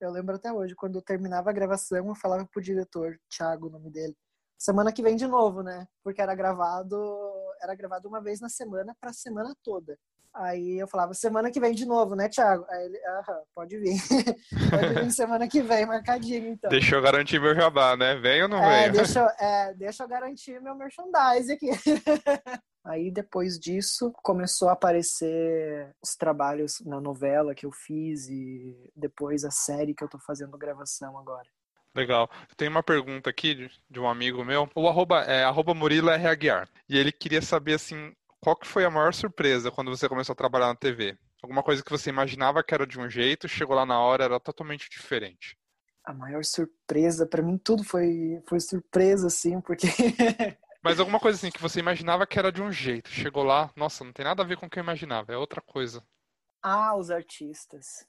Eu 0.00 0.10
lembro 0.10 0.36
até 0.36 0.52
hoje, 0.52 0.74
quando 0.74 0.96
eu 0.96 1.02
terminava 1.02 1.50
a 1.50 1.52
gravação, 1.52 1.98
eu 1.98 2.14
falava 2.14 2.46
pro 2.46 2.62
diretor, 2.62 3.18
Thiago, 3.28 3.68
o 3.68 3.70
nome 3.70 3.90
dele, 3.90 4.16
semana 4.58 4.92
que 4.92 5.02
vem 5.02 5.16
de 5.16 5.26
novo, 5.26 5.62
né? 5.62 5.86
Porque 6.02 6.20
era 6.20 6.34
gravado, 6.34 6.96
era 7.62 7.74
gravado 7.74 8.08
uma 8.08 8.20
vez 8.20 8.40
na 8.40 8.48
semana 8.48 8.96
para 9.00 9.10
a 9.10 9.14
semana 9.14 9.54
toda. 9.62 9.98
Aí 10.34 10.78
eu 10.78 10.86
falava, 10.86 11.12
semana 11.12 11.50
que 11.50 11.58
vem 11.58 11.74
de 11.74 11.84
novo, 11.84 12.14
né, 12.14 12.28
Thiago? 12.28 12.64
Aí 12.68 12.84
ele, 12.86 12.98
aham, 13.06 13.40
pode 13.54 13.76
vir. 13.78 13.96
pode 14.70 14.94
vir 14.94 15.10
semana 15.12 15.48
que 15.48 15.60
vem, 15.60 15.84
marcadinho, 15.84 16.48
então. 16.48 16.70
Deixa 16.70 16.94
eu 16.94 17.02
garantir 17.02 17.40
meu 17.40 17.54
jabá, 17.54 17.96
né? 17.96 18.14
Vem 18.16 18.42
ou 18.44 18.48
não 18.48 18.62
é, 18.62 18.84
vem? 18.84 18.92
Deixa, 18.92 19.20
é, 19.40 19.74
deixa 19.74 20.04
eu 20.04 20.08
garantir 20.08 20.60
meu 20.60 20.74
merchandise 20.74 21.52
aqui. 21.52 21.70
Aí 22.84 23.10
depois 23.10 23.58
disso 23.58 24.10
começou 24.22 24.68
a 24.68 24.72
aparecer 24.72 25.94
os 26.02 26.14
trabalhos 26.16 26.80
na 26.86 27.00
novela 27.00 27.54
que 27.54 27.66
eu 27.66 27.72
fiz 27.72 28.28
e 28.28 28.74
depois 28.96 29.44
a 29.44 29.50
série 29.50 29.94
que 29.94 30.02
eu 30.02 30.08
tô 30.08 30.18
fazendo 30.18 30.56
gravação 30.56 31.18
agora. 31.18 31.48
Legal. 31.94 32.30
Tem 32.56 32.68
uma 32.68 32.82
pergunta 32.82 33.28
aqui 33.28 33.54
de, 33.54 33.70
de, 33.90 33.98
um 33.98 34.08
amigo 34.08 34.44
meu. 34.44 34.70
O 34.74 34.88
arroba 34.88 35.22
é 35.22 35.42
arroba 35.42 35.74
Murilo 35.74 36.08
R. 36.10 36.26
Aguiar. 36.26 36.68
E 36.88 36.96
ele 36.96 37.10
queria 37.10 37.42
saber 37.42 37.74
assim, 37.74 38.14
qual 38.40 38.56
que 38.56 38.66
foi 38.66 38.84
a 38.84 38.90
maior 38.90 39.12
surpresa 39.12 39.70
quando 39.70 39.90
você 39.90 40.08
começou 40.08 40.32
a 40.32 40.36
trabalhar 40.36 40.68
na 40.68 40.74
TV? 40.74 41.16
Alguma 41.42 41.62
coisa 41.62 41.82
que 41.82 41.90
você 41.90 42.10
imaginava 42.10 42.62
que 42.62 42.74
era 42.74 42.86
de 42.86 42.98
um 42.98 43.08
jeito, 43.08 43.48
chegou 43.48 43.76
lá 43.76 43.86
na 43.86 44.00
hora, 44.00 44.24
era 44.24 44.40
totalmente 44.40 44.88
diferente. 44.90 45.56
A 46.04 46.12
maior 46.12 46.44
surpresa, 46.44 47.26
para 47.26 47.42
mim 47.42 47.58
tudo 47.58 47.84
foi, 47.84 48.42
foi 48.48 48.58
surpresa, 48.60 49.26
assim, 49.26 49.60
porque. 49.60 49.86
Mas 50.82 50.98
alguma 50.98 51.20
coisa 51.20 51.36
assim 51.36 51.50
que 51.50 51.60
você 51.60 51.78
imaginava 51.78 52.26
que 52.26 52.38
era 52.38 52.50
de 52.50 52.62
um 52.62 52.72
jeito, 52.72 53.10
chegou 53.10 53.42
lá, 53.42 53.70
nossa, 53.76 54.02
não 54.02 54.12
tem 54.12 54.24
nada 54.24 54.42
a 54.42 54.46
ver 54.46 54.56
com 54.56 54.64
o 54.64 54.70
que 54.70 54.78
eu 54.78 54.82
imaginava, 54.82 55.32
é 55.32 55.36
outra 55.36 55.60
coisa. 55.60 56.02
Ah, 56.62 56.96
os 56.96 57.10
artistas. 57.10 58.06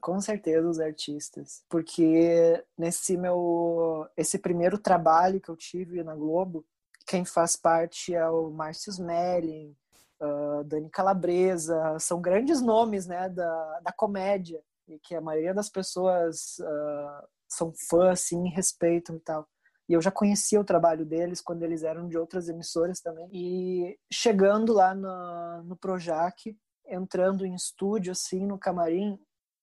Com 0.00 0.20
certeza 0.20 0.68
os 0.68 0.78
artistas. 0.78 1.64
Porque 1.68 2.62
nesse 2.76 3.16
meu. 3.16 4.06
Esse 4.16 4.38
primeiro 4.38 4.78
trabalho 4.78 5.40
que 5.40 5.48
eu 5.48 5.56
tive 5.56 6.02
na 6.02 6.14
Globo, 6.14 6.64
quem 7.06 7.24
faz 7.24 7.56
parte 7.56 8.14
é 8.14 8.28
o 8.28 8.50
Márcio 8.50 8.90
Smelling, 8.90 9.76
uh, 10.20 10.64
Dani 10.64 10.90
Calabresa, 10.90 11.98
são 11.98 12.20
grandes 12.20 12.60
nomes 12.60 13.06
né, 13.06 13.28
da, 13.28 13.80
da 13.80 13.92
comédia, 13.92 14.62
e 14.88 14.98
que 14.98 15.14
a 15.14 15.20
maioria 15.20 15.54
das 15.54 15.68
pessoas 15.68 16.58
uh, 16.60 17.28
são 17.48 17.72
fãs, 17.88 18.20
assim, 18.20 18.48
respeitam 18.48 19.16
e 19.16 19.20
tal. 19.20 19.46
E 19.88 19.94
eu 19.94 20.00
já 20.00 20.10
conhecia 20.10 20.60
o 20.60 20.64
trabalho 20.64 21.04
deles 21.04 21.40
quando 21.40 21.62
eles 21.62 21.82
eram 21.82 22.08
de 22.08 22.16
outras 22.16 22.48
emissoras 22.48 23.00
também. 23.00 23.28
E 23.32 23.98
chegando 24.12 24.72
lá 24.72 24.94
no, 24.94 25.62
no 25.64 25.76
Projac, 25.76 26.56
entrando 26.86 27.44
em 27.44 27.54
estúdio, 27.54 28.12
assim, 28.12 28.46
no 28.46 28.58
camarim, 28.58 29.18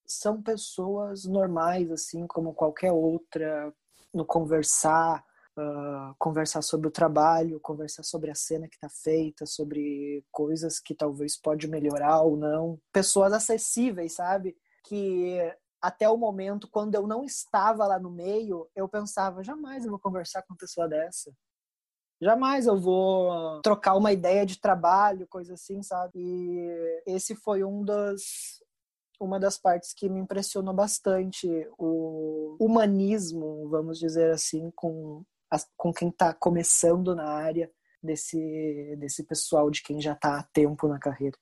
são 0.05 0.41
pessoas 0.41 1.25
normais, 1.25 1.91
assim, 1.91 2.25
como 2.27 2.53
qualquer 2.53 2.91
outra, 2.91 3.73
no 4.13 4.25
conversar, 4.25 5.23
uh, 5.57 6.15
conversar 6.17 6.61
sobre 6.61 6.87
o 6.87 6.91
trabalho, 6.91 7.59
conversar 7.59 8.03
sobre 8.03 8.29
a 8.29 8.35
cena 8.35 8.67
que 8.67 8.75
está 8.75 8.89
feita, 8.89 9.45
sobre 9.45 10.23
coisas 10.31 10.79
que 10.79 10.93
talvez 10.95 11.39
pode 11.39 11.67
melhorar 11.67 12.21
ou 12.21 12.37
não. 12.37 12.79
Pessoas 12.91 13.33
acessíveis, 13.33 14.15
sabe? 14.15 14.55
Que 14.83 15.39
até 15.81 16.09
o 16.09 16.17
momento, 16.17 16.67
quando 16.69 16.95
eu 16.95 17.07
não 17.07 17.23
estava 17.23 17.87
lá 17.87 17.99
no 17.99 18.09
meio, 18.09 18.69
eu 18.75 18.87
pensava, 18.87 19.43
jamais 19.43 19.85
eu 19.85 19.91
vou 19.91 19.99
conversar 19.99 20.41
com 20.43 20.53
uma 20.53 20.57
pessoa 20.57 20.87
dessa. 20.87 21.31
Jamais 22.21 22.67
eu 22.67 22.77
vou 22.77 23.61
trocar 23.61 23.95
uma 23.95 24.11
ideia 24.11 24.45
de 24.45 24.59
trabalho, 24.59 25.27
coisa 25.27 25.53
assim, 25.53 25.81
sabe? 25.81 26.19
E 26.19 27.03
esse 27.07 27.33
foi 27.33 27.63
um 27.63 27.81
dos, 27.81 28.61
uma 29.21 29.39
das 29.39 29.57
partes 29.57 29.93
que 29.93 30.09
me 30.09 30.19
impressionou 30.19 30.73
bastante, 30.73 31.47
o 31.77 32.57
humanismo, 32.59 33.69
vamos 33.69 33.97
dizer 33.97 34.31
assim, 34.31 34.69
com 34.75 35.23
com 35.75 35.93
quem 35.93 36.09
está 36.09 36.33
começando 36.33 37.15
na 37.15 37.29
área 37.29 37.71
desse, 38.01 38.95
desse 38.97 39.23
pessoal, 39.23 39.69
de 39.69 39.83
quem 39.83 40.01
já 40.01 40.13
está 40.13 40.39
há 40.39 40.43
tempo 40.43 40.87
na 40.87 40.99
carreira. 40.99 41.37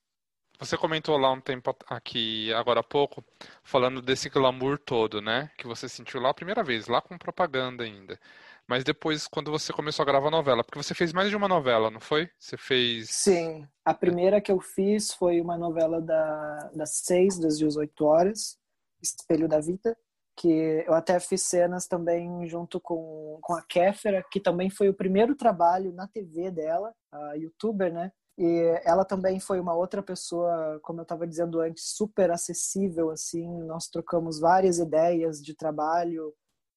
Você 0.59 0.75
comentou 0.75 1.17
lá 1.17 1.31
um 1.31 1.39
tempo 1.39 1.75
aqui, 1.87 2.51
agora 2.53 2.79
há 2.79 2.83
pouco, 2.83 3.23
falando 3.63 4.01
desse 4.01 4.27
glamour 4.27 4.79
todo, 4.79 5.21
né? 5.21 5.51
Que 5.55 5.67
você 5.67 5.87
sentiu 5.87 6.19
lá 6.19 6.31
a 6.31 6.33
primeira 6.33 6.63
vez, 6.63 6.87
lá 6.87 6.99
com 6.99 7.15
propaganda 7.15 7.83
ainda. 7.83 8.19
Mas 8.67 8.83
depois, 8.83 9.27
quando 9.27 9.51
você 9.51 9.71
começou 9.71 10.01
a 10.01 10.05
gravar 10.05 10.31
novela, 10.31 10.63
porque 10.63 10.81
você 10.81 10.95
fez 10.95 11.13
mais 11.13 11.29
de 11.29 11.35
uma 11.35 11.47
novela, 11.47 11.91
não 11.91 11.99
foi? 11.99 12.27
Você 12.39 12.57
fez. 12.57 13.09
Sim. 13.11 13.67
A 13.85 13.93
primeira 13.93 14.41
que 14.41 14.51
eu 14.51 14.59
fiz 14.59 15.13
foi 15.13 15.39
uma 15.39 15.57
novela 15.57 16.01
da, 16.01 16.71
das 16.73 16.97
seis, 17.03 17.37
das 17.39 17.59
18 17.59 18.03
horas, 18.03 18.57
Espelho 19.01 19.47
da 19.47 19.59
Vida 19.59 19.95
que 20.37 20.83
eu 20.85 20.93
até 20.93 21.19
fiz 21.19 21.41
cenas 21.41 21.87
também 21.87 22.47
junto 22.47 22.79
com, 22.79 23.39
com 23.41 23.53
a 23.55 23.61
Kéfera, 23.63 24.23
que 24.31 24.39
também 24.39 24.69
foi 24.69 24.87
o 24.87 24.93
primeiro 24.93 25.35
trabalho 25.35 25.91
na 25.91 26.07
TV 26.07 26.51
dela, 26.51 26.93
a 27.11 27.33
youtuber, 27.33 27.91
né? 27.91 28.11
E 28.37 28.79
ela 28.85 29.03
também 29.03 29.39
foi 29.39 29.59
uma 29.59 29.73
outra 29.73 30.03
pessoa, 30.03 30.79
como 30.83 30.99
eu 30.99 31.03
estava 31.03 31.25
dizendo 31.25 31.59
antes, 31.59 31.95
super 31.95 32.29
acessível, 32.29 33.09
assim. 33.09 33.47
Nós 33.63 33.87
trocamos 33.87 34.39
várias 34.39 34.77
ideias 34.77 35.41
de 35.41 35.55
trabalho 35.55 36.31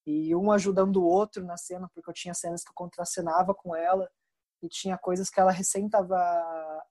e 0.06 0.34
um 0.34 0.50
ajudando 0.50 0.96
o 0.96 1.04
outro 1.04 1.44
na 1.44 1.58
cena, 1.58 1.88
porque 1.92 2.08
eu 2.08 2.14
tinha 2.14 2.32
cenas 2.32 2.64
que 2.64 2.70
eu 2.70 2.74
contracenava 2.74 3.54
com 3.54 3.76
ela 3.76 4.08
e 4.62 4.68
tinha 4.68 4.98
coisas 4.98 5.30
que 5.30 5.40
ela 5.40 5.52
recém 5.52 5.86
estava 5.86 6.16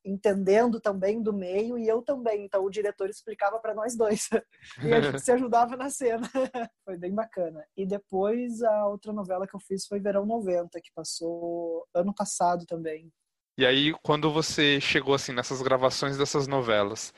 entendendo 0.04 0.80
também 0.80 1.22
do 1.22 1.34
meio 1.34 1.78
e 1.78 1.88
eu 1.88 2.02
também. 2.02 2.46
Então 2.46 2.64
o 2.64 2.70
diretor 2.70 3.10
explicava 3.10 3.60
para 3.60 3.74
nós 3.74 3.96
dois 3.96 4.30
e 4.84 4.94
a 4.94 5.02
gente 5.02 5.20
se 5.20 5.32
ajudava 5.32 5.76
na 5.76 5.90
cena. 5.90 6.30
foi 6.86 6.98
bem 6.98 7.14
bacana. 7.14 7.64
E 7.76 7.86
depois 7.86 8.62
a 8.62 8.88
outra 8.88 9.14
novela 9.14 9.48
que 9.48 9.56
eu 9.56 9.60
fiz 9.60 9.86
foi 9.86 10.00
Verão 10.00 10.26
90, 10.26 10.80
que 10.82 10.92
passou 10.94 11.86
ano 11.94 12.14
passado 12.14 12.66
também. 12.66 13.12
E 13.58 13.66
aí, 13.66 13.94
quando 14.02 14.32
você 14.32 14.80
chegou 14.80 15.14
assim 15.14 15.34
nessas 15.34 15.62
gravações 15.62 16.18
dessas 16.18 16.48
novelas, 16.48 17.14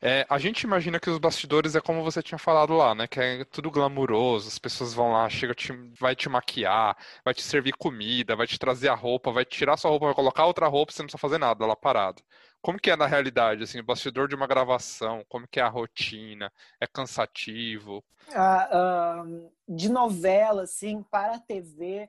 É, 0.00 0.26
a 0.28 0.38
gente 0.38 0.62
imagina 0.62 1.00
que 1.00 1.08
os 1.08 1.18
bastidores 1.18 1.74
é 1.74 1.80
como 1.80 2.04
você 2.04 2.22
tinha 2.22 2.38
falado 2.38 2.74
lá, 2.74 2.94
né? 2.94 3.06
Que 3.06 3.18
é 3.18 3.44
tudo 3.44 3.70
glamuroso, 3.70 4.48
as 4.48 4.58
pessoas 4.58 4.92
vão 4.92 5.12
lá, 5.12 5.28
chega, 5.28 5.54
te, 5.54 5.72
vai 5.98 6.14
te 6.14 6.28
maquiar, 6.28 6.96
vai 7.24 7.32
te 7.32 7.42
servir 7.42 7.72
comida, 7.72 8.36
vai 8.36 8.46
te 8.46 8.58
trazer 8.58 8.88
a 8.88 8.94
roupa, 8.94 9.32
vai 9.32 9.44
tirar 9.44 9.76
sua 9.76 9.90
roupa, 9.90 10.06
vai 10.06 10.14
colocar 10.14 10.44
outra 10.44 10.66
roupa, 10.66 10.92
você 10.92 11.02
não 11.02 11.06
precisa 11.06 11.20
fazer 11.20 11.38
nada 11.38 11.64
lá 11.64 11.74
parado. 11.74 12.22
Como 12.60 12.78
que 12.78 12.90
é 12.90 12.96
na 12.96 13.06
realidade, 13.06 13.62
assim, 13.62 13.80
o 13.80 13.84
bastidor 13.84 14.28
de 14.28 14.34
uma 14.34 14.46
gravação? 14.46 15.24
Como 15.28 15.48
que 15.48 15.60
é 15.60 15.62
a 15.62 15.68
rotina? 15.68 16.52
É 16.80 16.86
cansativo? 16.86 18.04
Ah, 18.34 19.24
de 19.68 19.88
novela, 19.88 20.64
assim, 20.64 21.02
para 21.04 21.36
a 21.36 21.40
TV, 21.40 22.08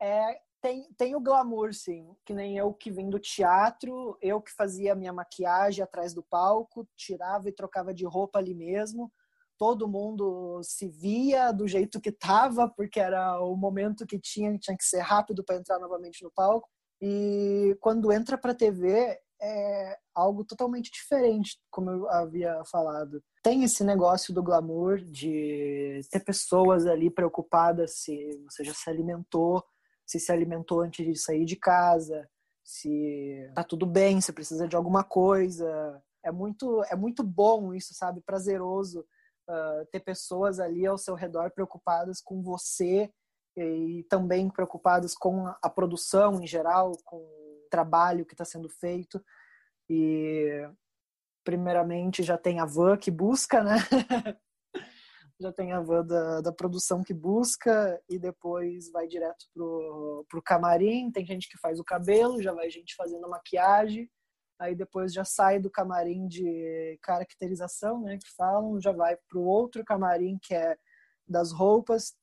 é, 0.00 0.40
tem, 0.66 0.88
tem 0.96 1.14
o 1.14 1.20
glamour, 1.20 1.72
sim. 1.72 2.04
Que 2.24 2.34
nem 2.34 2.56
eu 2.56 2.74
que 2.74 2.90
vim 2.90 3.08
do 3.08 3.20
teatro, 3.20 4.18
eu 4.20 4.40
que 4.40 4.52
fazia 4.52 4.96
minha 4.96 5.12
maquiagem 5.12 5.84
atrás 5.84 6.12
do 6.12 6.24
palco, 6.24 6.88
tirava 6.96 7.48
e 7.48 7.52
trocava 7.52 7.94
de 7.94 8.04
roupa 8.04 8.40
ali 8.40 8.52
mesmo. 8.52 9.12
Todo 9.56 9.88
mundo 9.88 10.60
se 10.64 10.88
via 10.88 11.52
do 11.52 11.68
jeito 11.68 12.00
que 12.00 12.10
tava, 12.10 12.68
porque 12.68 12.98
era 12.98 13.40
o 13.40 13.56
momento 13.56 14.04
que 14.04 14.18
tinha, 14.18 14.58
tinha 14.58 14.76
que 14.76 14.84
ser 14.84 15.00
rápido 15.00 15.44
para 15.44 15.56
entrar 15.56 15.78
novamente 15.78 16.24
no 16.24 16.32
palco. 16.32 16.68
E 17.00 17.76
quando 17.80 18.10
entra 18.10 18.36
para 18.36 18.54
TV, 18.54 19.16
é 19.40 19.98
algo 20.14 20.44
totalmente 20.44 20.90
diferente, 20.90 21.58
como 21.70 21.90
eu 21.90 22.10
havia 22.10 22.60
falado. 22.64 23.22
Tem 23.42 23.62
esse 23.62 23.84
negócio 23.84 24.34
do 24.34 24.42
glamour 24.42 24.98
de 24.98 26.00
ter 26.10 26.24
pessoas 26.24 26.86
ali 26.86 27.08
preocupadas 27.08 27.98
se 27.98 28.42
você 28.48 28.64
já 28.64 28.74
se 28.74 28.90
alimentou, 28.90 29.62
se 30.06 30.20
se 30.20 30.30
alimentou 30.30 30.80
antes 30.80 31.04
de 31.04 31.16
sair 31.16 31.44
de 31.44 31.56
casa, 31.56 32.28
se 32.64 33.50
tá 33.54 33.62
tudo 33.62 33.86
bem, 33.86 34.20
se 34.20 34.32
precisa 34.32 34.66
de 34.66 34.76
alguma 34.76 35.04
coisa. 35.04 36.02
É 36.24 36.32
muito, 36.32 36.82
é 36.84 36.96
muito 36.96 37.22
bom 37.22 37.74
isso, 37.74 37.94
sabe? 37.94 38.20
Prazeroso 38.20 39.06
uh, 39.48 39.86
ter 39.90 40.00
pessoas 40.00 40.58
ali 40.58 40.86
ao 40.86 40.98
seu 40.98 41.14
redor 41.14 41.50
preocupadas 41.50 42.20
com 42.20 42.42
você 42.42 43.10
e 43.56 44.04
também 44.10 44.50
preocupadas 44.50 45.14
com 45.14 45.46
a 45.46 45.70
produção 45.70 46.42
em 46.42 46.46
geral, 46.46 46.92
com 47.04 47.16
o 47.16 47.66
trabalho 47.70 48.26
que 48.26 48.34
está 48.34 48.44
sendo 48.44 48.68
feito. 48.68 49.22
E 49.88 50.68
primeiramente 51.44 52.22
já 52.22 52.36
tem 52.36 52.58
a 52.58 52.66
van 52.66 52.96
que 52.96 53.10
busca, 53.10 53.62
né? 53.62 53.76
já 55.40 55.52
tem 55.52 55.72
a 55.72 55.80
van 55.80 56.04
da, 56.04 56.40
da 56.40 56.52
produção 56.52 57.02
que 57.02 57.12
busca 57.12 58.00
e 58.08 58.18
depois 58.18 58.90
vai 58.90 59.06
direto 59.06 59.46
pro, 59.52 60.24
pro 60.28 60.42
camarim. 60.42 61.10
Tem 61.10 61.26
gente 61.26 61.48
que 61.48 61.58
faz 61.58 61.78
o 61.78 61.84
cabelo, 61.84 62.42
já 62.42 62.52
vai 62.52 62.70
gente 62.70 62.94
fazendo 62.94 63.28
maquiagem. 63.28 64.10
Aí 64.58 64.74
depois 64.74 65.12
já 65.12 65.24
sai 65.24 65.58
do 65.60 65.70
camarim 65.70 66.26
de 66.26 66.98
caracterização, 67.02 68.00
né, 68.00 68.16
que 68.16 68.34
falam, 68.34 68.80
já 68.80 68.90
vai 68.90 69.16
pro 69.28 69.42
outro 69.42 69.84
camarim 69.84 70.38
que 70.40 70.54
é 70.54 70.76
das 71.28 71.52
roupas. 71.52 72.14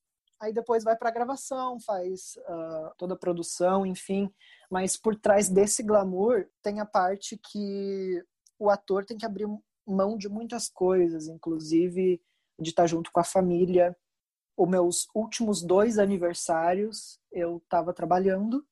Aí 0.41 0.51
depois 0.51 0.83
vai 0.83 0.95
para 0.97 1.09
a 1.09 1.13
gravação, 1.13 1.79
faz 1.79 2.35
uh, 2.49 2.91
toda 2.97 3.13
a 3.13 3.17
produção, 3.17 3.85
enfim. 3.85 4.33
Mas 4.69 4.97
por 4.97 5.15
trás 5.15 5.47
desse 5.47 5.83
glamour 5.83 6.47
tem 6.61 6.79
a 6.79 6.85
parte 6.85 7.37
que 7.37 8.25
o 8.57 8.69
ator 8.69 9.05
tem 9.05 9.17
que 9.17 9.25
abrir 9.25 9.47
mão 9.85 10.17
de 10.17 10.27
muitas 10.27 10.67
coisas, 10.67 11.27
inclusive 11.27 12.19
de 12.63 12.69
estar 12.69 12.87
junto 12.87 13.11
com 13.11 13.19
a 13.19 13.23
família. 13.23 13.95
Os 14.57 14.67
meus 14.67 15.07
últimos 15.13 15.61
dois 15.61 15.99
aniversários 15.99 17.19
eu 17.31 17.57
estava 17.57 17.93
trabalhando. 17.93 18.65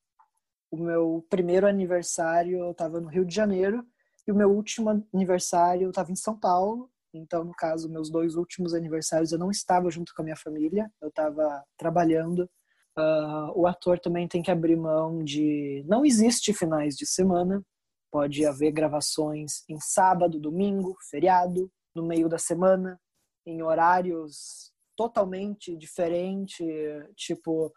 O 0.70 0.76
meu 0.76 1.24
primeiro 1.28 1.66
aniversário 1.66 2.58
eu 2.58 2.70
estava 2.72 3.00
no 3.00 3.08
Rio 3.08 3.24
de 3.24 3.34
Janeiro 3.34 3.86
e 4.26 4.32
o 4.32 4.34
meu 4.34 4.50
último 4.50 5.06
aniversário 5.12 5.84
eu 5.84 5.90
estava 5.90 6.10
em 6.10 6.16
São 6.16 6.38
Paulo. 6.38 6.90
Então, 7.14 7.44
no 7.44 7.52
caso, 7.52 7.90
meus 7.90 8.10
dois 8.10 8.36
últimos 8.36 8.72
aniversários 8.72 9.32
eu 9.32 9.38
não 9.38 9.50
estava 9.50 9.90
junto 9.90 10.14
com 10.14 10.22
a 10.22 10.24
minha 10.24 10.36
família, 10.36 10.90
eu 11.00 11.08
estava 11.08 11.62
trabalhando. 11.76 12.48
Uh, 12.98 13.52
o 13.54 13.66
ator 13.66 13.98
também 13.98 14.28
tem 14.28 14.42
que 14.42 14.50
abrir 14.50 14.76
mão 14.76 15.22
de. 15.22 15.84
Não 15.86 16.04
existe 16.04 16.52
finais 16.52 16.94
de 16.94 17.06
semana, 17.06 17.62
pode 18.10 18.44
haver 18.44 18.70
gravações 18.72 19.64
em 19.68 19.78
sábado, 19.80 20.38
domingo, 20.38 20.96
feriado, 21.10 21.70
no 21.94 22.06
meio 22.06 22.28
da 22.28 22.38
semana, 22.38 23.00
em 23.46 23.62
horários 23.62 24.72
totalmente 24.96 25.76
diferentes, 25.76 26.66
tipo 27.16 27.72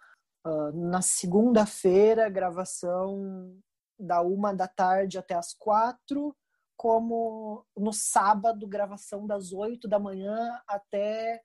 uh, 0.45 0.72
na 0.74 1.01
segunda-feira 1.01 2.30
gravação 2.30 3.57
da 3.97 4.22
uma 4.22 4.53
da 4.53 4.68
tarde 4.68 5.18
até 5.18 5.34
as 5.34 5.53
quatro, 5.53 6.36
como 6.78 7.66
no 7.76 7.93
sábado 7.93 8.68
gravação 8.68 9.26
das 9.26 9.53
oito 9.53 9.88
da 9.88 9.97
manhã 9.97 10.59
até 10.68 11.41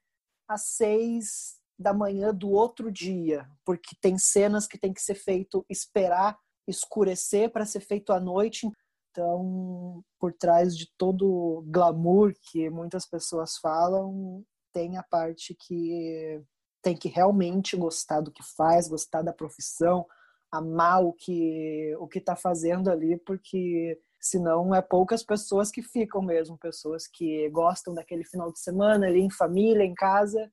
às 0.48 0.62
seis 0.62 1.60
da 1.78 1.94
manhã 1.94 2.34
do 2.34 2.50
outro 2.50 2.92
dia, 2.92 3.48
porque 3.64 3.96
tem 4.00 4.18
cenas 4.18 4.66
que 4.66 4.78
tem 4.78 4.92
que 4.92 5.00
ser 5.00 5.14
feito 5.14 5.64
esperar 5.68 6.38
escurecer 6.68 7.50
para 7.50 7.64
ser 7.64 7.80
feito 7.80 8.12
à 8.12 8.20
noite. 8.20 8.70
Então, 9.10 10.04
por 10.18 10.32
trás 10.32 10.76
de 10.76 10.88
todo 10.96 11.26
o 11.26 11.62
glamour 11.66 12.32
que 12.50 12.70
muitas 12.70 13.04
pessoas 13.06 13.56
falam, 13.58 14.44
tem 14.72 14.96
a 14.96 15.02
parte 15.02 15.56
que 15.58 16.40
tem 16.82 16.96
que 16.96 17.08
realmente 17.08 17.76
gostar 17.76 18.20
do 18.20 18.30
que 18.30 18.42
faz, 18.56 18.88
gostar 18.88 19.22
da 19.22 19.32
profissão, 19.32 20.06
amar 20.50 21.04
o 21.04 21.12
que 21.12 21.94
o 21.98 22.08
que 22.08 22.18
está 22.18 22.36
fazendo 22.36 22.90
ali, 22.90 23.16
porque 23.18 23.98
senão 24.20 24.74
é 24.74 24.80
poucas 24.80 25.22
pessoas 25.24 25.70
que 25.70 25.82
ficam 25.82 26.22
mesmo, 26.22 26.58
pessoas 26.58 27.06
que 27.06 27.48
gostam 27.50 27.94
daquele 27.94 28.24
final 28.24 28.52
de 28.52 28.60
semana 28.60 29.06
ali 29.06 29.20
em 29.20 29.30
família, 29.30 29.84
em 29.84 29.94
casa. 29.94 30.50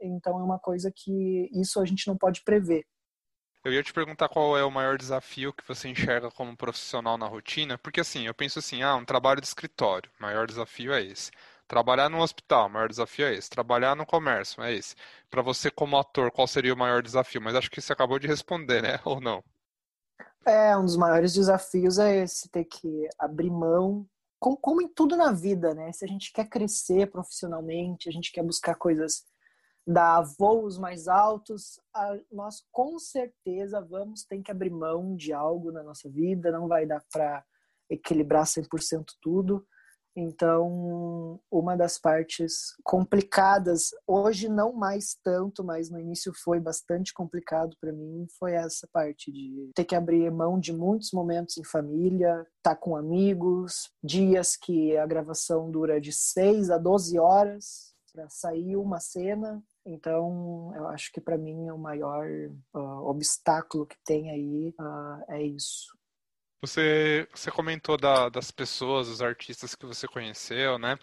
Então 0.00 0.38
é 0.38 0.42
uma 0.42 0.58
coisa 0.58 0.92
que 0.94 1.48
isso 1.52 1.80
a 1.80 1.84
gente 1.84 2.06
não 2.06 2.16
pode 2.16 2.42
prever. 2.44 2.84
Eu 3.62 3.72
ia 3.74 3.82
te 3.82 3.92
perguntar 3.92 4.28
qual 4.30 4.56
é 4.56 4.64
o 4.64 4.70
maior 4.70 4.96
desafio 4.96 5.52
que 5.52 5.66
você 5.68 5.86
enxerga 5.86 6.30
como 6.30 6.56
profissional 6.56 7.18
na 7.18 7.26
rotina, 7.26 7.76
porque 7.76 8.00
assim, 8.00 8.26
eu 8.26 8.34
penso 8.34 8.58
assim, 8.58 8.82
ah, 8.82 8.96
um 8.96 9.04
trabalho 9.04 9.40
de 9.40 9.46
escritório, 9.46 10.10
maior 10.18 10.46
desafio 10.46 10.94
é 10.94 11.02
esse. 11.02 11.30
Trabalhar 11.68 12.08
no 12.08 12.20
hospital, 12.20 12.70
maior 12.70 12.88
desafio 12.88 13.26
é 13.26 13.34
esse. 13.34 13.50
Trabalhar 13.50 13.94
no 13.94 14.06
comércio, 14.06 14.62
é 14.62 14.72
esse. 14.72 14.96
Para 15.30 15.42
você 15.42 15.70
como 15.70 15.98
ator, 15.98 16.32
qual 16.32 16.48
seria 16.48 16.72
o 16.72 16.76
maior 16.76 17.02
desafio? 17.02 17.40
Mas 17.42 17.54
acho 17.54 17.70
que 17.70 17.80
você 17.80 17.92
acabou 17.92 18.18
de 18.18 18.26
responder, 18.26 18.82
né? 18.82 18.98
Ou 19.04 19.20
não? 19.20 19.44
É, 20.46 20.76
um 20.76 20.84
dos 20.84 20.96
maiores 20.96 21.34
desafios 21.34 21.98
é 21.98 22.24
esse, 22.24 22.48
ter 22.48 22.64
que 22.64 23.08
abrir 23.18 23.50
mão, 23.50 24.06
como, 24.40 24.56
como 24.56 24.82
em 24.82 24.88
tudo 24.88 25.16
na 25.16 25.32
vida, 25.32 25.74
né? 25.74 25.92
Se 25.92 26.04
a 26.04 26.08
gente 26.08 26.32
quer 26.32 26.48
crescer 26.48 27.10
profissionalmente, 27.10 28.08
a 28.08 28.12
gente 28.12 28.32
quer 28.32 28.42
buscar 28.42 28.74
coisas 28.74 29.22
dar 29.90 30.22
voos 30.38 30.78
mais 30.78 31.08
altos, 31.08 31.80
nós 32.30 32.64
com 32.70 32.98
certeza 32.98 33.80
vamos 33.80 34.24
ter 34.24 34.40
que 34.40 34.50
abrir 34.50 34.70
mão 34.70 35.16
de 35.16 35.32
algo 35.32 35.72
na 35.72 35.82
nossa 35.82 36.08
vida, 36.08 36.52
não 36.52 36.68
vai 36.68 36.86
dar 36.86 37.02
para 37.12 37.44
equilibrar 37.90 38.44
100% 38.44 39.04
tudo. 39.20 39.66
Então, 40.14 41.40
uma 41.50 41.76
das 41.76 41.96
partes 41.96 42.74
complicadas, 42.82 43.90
hoje 44.06 44.48
não 44.48 44.72
mais 44.72 45.16
tanto, 45.22 45.62
mas 45.62 45.88
no 45.88 46.00
início 46.00 46.32
foi 46.34 46.58
bastante 46.58 47.14
complicado 47.14 47.76
para 47.80 47.92
mim, 47.92 48.26
foi 48.38 48.52
essa 48.52 48.88
parte 48.92 49.30
de 49.30 49.70
ter 49.74 49.84
que 49.84 49.94
abrir 49.94 50.30
mão 50.30 50.58
de 50.58 50.72
muitos 50.72 51.12
momentos 51.12 51.56
em 51.58 51.64
família, 51.64 52.46
estar 52.58 52.74
tá 52.74 52.76
com 52.76 52.96
amigos, 52.96 53.90
dias 54.02 54.56
que 54.56 54.96
a 54.96 55.06
gravação 55.06 55.70
dura 55.70 56.00
de 56.00 56.12
6 56.12 56.70
a 56.70 56.78
12 56.78 57.18
horas 57.18 57.94
para 58.12 58.28
sair 58.28 58.76
uma 58.76 58.98
cena, 58.98 59.62
então, 59.84 60.72
eu 60.76 60.88
acho 60.88 61.10
que 61.12 61.20
para 61.20 61.38
mim 61.38 61.70
o 61.70 61.78
maior 61.78 62.26
uh, 62.74 63.08
obstáculo 63.08 63.86
que 63.86 63.96
tem 64.04 64.30
aí 64.30 64.74
uh, 64.78 65.24
é 65.28 65.42
isso. 65.42 65.98
Você, 66.62 67.26
você 67.34 67.50
comentou 67.50 67.96
da, 67.96 68.28
das 68.28 68.50
pessoas, 68.50 69.08
dos 69.08 69.22
artistas 69.22 69.74
que 69.74 69.86
você 69.86 70.06
conheceu, 70.06 70.78
né? 70.78 70.98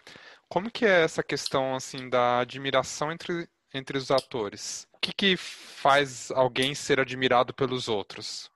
Como 0.48 0.70
que 0.70 0.86
é 0.86 1.02
essa 1.02 1.22
questão 1.22 1.74
assim 1.74 2.08
da 2.08 2.38
admiração 2.38 3.10
entre, 3.10 3.48
entre 3.74 3.98
os 3.98 4.10
atores? 4.12 4.86
O 4.92 4.98
que, 5.00 5.12
que 5.12 5.36
faz 5.36 6.30
alguém 6.30 6.74
ser 6.76 7.00
admirado 7.00 7.52
pelos 7.52 7.88
outros? 7.88 8.48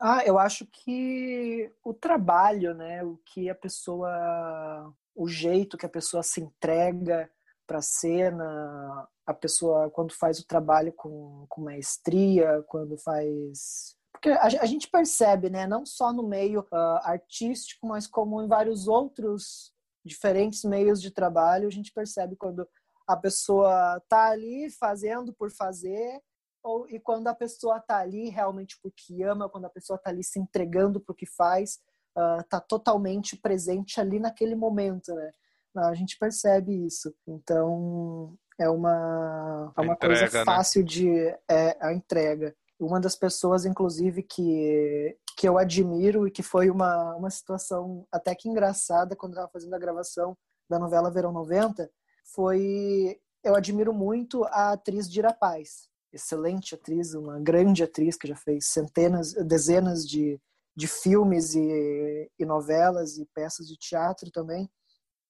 Ah, 0.00 0.22
eu 0.24 0.38
acho 0.38 0.66
que 0.66 1.72
o 1.82 1.92
trabalho, 1.92 2.74
né? 2.74 3.02
O 3.02 3.16
que 3.24 3.50
a 3.50 3.54
pessoa, 3.54 4.94
o 5.16 5.26
jeito 5.26 5.76
que 5.76 5.86
a 5.86 5.90
pessoa 5.90 6.22
se 6.22 6.40
entrega 6.40 7.28
para 7.66 7.78
a 7.78 7.82
cena, 7.82 9.08
a 9.26 9.34
pessoa 9.34 9.90
quando 9.90 10.12
faz 10.12 10.38
o 10.38 10.46
trabalho 10.46 10.92
com, 10.92 11.46
com 11.48 11.60
maestria, 11.62 12.62
quando 12.68 12.96
faz 12.96 13.96
porque 14.12 14.30
a, 14.30 14.44
a, 14.44 14.66
gente 14.66 14.88
percebe, 14.88 15.50
né, 15.50 15.66
não 15.66 15.84
só 15.84 16.10
no 16.10 16.26
meio 16.26 16.60
uh, 16.60 17.00
artístico, 17.02 17.86
mas 17.86 18.06
como 18.06 18.42
em 18.42 18.48
vários 18.48 18.88
outros 18.88 19.74
diferentes 20.02 20.64
meios 20.64 21.02
de 21.02 21.10
trabalho, 21.10 21.68
a 21.68 21.70
gente 21.70 21.92
percebe 21.92 22.34
quando 22.34 22.66
a 23.06 23.16
pessoa 23.16 24.02
tá 24.08 24.30
ali 24.30 24.70
fazendo 24.70 25.34
por 25.34 25.50
fazer 25.50 26.20
ou 26.62 26.88
e 26.88 26.98
quando 26.98 27.28
a 27.28 27.34
pessoa 27.34 27.78
tá 27.78 27.98
ali 27.98 28.30
realmente 28.30 28.78
porque 28.82 29.22
ama, 29.22 29.50
quando 29.50 29.66
a 29.66 29.70
pessoa 29.70 29.98
tá 29.98 30.10
ali 30.10 30.24
se 30.24 30.40
entregando 30.40 30.98
pro 30.98 31.14
que 31.14 31.26
faz, 31.26 31.78
uh, 32.16 32.42
tá 32.48 32.58
totalmente 32.58 33.36
presente 33.36 34.00
ali 34.00 34.18
naquele 34.18 34.56
momento, 34.56 35.14
né? 35.14 35.32
a 35.76 35.94
gente 35.94 36.18
percebe 36.18 36.86
isso. 36.86 37.14
Então, 37.26 38.34
é 38.58 38.68
uma, 38.68 39.72
é 39.76 39.80
uma 39.80 39.92
entrega, 39.94 40.20
coisa 40.20 40.38
né? 40.38 40.44
fácil 40.44 40.80
né? 40.82 40.86
de 40.86 41.10
é, 41.48 41.76
a 41.80 41.92
entrega. 41.92 42.54
Uma 42.78 43.00
das 43.00 43.16
pessoas, 43.16 43.64
inclusive, 43.64 44.22
que, 44.22 45.16
que 45.36 45.48
eu 45.48 45.58
admiro 45.58 46.26
e 46.26 46.30
que 46.30 46.42
foi 46.42 46.70
uma, 46.70 47.14
uma 47.14 47.30
situação 47.30 48.06
até 48.12 48.34
que 48.34 48.48
engraçada 48.48 49.16
quando 49.16 49.32
eu 49.32 49.36
estava 49.36 49.52
fazendo 49.52 49.74
a 49.74 49.78
gravação 49.78 50.36
da 50.68 50.78
novela 50.78 51.10
Verão 51.10 51.32
90, 51.32 51.88
foi. 52.34 53.18
Eu 53.44 53.54
admiro 53.54 53.94
muito 53.94 54.44
a 54.44 54.72
atriz 54.72 55.08
Dira 55.08 55.32
Paz. 55.32 55.88
Excelente 56.12 56.74
atriz, 56.74 57.14
uma 57.14 57.38
grande 57.38 57.84
atriz 57.84 58.16
que 58.16 58.26
já 58.26 58.34
fez 58.34 58.68
centenas, 58.68 59.32
dezenas 59.34 60.04
de, 60.04 60.40
de 60.74 60.88
filmes 60.88 61.54
e, 61.54 62.30
e 62.38 62.44
novelas 62.44 63.18
e 63.18 63.26
peças 63.34 63.68
de 63.68 63.76
teatro 63.76 64.30
também 64.32 64.68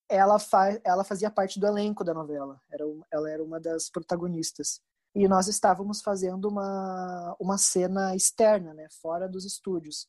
ela, 0.09 0.39
fa 0.39 0.79
ela 0.85 1.05
fazia 1.05 1.31
parte 1.31 1.59
do 1.59 1.67
elenco 1.67 2.05
da 2.05 2.15
novela, 2.15 2.61
era, 2.71 2.85
ela 3.13 3.31
era 3.31 3.43
uma 3.43 3.61
das 3.61 3.91
protagonistas. 3.91 4.81
E 5.15 5.27
nós 5.27 5.49
estávamos 5.49 6.03
fazendo 6.03 6.47
uma, 6.49 7.35
uma 7.41 7.57
cena 7.57 8.15
externa, 8.15 8.75
né, 8.75 8.87
fora 9.01 9.29
dos 9.29 9.45
estúdios. 9.45 10.07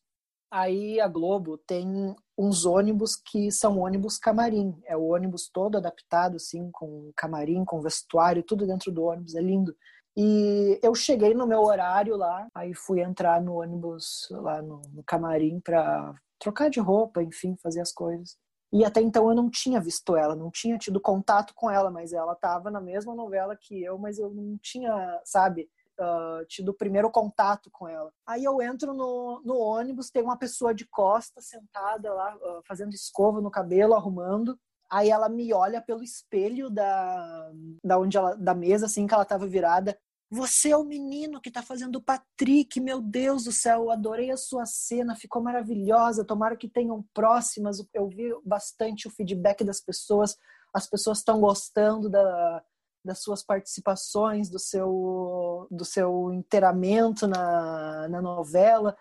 Aí 0.50 0.98
a 1.00 1.06
Globo 1.08 1.58
tem 1.58 2.14
uns 2.36 2.64
ônibus 2.64 3.16
que 3.16 3.50
são 3.50 3.78
ônibus 3.78 4.18
camarim. 4.18 4.74
É 4.86 4.96
o 4.96 5.08
ônibus 5.08 5.50
todo 5.52 5.76
adaptado, 5.76 6.36
assim, 6.36 6.70
com 6.72 7.10
camarim, 7.16 7.64
com 7.64 7.82
vestuário, 7.82 8.42
tudo 8.42 8.66
dentro 8.66 8.90
do 8.90 9.04
ônibus, 9.04 9.34
é 9.34 9.40
lindo. 9.40 9.76
E 10.16 10.80
eu 10.82 10.94
cheguei 10.94 11.34
no 11.34 11.46
meu 11.46 11.62
horário 11.62 12.16
lá, 12.16 12.48
aí 12.54 12.74
fui 12.74 13.00
entrar 13.00 13.40
no 13.40 13.60
ônibus 13.60 14.26
lá 14.30 14.60
no, 14.60 14.80
no 14.92 15.04
camarim 15.04 15.60
para 15.60 16.14
trocar 16.40 16.70
de 16.70 16.80
roupa, 16.80 17.22
enfim, 17.22 17.56
fazer 17.62 17.80
as 17.80 17.92
coisas. 17.92 18.36
E 18.72 18.84
até 18.84 19.00
então 19.00 19.28
eu 19.28 19.34
não 19.34 19.48
tinha 19.48 19.80
visto 19.80 20.14
ela, 20.14 20.36
não 20.36 20.50
tinha 20.50 20.76
tido 20.76 21.00
contato 21.00 21.54
com 21.54 21.70
ela, 21.70 21.90
mas 21.90 22.12
ela 22.12 22.34
estava 22.34 22.70
na 22.70 22.80
mesma 22.80 23.14
novela 23.14 23.56
que 23.56 23.82
eu, 23.82 23.98
mas 23.98 24.18
eu 24.18 24.30
não 24.30 24.58
tinha, 24.58 25.20
sabe, 25.24 25.70
uh, 25.98 26.44
tido 26.46 26.70
o 26.70 26.74
primeiro 26.74 27.10
contato 27.10 27.70
com 27.70 27.88
ela. 27.88 28.12
Aí 28.26 28.44
eu 28.44 28.60
entro 28.60 28.92
no, 28.92 29.40
no 29.44 29.58
ônibus, 29.58 30.10
tem 30.10 30.22
uma 30.22 30.36
pessoa 30.36 30.74
de 30.74 30.86
costa 30.86 31.40
sentada 31.40 32.12
lá, 32.12 32.36
uh, 32.36 32.62
fazendo 32.66 32.92
escova 32.92 33.40
no 33.40 33.50
cabelo, 33.50 33.94
arrumando. 33.94 34.58
Aí 34.90 35.10
ela 35.10 35.28
me 35.28 35.52
olha 35.52 35.82
pelo 35.82 36.02
espelho 36.02 36.70
da, 36.70 37.50
da 37.84 37.98
onde 37.98 38.16
ela, 38.16 38.34
da 38.36 38.54
mesa, 38.54 38.86
assim, 38.86 39.06
que 39.06 39.12
ela 39.12 39.22
estava 39.22 39.46
virada. 39.46 39.98
Você 40.30 40.70
é 40.70 40.76
o 40.76 40.84
menino 40.84 41.40
que 41.40 41.48
está 41.48 41.62
fazendo 41.62 41.96
o 41.96 42.02
Patrick, 42.02 42.78
meu 42.80 43.00
Deus 43.00 43.44
do 43.44 43.52
céu, 43.52 43.84
eu 43.84 43.90
adorei 43.90 44.30
a 44.30 44.36
sua 44.36 44.66
cena, 44.66 45.16
ficou 45.16 45.42
maravilhosa. 45.42 46.24
Tomara 46.24 46.56
que 46.56 46.68
tenham 46.68 47.02
próximas. 47.14 47.78
Eu 47.94 48.08
vi 48.08 48.30
bastante 48.44 49.08
o 49.08 49.10
feedback 49.10 49.64
das 49.64 49.80
pessoas, 49.80 50.36
as 50.74 50.86
pessoas 50.86 51.18
estão 51.18 51.40
gostando 51.40 52.10
da, 52.10 52.62
das 53.02 53.22
suas 53.22 53.42
participações, 53.42 54.50
do 54.50 54.58
seu, 54.58 55.66
do 55.70 55.84
seu 55.84 56.30
inteiramento 56.34 57.26
na, 57.26 58.06
na 58.08 58.20
novela. 58.20 58.94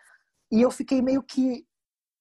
E 0.50 0.62
eu 0.62 0.72
fiquei 0.72 1.02
meio 1.02 1.22
que, 1.22 1.68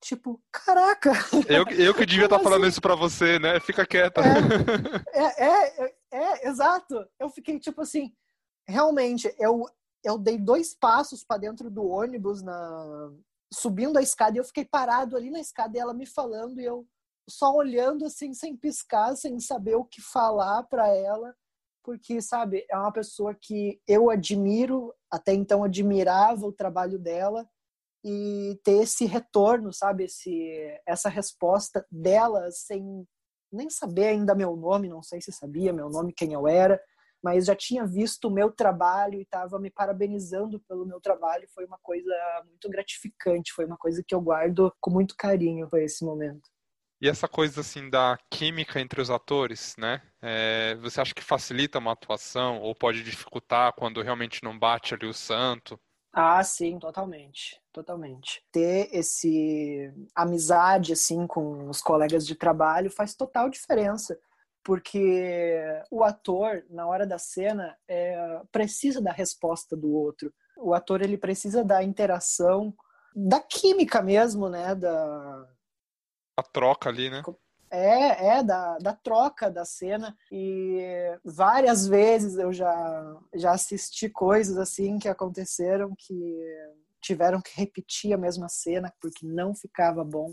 tipo, 0.03 0.43
caraca! 0.51 1.13
Eu, 1.49 1.65
eu 1.79 1.95
que 1.95 2.05
devia 2.05 2.25
estar 2.25 2.39
tá 2.39 2.43
falando 2.43 2.63
assim? 2.63 2.71
isso 2.71 2.81
para 2.81 2.97
você, 2.97 3.39
né? 3.39 3.61
Fica 3.61 3.87
quieta. 3.87 4.21
É, 5.13 5.23
é, 5.23 5.47
é, 5.47 5.85
é, 5.85 5.95
é, 6.13 6.49
exato. 6.49 7.07
Eu 7.21 7.29
fiquei 7.31 7.61
tipo 7.61 7.83
assim 7.83 8.13
realmente, 8.67 9.35
eu, 9.39 9.65
eu 10.05 10.19
dei 10.19 10.39
dois 10.39 10.75
passos 10.75 11.25
para 11.25 11.41
dentro 11.41 11.71
do 11.71 11.87
ônibus, 11.87 12.43
na 12.43 13.13
subindo 13.53 13.97
a 13.97 14.03
escada, 14.03 14.37
e 14.37 14.41
eu 14.41 14.45
fiquei 14.45 14.65
parado 14.65 15.17
ali 15.17 15.31
na 15.31 15.41
escada, 15.41 15.77
e 15.77 15.81
ela 15.81 15.95
me 15.95 16.05
falando, 16.05 16.61
e 16.61 16.65
eu 16.65 16.87
só 17.29 17.55
olhando 17.55 18.05
assim, 18.05 18.35
sem 18.35 18.57
piscar, 18.57 19.17
sem 19.17 19.39
saber 19.41 19.77
o 19.77 19.85
que 19.85 20.01
falar 20.01 20.65
para 20.65 20.89
ela, 20.89 21.35
porque, 21.85 22.21
sabe, 22.21 22.67
é 22.69 22.77
uma 22.77 22.93
pessoa 22.93 23.35
que 23.41 23.81
eu 23.87 24.11
admiro, 24.11 24.93
até 25.11 25.33
então 25.33 25.63
admirava 25.63 26.45
o 26.45 26.53
trabalho 26.53 26.99
dela, 26.99 27.49
e 28.05 28.61
ter 28.63 28.83
esse 28.83 29.05
retorno, 29.05 29.73
sabe, 29.73 30.05
esse, 30.05 30.81
essa 30.87 31.09
resposta 31.09 31.85
dela 31.91 32.51
sem 32.53 33.07
nem 33.53 33.71
saber 33.71 34.09
ainda 34.09 34.35
meu 34.35 34.57
nome, 34.57 34.89
não 34.89 35.03
sei 35.03 35.21
se 35.21 35.33
sabia 35.33 35.73
meu 35.73 35.89
nome, 35.89 36.13
quem 36.13 36.33
eu 36.33 36.47
era, 36.47 36.81
mas 37.23 37.47
já 37.47 37.55
tinha 37.55 37.87
visto 37.87 38.29
o 38.29 38.31
meu 38.31 38.51
trabalho 38.51 39.19
e 39.19 39.23
estava 39.23 39.59
me 39.59 39.71
parabenizando 39.71 40.61
pelo 40.61 40.87
meu 40.87 41.01
trabalho. 41.01 41.49
Foi 41.55 41.65
uma 41.65 41.79
coisa 41.83 42.13
muito 42.47 42.69
gratificante, 42.69 43.53
foi 43.53 43.65
uma 43.65 43.77
coisa 43.77 44.03
que 44.07 44.15
eu 44.15 44.21
guardo 44.21 44.73
com 44.81 44.91
muito 44.91 45.17
carinho 45.17 45.69
para 45.69 45.83
esse 45.83 46.05
momento. 46.05 46.49
E 47.01 47.09
essa 47.09 47.29
coisa 47.29 47.61
assim 47.61 47.91
da 47.91 48.19
química 48.31 48.81
entre 48.81 49.03
os 49.03 49.11
atores, 49.11 49.75
né? 49.77 50.01
É, 50.23 50.77
você 50.77 51.01
acha 51.01 51.15
que 51.15 51.23
facilita 51.23 51.79
uma 51.79 51.93
atuação 51.93 52.61
ou 52.61 52.75
pode 52.75 53.03
dificultar 53.03 53.75
quando 53.75 54.01
realmente 54.01 54.43
não 54.43 54.59
bate 54.59 54.95
ali 54.95 55.07
o 55.07 55.13
santo? 55.13 55.79
Ah, 56.11 56.43
sim, 56.43 56.79
totalmente, 56.79 57.61
totalmente. 57.71 58.43
Ter 58.51 58.89
esse 58.91 59.93
amizade 60.15 60.95
assim 60.95 61.27
com 61.27 61.69
os 61.69 61.83
colegas 61.83 62.27
de 62.27 62.35
trabalho 62.35 62.91
faz 62.91 63.15
total 63.15 63.51
diferença 63.51 64.19
porque 64.67 65.63
o 65.93 66.03
ator 66.03 66.65
na 66.69 66.89
hora 66.89 67.07
da 67.07 67.19
cena 67.19 67.79
é, 67.87 68.41
precisa 68.51 69.01
da 69.01 69.13
resposta 69.13 69.77
do 69.77 69.93
outro. 69.93 70.35
O 70.57 70.75
ator 70.75 71.03
ele 71.03 71.17
precisa 71.17 71.65
da 71.65 71.85
interação 71.85 72.75
da 73.15 73.39
química 73.39 74.03
mesmo 74.03 74.49
né 74.49 74.75
da 74.75 75.49
a 76.37 76.43
troca 76.43 76.89
ali 76.89 77.09
né? 77.09 77.23
É, 77.71 78.39
é 78.39 78.43
da, 78.43 78.77
da 78.79 78.93
troca 78.93 79.49
da 79.49 79.65
cena. 79.65 80.17
E 80.33 80.83
várias 81.25 81.87
vezes 81.87 82.37
eu 82.37 82.53
já 82.53 83.17
já 83.35 83.53
assisti 83.53 84.09
coisas 84.09 84.59
assim 84.59 84.99
que 84.99 85.09
aconteceram 85.09 85.95
que 85.97 86.43
tiveram 87.01 87.41
que 87.41 87.57
repetir 87.57 88.13
a 88.13 88.19
mesma 88.19 88.49
cena 88.49 88.93
porque 89.01 89.25
não 89.25 89.55
ficava 89.55 90.03
bom 90.03 90.33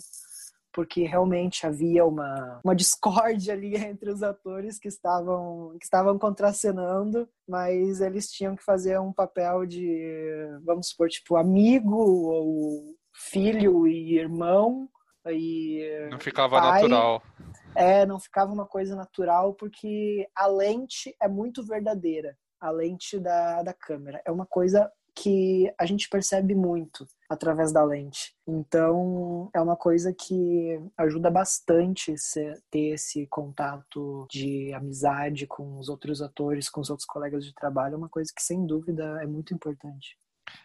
porque 0.74 1.04
realmente 1.04 1.66
havia 1.66 2.04
uma, 2.04 2.60
uma 2.64 2.76
discórdia 2.76 3.54
ali 3.54 3.76
entre 3.78 4.10
os 4.10 4.24
atores 4.24 4.80
que 4.80 4.88
estavam, 4.88 5.78
que 5.80 5.86
estavam 5.86 6.18
contracenando, 6.18 7.30
mas 7.48 8.02
eles 8.02 8.32
tinham 8.32 8.56
que 8.56 8.64
fazer 8.64 9.00
um 9.00 9.14
papel 9.14 9.66
de, 9.66 10.48
vamos 10.64 10.90
supor, 10.90 11.08
tipo, 11.10 11.36
amigo 11.36 11.96
ou 11.96 12.96
filho 13.14 13.88
e 13.88 14.18
irmão. 14.18 14.90
E 15.28 16.10
não 16.12 16.20
ficava 16.20 16.60
pai. 16.60 16.82
natural. 16.82 17.24
É, 17.76 18.06
não 18.06 18.20
ficava 18.20 18.52
uma 18.52 18.66
coisa 18.66 18.96
natural, 18.96 19.54
porque 19.54 20.28
a 20.36 20.48
lente 20.48 21.16
é 21.22 21.28
muito 21.28 21.66
verdadeira, 21.66 22.36
a 22.60 22.70
lente 22.70 23.20
da, 23.20 23.64
da 23.64 23.74
câmera. 23.74 24.22
É 24.26 24.32
uma 24.32 24.46
coisa 24.46 24.92
que 25.16 25.74
a 25.78 25.86
gente 25.86 26.10
percebe 26.10 26.56
muito 26.56 27.06
através 27.30 27.72
da 27.72 27.84
lente. 27.84 28.36
Então, 28.48 29.50
é 29.54 29.62
uma 29.62 29.76
coisa 29.76 30.14
que 30.14 30.80
ajuda 30.98 31.30
bastante 31.30 32.14
ter 32.70 32.94
esse 32.94 33.26
contato 33.28 34.28
de 34.30 34.74
amizade 34.74 35.48
com 35.48 35.80
os 35.80 35.90
outros 35.90 36.22
atores, 36.22 36.70
com 36.70 36.82
os 36.82 36.90
outros 36.90 37.06
colegas 37.06 37.46
de 37.46 37.54
trabalho, 37.54 37.96
é 37.96 37.98
uma 37.98 38.10
coisa 38.10 38.32
que, 38.36 38.42
sem 38.42 38.66
dúvida, 38.66 39.20
é 39.22 39.26
muito 39.26 39.54
importante. 39.54 40.18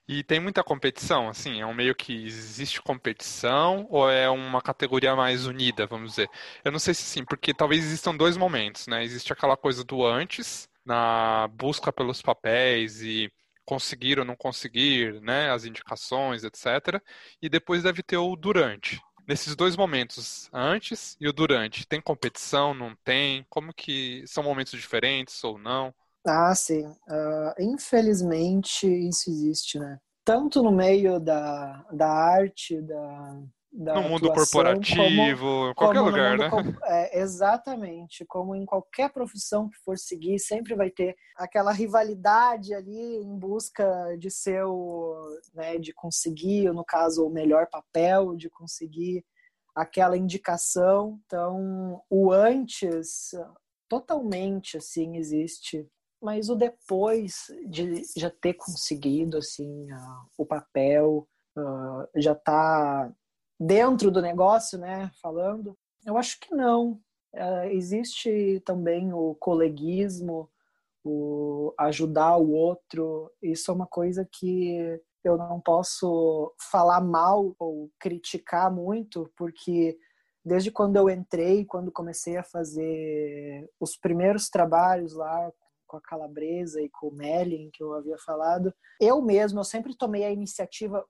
E 0.07 0.23
tem 0.25 0.41
muita 0.41 0.65
competição, 0.65 1.29
assim, 1.29 1.61
é 1.61 1.67
um 1.67 1.75
meio 1.75 1.95
que 1.95 2.27
existe 2.27 2.83
competição 2.83 3.87
ou 3.91 4.11
é 4.11 4.29
uma 4.29 4.61
categoria 4.61 5.15
mais 5.15 5.47
unida, 5.47 5.87
vamos 5.87 6.11
dizer. 6.11 6.29
Eu 6.65 6.73
não 6.73 6.79
sei 6.79 6.95
se 6.95 7.03
sim, 7.03 7.25
porque 7.25 7.55
talvez 7.55 7.85
existam 7.85 8.15
dois 8.17 8.37
momentos, 8.37 8.87
né? 8.87 9.05
Existe 9.05 9.33
aquela 9.33 9.57
coisa 9.57 9.85
do 9.85 10.05
antes, 10.05 10.69
na 10.85 11.49
busca 11.49 11.93
pelos 11.93 12.23
papéis 12.23 13.03
e 13.03 13.31
conseguir 13.69 14.19
ou 14.19 14.25
não 14.25 14.35
conseguir, 14.35 15.21
né, 15.21 15.51
as 15.51 15.67
indicações, 15.67 16.43
etc. 16.43 17.03
E 17.43 17.51
depois 17.51 17.83
deve 17.83 18.03
ter 18.03 18.17
o 18.17 18.35
durante. 18.35 18.99
Nesses 19.29 19.55
dois 19.55 19.77
momentos, 19.77 20.49
antes 20.55 21.15
e 21.21 21.29
o 21.29 21.35
durante, 21.35 21.87
tem 21.87 22.01
competição, 22.01 22.73
não 22.73 22.97
tem? 23.05 23.45
Como 23.51 23.75
que 23.75 24.25
são 24.27 24.43
momentos 24.43 24.73
diferentes 24.73 25.45
ou 25.45 25.59
não? 25.59 25.95
Ah, 26.27 26.55
sim. 26.55 26.87
Uh, 26.87 27.53
infelizmente 27.61 28.87
isso 28.87 29.29
existe, 29.29 29.79
né? 29.79 29.99
Tanto 30.25 30.63
no 30.63 30.73
meio 30.73 31.21
da, 31.21 31.85
da 31.93 32.09
arte, 32.09 32.81
da, 32.81 33.43
no 33.73 34.03
mundo 34.03 34.33
corporativo, 34.33 35.41
como, 35.41 35.75
qualquer 35.75 35.99
como 35.99 36.11
lugar, 36.11 36.39
né? 36.39 36.51
é, 36.85 37.21
exatamente, 37.21 38.25
como 38.27 38.55
em 38.55 38.65
qualquer 38.65 39.13
profissão 39.13 39.69
que 39.69 39.77
for 39.85 39.99
seguir, 39.99 40.39
sempre 40.39 40.75
vai 40.75 40.91
ter 40.91 41.15
aquela 41.37 41.73
rivalidade 41.73 42.75
ali 42.75 43.17
em 43.17 43.39
busca 43.39 44.17
de 44.19 44.31
ser 44.31 44.65
o, 44.65 45.15
né, 45.55 45.79
de 45.79 45.93
conseguir, 45.93 46.73
no 46.73 46.85
caso, 46.85 47.27
o 47.27 47.31
melhor 47.31 47.69
papel, 47.71 48.35
de 48.37 48.49
conseguir 48.49 49.25
aquela 49.75 50.17
indicação. 50.17 51.21
Então, 51.27 52.03
o 52.11 52.33
antes 52.33 53.31
totalmente 53.89 54.77
assim 54.77 55.17
existe, 55.17 55.87
mas 56.21 56.49
o 56.49 56.57
depois 56.57 57.47
de 57.69 58.03
já 58.17 58.31
ter 58.31 58.55
conseguido 58.55 59.39
assim 59.39 59.87
o 60.37 60.45
papel 60.45 61.27
uh, 61.57 62.21
já 62.21 62.35
tá 62.35 63.11
dentro 63.59 64.11
do 64.11 64.23
negócio, 64.23 64.79
né, 64.79 65.11
falando? 65.21 65.77
Eu 66.07 66.17
acho 66.17 66.39
que 66.41 66.55
não. 66.55 67.01
Uh, 67.35 67.69
existe 67.71 68.63
também 68.65 69.13
o 69.13 69.35
coleguismo, 69.35 70.51
o 71.05 71.75
ajudar 71.79 72.37
o 72.37 72.51
outro. 72.51 73.31
Isso 73.43 73.71
é 73.71 73.75
uma 73.75 73.87
coisa 73.87 74.27
que 74.31 75.01
eu 75.25 75.37
não 75.37 75.61
posso 75.61 76.55
falar 76.71 77.01
mal 77.01 77.55
ou 77.59 77.91
criticar 77.99 78.73
muito, 78.73 79.31
porque 79.37 79.99
desde 80.45 80.71
quando 80.71 80.97
eu 80.97 81.11
entrei, 81.11 81.65
quando 81.65 81.93
comecei 81.93 82.37
a 82.37 82.43
fazer 82.43 83.69
os 83.79 83.97
primeiros 83.97 84.49
trabalhos 84.49 85.15
lá 85.15 85.53
com 85.87 85.97
a 85.97 86.01
Calabresa 86.01 86.81
e 86.81 86.89
com 86.89 87.09
o 87.09 87.15
Melin, 87.15 87.71
que 87.73 87.83
eu 87.83 87.95
havia 87.95 88.17
falado, 88.19 88.73
eu 89.01 89.21
mesmo, 89.23 89.61
eu 89.61 89.65
sempre 89.65 89.97
tomei 89.97 90.25
a 90.25 90.31
iniciativa, 90.31 91.05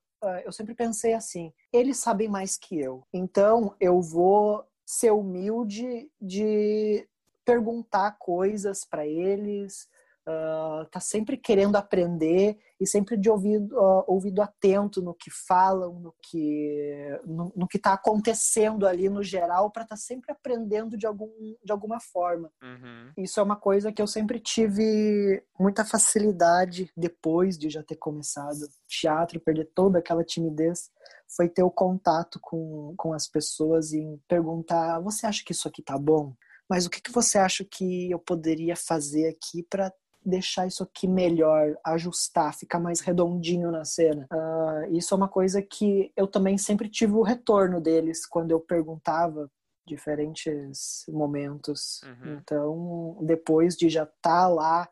eu 0.44 0.52
sempre 0.52 0.74
pensei 0.74 1.14
assim, 1.14 1.52
eles 1.72 1.98
sabem 1.98 2.28
mais 2.28 2.56
que 2.56 2.78
eu, 2.78 3.06
então 3.12 3.74
eu 3.80 4.00
vou 4.00 4.64
ser 4.84 5.10
humilde 5.12 6.10
de 6.20 7.06
perguntar 7.44 8.12
coisas 8.18 8.84
para 8.84 9.06
eles, 9.06 9.88
uh, 10.28 10.84
tá 10.90 11.00
sempre 11.00 11.36
querendo 11.36 11.76
aprender 11.76 12.58
e 12.80 12.86
sempre 12.86 13.16
de 13.16 13.30
ouvido, 13.30 13.74
uh, 13.74 14.04
ouvido 14.06 14.42
atento 14.42 15.00
no 15.00 15.14
que 15.14 15.30
falam, 15.30 15.98
no 15.98 16.14
que 16.22 17.18
no, 17.24 17.52
no 17.56 17.66
que 17.66 17.78
está 17.78 17.94
acontecendo 17.94 18.86
ali 18.86 19.08
no 19.08 19.22
geral, 19.22 19.70
para 19.70 19.84
estar 19.84 19.96
tá 19.96 20.00
sempre 20.00 20.30
aprendendo 20.30 20.96
de, 20.96 21.06
algum, 21.06 21.30
de 21.64 21.72
alguma 21.72 21.98
forma. 22.00 22.52
Uhum. 22.62 23.12
Isso 23.16 23.40
é 23.40 23.42
uma 23.42 23.56
coisa 23.56 23.92
que 23.92 24.02
eu 24.02 24.06
sempre 24.06 24.38
tive 24.38 25.42
muita 25.58 25.84
facilidade 25.84 26.90
depois 26.96 27.56
de 27.58 27.70
já 27.70 27.82
ter 27.82 27.96
começado 27.96 28.68
teatro, 28.86 29.40
perder 29.40 29.70
toda 29.74 29.98
aquela 29.98 30.22
timidez 30.22 30.90
foi 31.36 31.48
ter 31.48 31.62
o 31.62 31.70
contato 31.70 32.38
com, 32.40 32.94
com 32.96 33.12
as 33.12 33.28
pessoas 33.28 33.92
e 33.92 34.18
perguntar: 34.26 34.98
você 35.00 35.26
acha 35.26 35.42
que 35.44 35.52
isso 35.52 35.68
aqui 35.68 35.82
tá 35.82 35.98
bom? 35.98 36.34
Mas 36.68 36.84
o 36.84 36.90
que, 36.90 37.00
que 37.00 37.12
você 37.12 37.38
acha 37.38 37.64
que 37.64 38.10
eu 38.10 38.18
poderia 38.18 38.76
fazer 38.76 39.28
aqui 39.28 39.62
para 39.62 39.92
deixar 40.24 40.66
isso 40.66 40.82
aqui 40.82 41.06
melhor, 41.06 41.76
ajustar, 41.84 42.54
ficar 42.54 42.78
mais 42.78 43.00
redondinho 43.00 43.70
na 43.70 43.84
cena. 43.84 44.26
Uh, 44.32 44.96
isso 44.96 45.14
é 45.14 45.16
uma 45.16 45.28
coisa 45.28 45.62
que 45.62 46.12
eu 46.16 46.26
também 46.26 46.58
sempre 46.58 46.88
tive 46.88 47.14
o 47.14 47.22
retorno 47.22 47.80
deles 47.80 48.26
quando 48.26 48.50
eu 48.50 48.60
perguntava 48.60 49.50
diferentes 49.86 51.04
momentos. 51.08 52.00
Uhum. 52.02 52.34
Então, 52.34 53.18
depois 53.22 53.74
de 53.74 53.88
já 53.88 54.02
estar 54.02 54.12
tá 54.22 54.48
lá, 54.48 54.88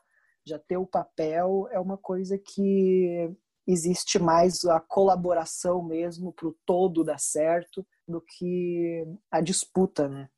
já 0.46 0.58
ter 0.58 0.76
o 0.76 0.86
papel, 0.86 1.68
é 1.70 1.78
uma 1.78 1.98
coisa 1.98 2.38
que 2.38 3.30
existe 3.66 4.18
mais 4.18 4.64
a 4.64 4.80
colaboração 4.80 5.82
mesmo 5.82 6.32
para 6.32 6.48
o 6.48 6.56
todo 6.64 7.04
dar 7.04 7.18
certo 7.18 7.84
do 8.06 8.20
que 8.20 9.04
a 9.30 9.40
disputa, 9.40 10.08
né? 10.08 10.28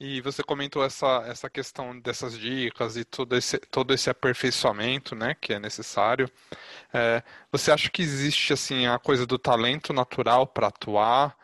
E 0.00 0.22
você 0.22 0.42
comentou 0.42 0.82
essa, 0.82 1.24
essa 1.26 1.50
questão 1.50 2.00
dessas 2.00 2.38
dicas 2.38 2.96
e 2.96 3.04
todo 3.04 3.36
esse, 3.36 3.58
todo 3.58 3.92
esse 3.92 4.08
aperfeiçoamento, 4.08 5.14
né, 5.14 5.36
que 5.38 5.52
é 5.52 5.58
necessário. 5.58 6.26
É, 6.90 7.22
você 7.52 7.70
acha 7.70 7.90
que 7.90 8.00
existe, 8.00 8.54
assim, 8.54 8.86
a 8.86 8.98
coisa 8.98 9.26
do 9.26 9.38
talento 9.38 9.92
natural 9.92 10.46
para 10.46 10.68
atuar? 10.68 11.36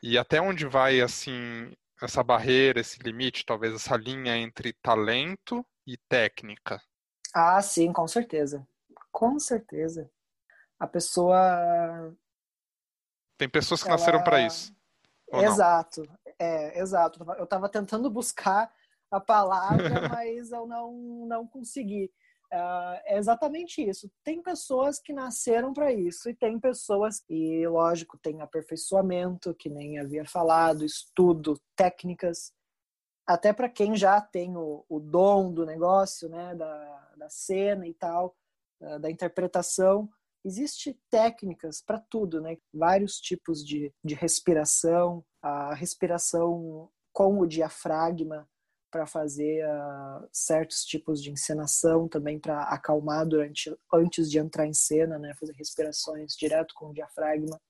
E 0.00 0.16
até 0.16 0.40
onde 0.40 0.66
vai, 0.66 1.00
assim, 1.00 1.72
essa 2.00 2.22
barreira, 2.22 2.78
esse 2.78 3.02
limite, 3.02 3.44
talvez 3.44 3.74
essa 3.74 3.96
linha 3.96 4.36
entre 4.36 4.72
talento 4.74 5.66
e 5.84 5.96
técnica? 5.96 6.80
Ah, 7.34 7.60
sim, 7.60 7.92
com 7.92 8.06
certeza. 8.06 8.64
Com 9.10 9.36
certeza. 9.40 10.08
A 10.78 10.86
pessoa. 10.86 12.14
Tem 13.36 13.48
pessoas 13.48 13.82
que 13.82 13.88
ela... 13.88 13.98
nasceram 13.98 14.22
para 14.22 14.42
isso. 14.42 14.72
Exato. 15.32 16.02
Não? 16.02 16.25
É, 16.38 16.80
exato. 16.80 17.24
Eu 17.38 17.44
estava 17.44 17.68
tentando 17.68 18.10
buscar 18.10 18.72
a 19.10 19.20
palavra, 19.20 20.08
mas 20.08 20.50
eu 20.50 20.66
não, 20.66 21.26
não 21.26 21.46
consegui. 21.46 22.10
Uh, 22.52 22.98
é 23.04 23.18
exatamente 23.18 23.82
isso. 23.82 24.10
Tem 24.22 24.40
pessoas 24.40 25.00
que 25.00 25.12
nasceram 25.12 25.72
para 25.72 25.92
isso 25.92 26.30
e 26.30 26.34
tem 26.34 26.60
pessoas 26.60 27.24
e 27.28 27.66
lógico 27.66 28.18
tem 28.18 28.40
aperfeiçoamento, 28.40 29.54
que 29.54 29.68
nem 29.68 29.98
havia 29.98 30.24
falado, 30.24 30.84
estudo, 30.84 31.60
técnicas. 31.74 32.52
Até 33.26 33.52
para 33.52 33.68
quem 33.68 33.96
já 33.96 34.20
tem 34.20 34.56
o, 34.56 34.84
o, 34.88 35.00
dom 35.00 35.52
do 35.52 35.66
negócio, 35.66 36.28
né, 36.28 36.54
da, 36.54 37.14
da 37.16 37.28
cena 37.28 37.84
e 37.88 37.92
tal, 37.92 38.36
da 39.00 39.10
interpretação, 39.10 40.08
existe 40.46 40.96
técnicas 41.10 41.82
para 41.82 41.98
tudo, 41.98 42.40
né? 42.40 42.56
Vários 42.72 43.18
tipos 43.20 43.64
de, 43.64 43.92
de 44.04 44.14
respiração, 44.14 45.24
a 45.42 45.74
respiração 45.74 46.88
com 47.12 47.40
o 47.40 47.46
diafragma 47.46 48.48
para 48.90 49.06
fazer 49.06 49.66
uh, 49.66 50.28
certos 50.32 50.84
tipos 50.84 51.20
de 51.20 51.30
encenação 51.30 52.08
também 52.08 52.38
para 52.38 52.62
acalmar 52.62 53.26
durante 53.26 53.76
antes 53.92 54.30
de 54.30 54.38
entrar 54.38 54.66
em 54.66 54.72
cena, 54.72 55.18
né, 55.18 55.34
fazer 55.34 55.52
respirações 55.52 56.34
direto 56.34 56.72
com 56.74 56.90
o 56.90 56.94
diafragma. 56.94 57.60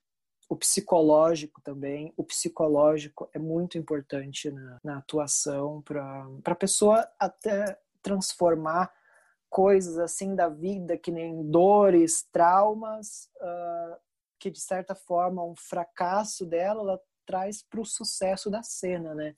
O 0.49 0.55
psicológico 0.55 1.61
também, 1.62 2.12
o 2.16 2.22
psicológico 2.22 3.29
é 3.33 3.39
muito 3.39 3.79
importante 3.79 4.51
na, 4.51 4.79
na 4.85 4.99
atuação 4.99 5.83
para 5.83 6.29
a 6.45 6.55
pessoa 6.55 7.09
até 7.18 7.77
transformar 8.03 8.93
coisas 9.49 9.99
assim 9.99 10.34
da 10.34 10.49
vida 10.49 10.99
que 10.99 11.11
nem 11.11 11.49
dores, 11.51 12.26
traumas, 12.30 13.28
uh, 13.40 13.97
que 14.38 14.51
de 14.51 14.61
certa 14.61 14.94
forma 14.94 15.44
um 15.44 15.55
fracasso 15.57 16.44
dela, 16.47 16.82
ela 16.82 17.01
traz 17.26 17.62
para 17.62 17.80
o 17.80 17.84
sucesso 17.84 18.51
da 18.51 18.62
cena, 18.62 19.14
né? 19.14 19.34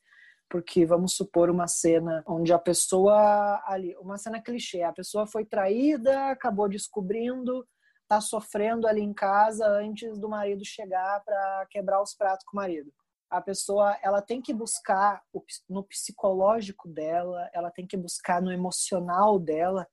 Porque 0.51 0.85
vamos 0.87 1.15
supor 1.15 1.51
uma 1.51 1.67
cena 1.67 2.23
onde 2.27 2.53
a 2.53 2.59
pessoa 2.59 3.63
ali, 3.67 3.97
uma 3.99 4.19
cena 4.19 4.43
clichê, 4.43 4.83
a 4.83 4.93
pessoa 4.93 5.27
foi 5.27 5.45
traída, 5.45 6.31
acabou 6.31 6.69
descobrindo, 6.69 7.67
tá 8.07 8.21
sofrendo 8.21 8.87
ali 8.87 9.03
em 9.03 9.13
casa 9.13 9.67
antes 9.67 10.19
do 10.19 10.29
marido 10.29 10.65
chegar 10.65 11.23
para 11.25 11.67
quebrar 11.71 12.03
os 12.03 12.15
pratos 12.15 12.45
com 12.47 12.57
o 12.57 12.61
marido. 12.61 12.91
A 13.31 13.43
pessoa, 13.43 13.95
ela 14.03 14.23
tem 14.23 14.41
que 14.41 14.55
buscar 14.55 15.23
no 15.69 15.85
psicológico 15.85 16.89
dela, 16.89 17.51
ela 17.53 17.71
tem 17.71 17.87
que 17.87 17.97
buscar 17.97 18.41
no 18.41 18.51
emocional 18.51 19.39
dela 19.39 19.87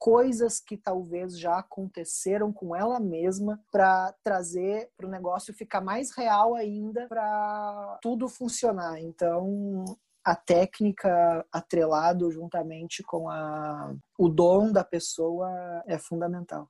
coisas 0.00 0.58
que 0.58 0.78
talvez 0.78 1.38
já 1.38 1.58
aconteceram 1.58 2.50
com 2.50 2.74
ela 2.74 2.98
mesma 2.98 3.62
para 3.70 4.14
trazer 4.24 4.90
para 4.96 5.06
o 5.06 5.10
negócio 5.10 5.52
ficar 5.52 5.82
mais 5.82 6.10
real 6.16 6.54
ainda 6.54 7.06
para 7.06 7.98
tudo 8.00 8.26
funcionar. 8.26 8.98
Então, 8.98 9.84
a 10.24 10.34
técnica 10.34 11.44
atrelado 11.52 12.30
juntamente 12.30 13.02
com 13.02 13.28
a, 13.28 13.94
o 14.18 14.30
dom 14.30 14.72
da 14.72 14.82
pessoa 14.82 15.50
é 15.86 15.98
fundamental. 15.98 16.66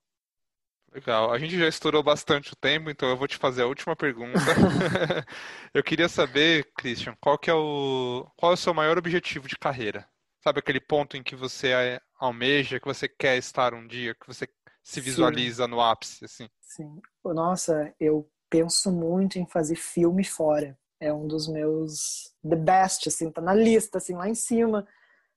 Legal. 0.92 1.32
A 1.32 1.38
gente 1.38 1.56
já 1.56 1.68
estourou 1.68 2.02
bastante 2.02 2.52
o 2.52 2.56
tempo, 2.56 2.90
então 2.90 3.08
eu 3.08 3.16
vou 3.16 3.28
te 3.28 3.36
fazer 3.36 3.62
a 3.62 3.66
última 3.66 3.94
pergunta. 3.94 4.40
eu 5.72 5.84
queria 5.84 6.08
saber, 6.08 6.68
Christian, 6.76 7.14
qual 7.20 7.38
que 7.38 7.48
é 7.48 7.54
o 7.54 8.26
qual 8.36 8.50
é 8.50 8.54
o 8.54 8.58
seu 8.58 8.74
maior 8.74 8.98
objetivo 8.98 9.46
de 9.46 9.56
carreira? 9.56 10.08
Sabe 10.42 10.60
aquele 10.60 10.80
ponto 10.80 11.16
em 11.16 11.22
que 11.22 11.36
você 11.36 12.00
almeja, 12.18 12.80
que 12.80 12.86
você 12.86 13.08
quer 13.08 13.36
estar 13.36 13.74
um 13.74 13.86
dia, 13.86 14.14
que 14.14 14.26
você 14.26 14.48
se 14.82 15.00
visualiza 15.00 15.64
Sim. 15.64 15.70
no 15.70 15.80
ápice, 15.80 16.24
assim? 16.24 16.48
Sim. 16.60 17.00
Nossa, 17.24 17.94
eu 18.00 18.28
penso 18.48 18.90
muito 18.90 19.38
em 19.38 19.46
fazer 19.46 19.76
filme 19.76 20.24
fora. 20.24 20.78
É 20.98 21.12
um 21.12 21.26
dos 21.26 21.46
meus 21.46 22.34
the 22.42 22.56
best, 22.56 23.08
assim, 23.08 23.30
tá 23.30 23.40
na 23.40 23.54
lista, 23.54 23.98
assim, 23.98 24.14
lá 24.14 24.28
em 24.28 24.34
cima. 24.34 24.86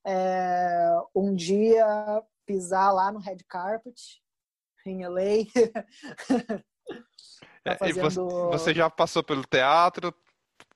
É, 0.06 0.90
um 1.16 1.34
dia 1.34 1.86
pisar 2.46 2.92
lá 2.92 3.12
no 3.12 3.20
red 3.20 3.38
carpet 3.48 4.22
em 4.86 5.06
LA. 5.06 5.46
tá 7.64 7.78
fazendo... 7.78 8.00
É, 8.00 8.10
você, 8.10 8.58
você 8.58 8.74
já 8.74 8.90
passou 8.90 9.24
pelo 9.24 9.44
teatro, 9.44 10.14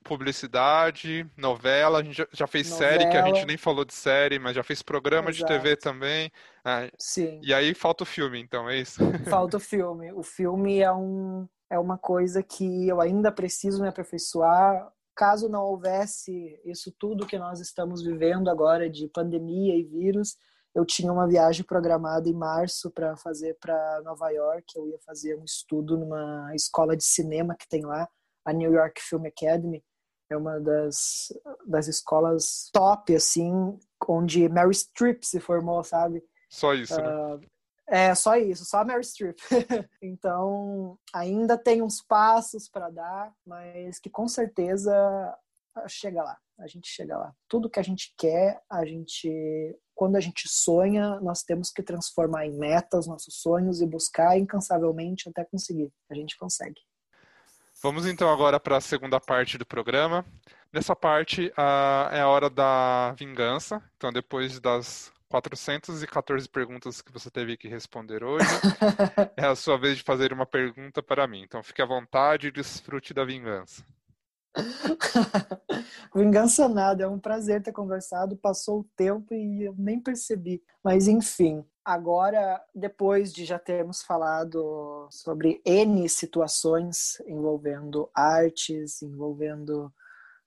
publicidade, 0.08 1.30
novela, 1.36 2.00
a 2.00 2.04
gente 2.04 2.26
já 2.32 2.48
fez 2.48 2.70
novela. 2.70 2.92
série, 2.92 3.10
que 3.10 3.18
a 3.18 3.26
gente 3.26 3.46
nem 3.46 3.58
falou 3.58 3.84
de 3.84 3.94
série, 3.94 4.40
mas 4.40 4.56
já 4.56 4.64
fez 4.64 4.82
programa 4.82 5.30
Exato. 5.30 5.52
de 5.52 5.60
TV 5.60 5.76
também. 5.76 6.32
Ah, 6.64 6.90
Sim. 6.98 7.40
E 7.44 7.54
aí 7.54 7.74
falta 7.74 8.04
o 8.04 8.06
filme, 8.08 8.40
então, 8.40 8.70
é 8.70 8.78
isso? 8.78 9.02
Falta 9.30 9.58
o 9.58 9.60
filme. 9.60 10.12
O 10.14 10.24
filme 10.24 10.80
é, 10.80 10.92
um, 10.92 11.48
é 11.70 11.78
uma 11.78 11.98
coisa 11.98 12.42
que 12.42 12.88
eu 12.88 13.02
ainda 13.02 13.32
preciso 13.32 13.82
me 13.82 13.90
aperfeiçoar. 13.90 14.90
Caso 15.16 15.50
não 15.50 15.64
houvesse 15.64 16.60
isso 16.64 16.94
tudo 16.98 17.26
que 17.26 17.38
nós 17.38 17.60
estamos 17.60 18.04
vivendo 18.04 18.50
agora 18.50 18.90
de 18.90 19.08
pandemia 19.10 19.76
e 19.76 19.84
vírus, 19.84 20.38
eu 20.76 20.86
tinha 20.86 21.12
uma 21.12 21.28
viagem 21.28 21.66
programada 21.66 22.30
em 22.30 22.34
março 22.34 22.92
para 22.92 23.18
fazer 23.18 23.58
para 23.60 24.00
Nova 24.04 24.30
York. 24.30 24.78
Eu 24.78 24.88
ia 24.88 25.00
fazer 25.00 25.36
um 25.36 25.44
estudo 25.44 25.98
numa 25.98 26.52
escola 26.54 26.96
de 26.96 27.04
cinema 27.04 27.56
que 27.60 27.68
tem 27.68 27.84
lá, 27.84 28.08
a 28.46 28.54
New 28.54 28.72
York 28.72 29.02
Film 29.02 29.26
Academy 29.26 29.84
é 30.30 30.38
uma 30.38 30.60
das, 30.60 31.34
das 31.66 31.88
escolas 31.88 32.70
top, 32.74 33.16
assim, 33.16 33.78
onde 34.08 34.48
Mary 34.50 34.74
Streep 34.74 35.24
se 35.24 35.40
formou, 35.40 35.84
sabe? 35.84 36.24
Só 36.50 36.74
isso, 36.74 36.96
uh, 36.96 37.38
né? 37.38 37.48
Ah, 37.90 38.00
é, 38.10 38.16
só 38.16 38.36
isso, 38.36 38.66
só 38.66 38.84
Mary 38.84 39.04
Streep. 39.04 39.38
então, 40.02 40.98
ainda 41.14 41.58
tem 41.58 41.82
uns 41.82 42.02
passos 42.02 42.68
para 42.70 42.90
dar, 42.90 43.34
mas 43.46 44.00
que 44.00 44.10
com 44.10 44.28
certeza 44.28 44.94
chega 45.88 46.24
lá. 46.24 46.38
a 46.60 46.68
gente 46.68 46.88
chega 46.90 47.18
lá. 47.18 47.34
Tudo 47.48 47.70
que 47.70 47.80
a 47.80 47.84
gente 47.84 48.14
quer, 48.18 48.62
a 48.70 48.86
gente 48.86 49.78
quando 49.98 50.16
a 50.16 50.20
gente 50.20 50.48
sonha, 50.48 51.20
nós 51.22 51.42
temos 51.42 51.72
que 51.72 51.82
transformar 51.82 52.46
em 52.46 52.56
metas 52.56 53.08
nossos 53.08 53.42
sonhos 53.42 53.82
e 53.82 53.86
buscar 53.88 54.38
incansavelmente 54.38 55.28
até 55.28 55.44
conseguir. 55.44 55.92
A 56.10 56.14
gente 56.14 56.38
consegue. 56.38 56.80
Vamos 57.82 58.08
então 58.08 58.32
agora 58.32 58.60
para 58.60 58.78
a 58.78 58.82
segunda 58.82 59.20
parte 59.20 59.58
do 59.58 59.66
programa. 59.66 60.26
Nessa 60.74 60.96
parte 60.96 61.48
uh, 61.50 62.12
é 62.12 62.22
a 62.22 62.28
hora 62.28 62.50
da 62.50 63.14
vingança. 63.18 63.82
Então, 63.96 64.12
depois 64.12 64.60
das 64.60 65.14
414 65.30 66.50
perguntas 66.50 67.02
que 67.02 67.12
você 67.12 67.30
teve 67.30 67.56
que 67.56 67.68
responder 67.68 68.24
hoje, 68.24 68.48
é 69.38 69.46
a 69.46 69.56
sua 69.56 69.78
vez 69.78 69.98
de 69.98 70.04
fazer 70.04 70.34
uma 70.34 70.46
pergunta 70.46 71.04
para 71.04 71.28
mim. 71.28 71.44
Então, 71.44 71.62
fique 71.62 71.82
à 71.82 71.86
vontade 71.86 72.48
e 72.48 72.52
desfrute 72.52 73.14
da 73.14 73.24
vingança. 73.24 73.86
Vingança 76.16 76.68
nada, 76.68 77.04
é 77.04 77.08
um 77.08 77.20
prazer 77.20 77.62
ter 77.62 77.72
conversado. 77.72 78.36
Passou 78.38 78.80
o 78.80 78.90
tempo 78.96 79.34
e 79.34 79.64
eu 79.64 79.76
nem 79.78 80.00
percebi. 80.00 80.62
Mas 80.84 81.08
enfim, 81.08 81.64
agora, 81.84 82.62
depois 82.74 83.34
de 83.34 83.46
já 83.46 83.60
termos 83.60 84.04
falado 84.04 85.08
sobre 85.12 85.62
N 85.66 86.08
situações 86.10 87.22
envolvendo 87.28 88.10
artes, 88.14 89.02
envolvendo 89.02 89.92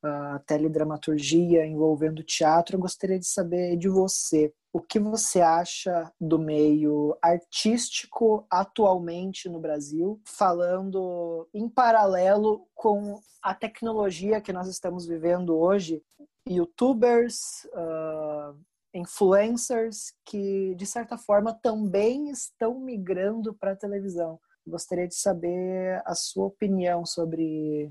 uh, 0.04 0.38
teledramaturgia, 0.46 1.66
envolvendo 1.66 2.22
teatro, 2.22 2.76
eu 2.76 2.80
gostaria 2.80 3.18
de 3.18 3.26
saber 3.26 3.76
de 3.76 3.88
você 3.88 4.52
o 4.72 4.80
que 4.80 5.00
você 5.00 5.40
acha 5.40 6.12
do 6.20 6.38
meio 6.38 7.16
artístico 7.20 8.46
atualmente 8.48 9.48
no 9.48 9.58
Brasil, 9.58 10.20
falando 10.24 11.48
em 11.52 11.68
paralelo 11.68 12.66
com 12.74 13.20
a 13.42 13.54
tecnologia 13.54 14.40
que 14.40 14.52
nós 14.52 14.68
estamos 14.68 15.06
vivendo 15.06 15.56
hoje, 15.56 16.02
youtubers, 16.48 17.64
uh, 17.74 18.56
influencers 18.94 20.12
que 20.24 20.74
de 20.74 20.86
certa 20.86 21.16
forma 21.16 21.52
também 21.52 22.30
estão 22.30 22.78
migrando 22.78 23.54
para 23.54 23.72
a 23.72 23.76
televisão. 23.76 24.38
Gostaria 24.66 25.08
de 25.08 25.14
saber 25.14 26.02
a 26.04 26.14
sua 26.14 26.46
opinião 26.46 27.04
sobre 27.04 27.90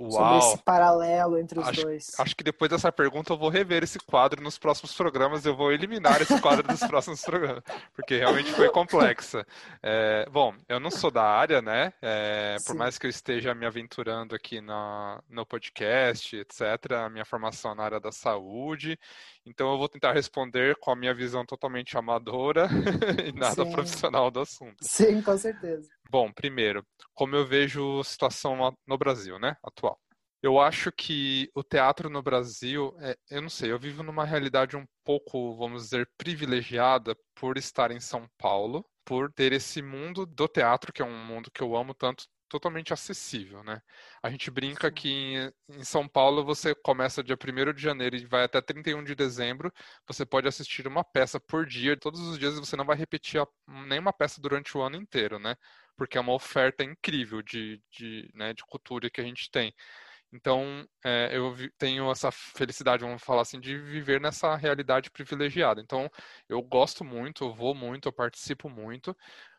Uau. 0.00 0.12
sobre 0.12 0.38
esse 0.38 0.62
paralelo 0.64 1.38
entre 1.38 1.60
os 1.60 1.68
acho, 1.68 1.82
dois. 1.82 2.18
Acho 2.18 2.34
que 2.34 2.42
depois 2.42 2.70
dessa 2.70 2.90
pergunta 2.90 3.32
eu 3.32 3.36
vou 3.36 3.50
rever 3.50 3.82
esse 3.82 3.98
quadro 3.98 4.42
nos 4.42 4.58
próximos 4.58 4.94
programas, 4.94 5.44
eu 5.44 5.54
vou 5.54 5.70
eliminar 5.70 6.22
esse 6.22 6.40
quadro 6.40 6.66
dos 6.66 6.80
próximos 6.88 7.20
programas, 7.20 7.62
porque 7.94 8.16
realmente 8.16 8.50
foi 8.52 8.70
complexa. 8.70 9.46
É, 9.82 10.26
bom, 10.30 10.54
eu 10.68 10.80
não 10.80 10.90
sou 10.90 11.10
da 11.10 11.22
área, 11.22 11.60
né? 11.60 11.92
É, 12.00 12.56
por 12.66 12.74
mais 12.74 12.98
que 12.98 13.06
eu 13.06 13.10
esteja 13.10 13.54
me 13.54 13.66
aventurando 13.66 14.34
aqui 14.34 14.60
na, 14.60 15.22
no 15.28 15.44
podcast, 15.44 16.34
etc., 16.34 16.92
a 16.92 17.10
minha 17.10 17.24
formação 17.24 17.74
na 17.74 17.82
área 17.82 18.00
da 18.00 18.10
saúde, 18.10 18.98
então 19.44 19.72
eu 19.72 19.78
vou 19.78 19.88
tentar 19.88 20.12
responder 20.12 20.76
com 20.76 20.90
a 20.90 20.96
minha 20.96 21.14
visão 21.14 21.44
totalmente 21.44 21.96
amadora 21.96 22.68
e 23.26 23.32
nada 23.32 23.64
Sim. 23.64 23.72
profissional 23.72 24.30
do 24.30 24.40
assunto. 24.40 24.76
Sim, 24.82 25.22
com 25.22 25.36
certeza. 25.36 25.88
Bom, 26.10 26.30
primeiro, 26.32 26.84
como 27.14 27.36
eu 27.36 27.46
vejo 27.46 28.00
a 28.00 28.04
situação 28.04 28.76
no 28.86 28.98
Brasil, 28.98 29.38
né, 29.38 29.56
atual. 29.62 29.98
Eu 30.42 30.58
acho 30.58 30.90
que 30.90 31.50
o 31.54 31.62
teatro 31.62 32.08
no 32.08 32.22
Brasil, 32.22 32.96
é, 33.00 33.14
eu 33.30 33.42
não 33.42 33.50
sei, 33.50 33.70
eu 33.70 33.78
vivo 33.78 34.02
numa 34.02 34.24
realidade 34.24 34.74
um 34.74 34.86
pouco, 35.04 35.54
vamos 35.54 35.84
dizer, 35.84 36.08
privilegiada 36.16 37.14
por 37.34 37.58
estar 37.58 37.90
em 37.90 38.00
São 38.00 38.26
Paulo, 38.38 38.84
por 39.04 39.30
ter 39.32 39.52
esse 39.52 39.82
mundo 39.82 40.24
do 40.24 40.48
teatro, 40.48 40.92
que 40.94 41.02
é 41.02 41.04
um 41.04 41.26
mundo 41.26 41.50
que 41.52 41.62
eu 41.62 41.76
amo 41.76 41.92
tanto, 41.92 42.24
totalmente 42.50 42.92
acessível, 42.92 43.62
né? 43.62 43.80
A 44.22 44.28
gente 44.28 44.50
brinca 44.50 44.90
que 44.90 45.50
em 45.68 45.84
São 45.84 46.06
Paulo 46.08 46.44
você 46.44 46.74
começa 46.74 47.22
dia 47.22 47.36
1 47.36 47.72
de 47.72 47.80
janeiro 47.80 48.16
e 48.16 48.26
vai 48.26 48.44
até 48.44 48.60
31 48.60 49.04
de 49.04 49.14
dezembro, 49.14 49.72
você 50.06 50.26
pode 50.26 50.48
assistir 50.48 50.86
uma 50.86 51.04
peça 51.04 51.38
por 51.40 51.64
dia, 51.64 51.96
todos 51.96 52.20
os 52.20 52.38
dias 52.38 52.58
você 52.58 52.76
não 52.76 52.84
vai 52.84 52.96
repetir 52.96 53.40
nenhuma 53.86 54.12
peça 54.12 54.40
durante 54.40 54.76
o 54.76 54.82
ano 54.82 54.96
inteiro, 54.96 55.38
né? 55.38 55.56
Porque 55.96 56.18
é 56.18 56.20
uma 56.20 56.34
oferta 56.34 56.82
incrível 56.82 57.40
de, 57.42 57.80
de, 57.90 58.28
né, 58.34 58.52
de 58.52 58.64
cultura 58.64 59.08
que 59.10 59.20
a 59.20 59.24
gente 59.24 59.50
tem. 59.50 59.72
Então, 60.32 60.86
é, 61.04 61.36
eu 61.36 61.54
tenho 61.78 62.10
essa 62.10 62.30
felicidade, 62.30 63.04
vamos 63.04 63.22
falar 63.22 63.42
assim, 63.42 63.60
de 63.60 63.76
viver 63.78 64.20
nessa 64.20 64.54
realidade 64.56 65.10
privilegiada. 65.10 65.80
Então, 65.80 66.10
eu 66.48 66.62
gosto 66.62 67.04
muito, 67.04 67.44
eu 67.44 67.54
vou 67.54 67.74
muito, 67.74 68.08
eu 68.08 68.12
participo 68.12 68.68
muito. 68.68 69.16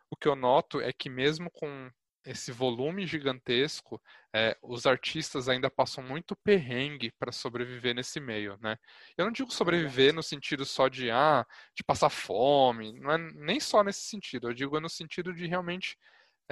O 0.10 0.16
que 0.16 0.28
eu 0.28 0.36
noto 0.36 0.82
é 0.82 0.92
que 0.94 1.10
mesmo 1.10 1.50
com 1.52 1.90
esse 2.26 2.52
volume 2.52 3.06
gigantesco, 3.08 4.02
é, 4.34 4.58
os 4.62 4.86
artistas 4.86 5.50
ainda 5.50 5.70
passam 5.70 6.04
muito 6.04 6.36
perrengue 6.36 7.12
para 7.20 7.32
sobreviver 7.32 7.96
nesse 7.96 8.20
meio, 8.20 8.58
né? 8.62 8.78
Eu 9.18 9.26
não 9.26 9.32
digo 9.32 9.52
sobreviver 9.52 10.14
no 10.14 10.24
sentido 10.24 10.66
só 10.66 10.88
de 10.88 11.10
ah, 11.12 11.46
de 11.76 11.84
passar 11.84 12.10
fome, 12.10 12.94
não 13.00 13.12
é 13.12 13.18
nem 13.18 13.60
só 13.60 13.84
nesse 13.84 14.02
sentido. 14.02 14.50
Eu 14.50 14.54
digo 14.54 14.80
no 14.80 14.90
sentido 14.90 15.34
de 15.34 15.48
realmente 15.48 15.98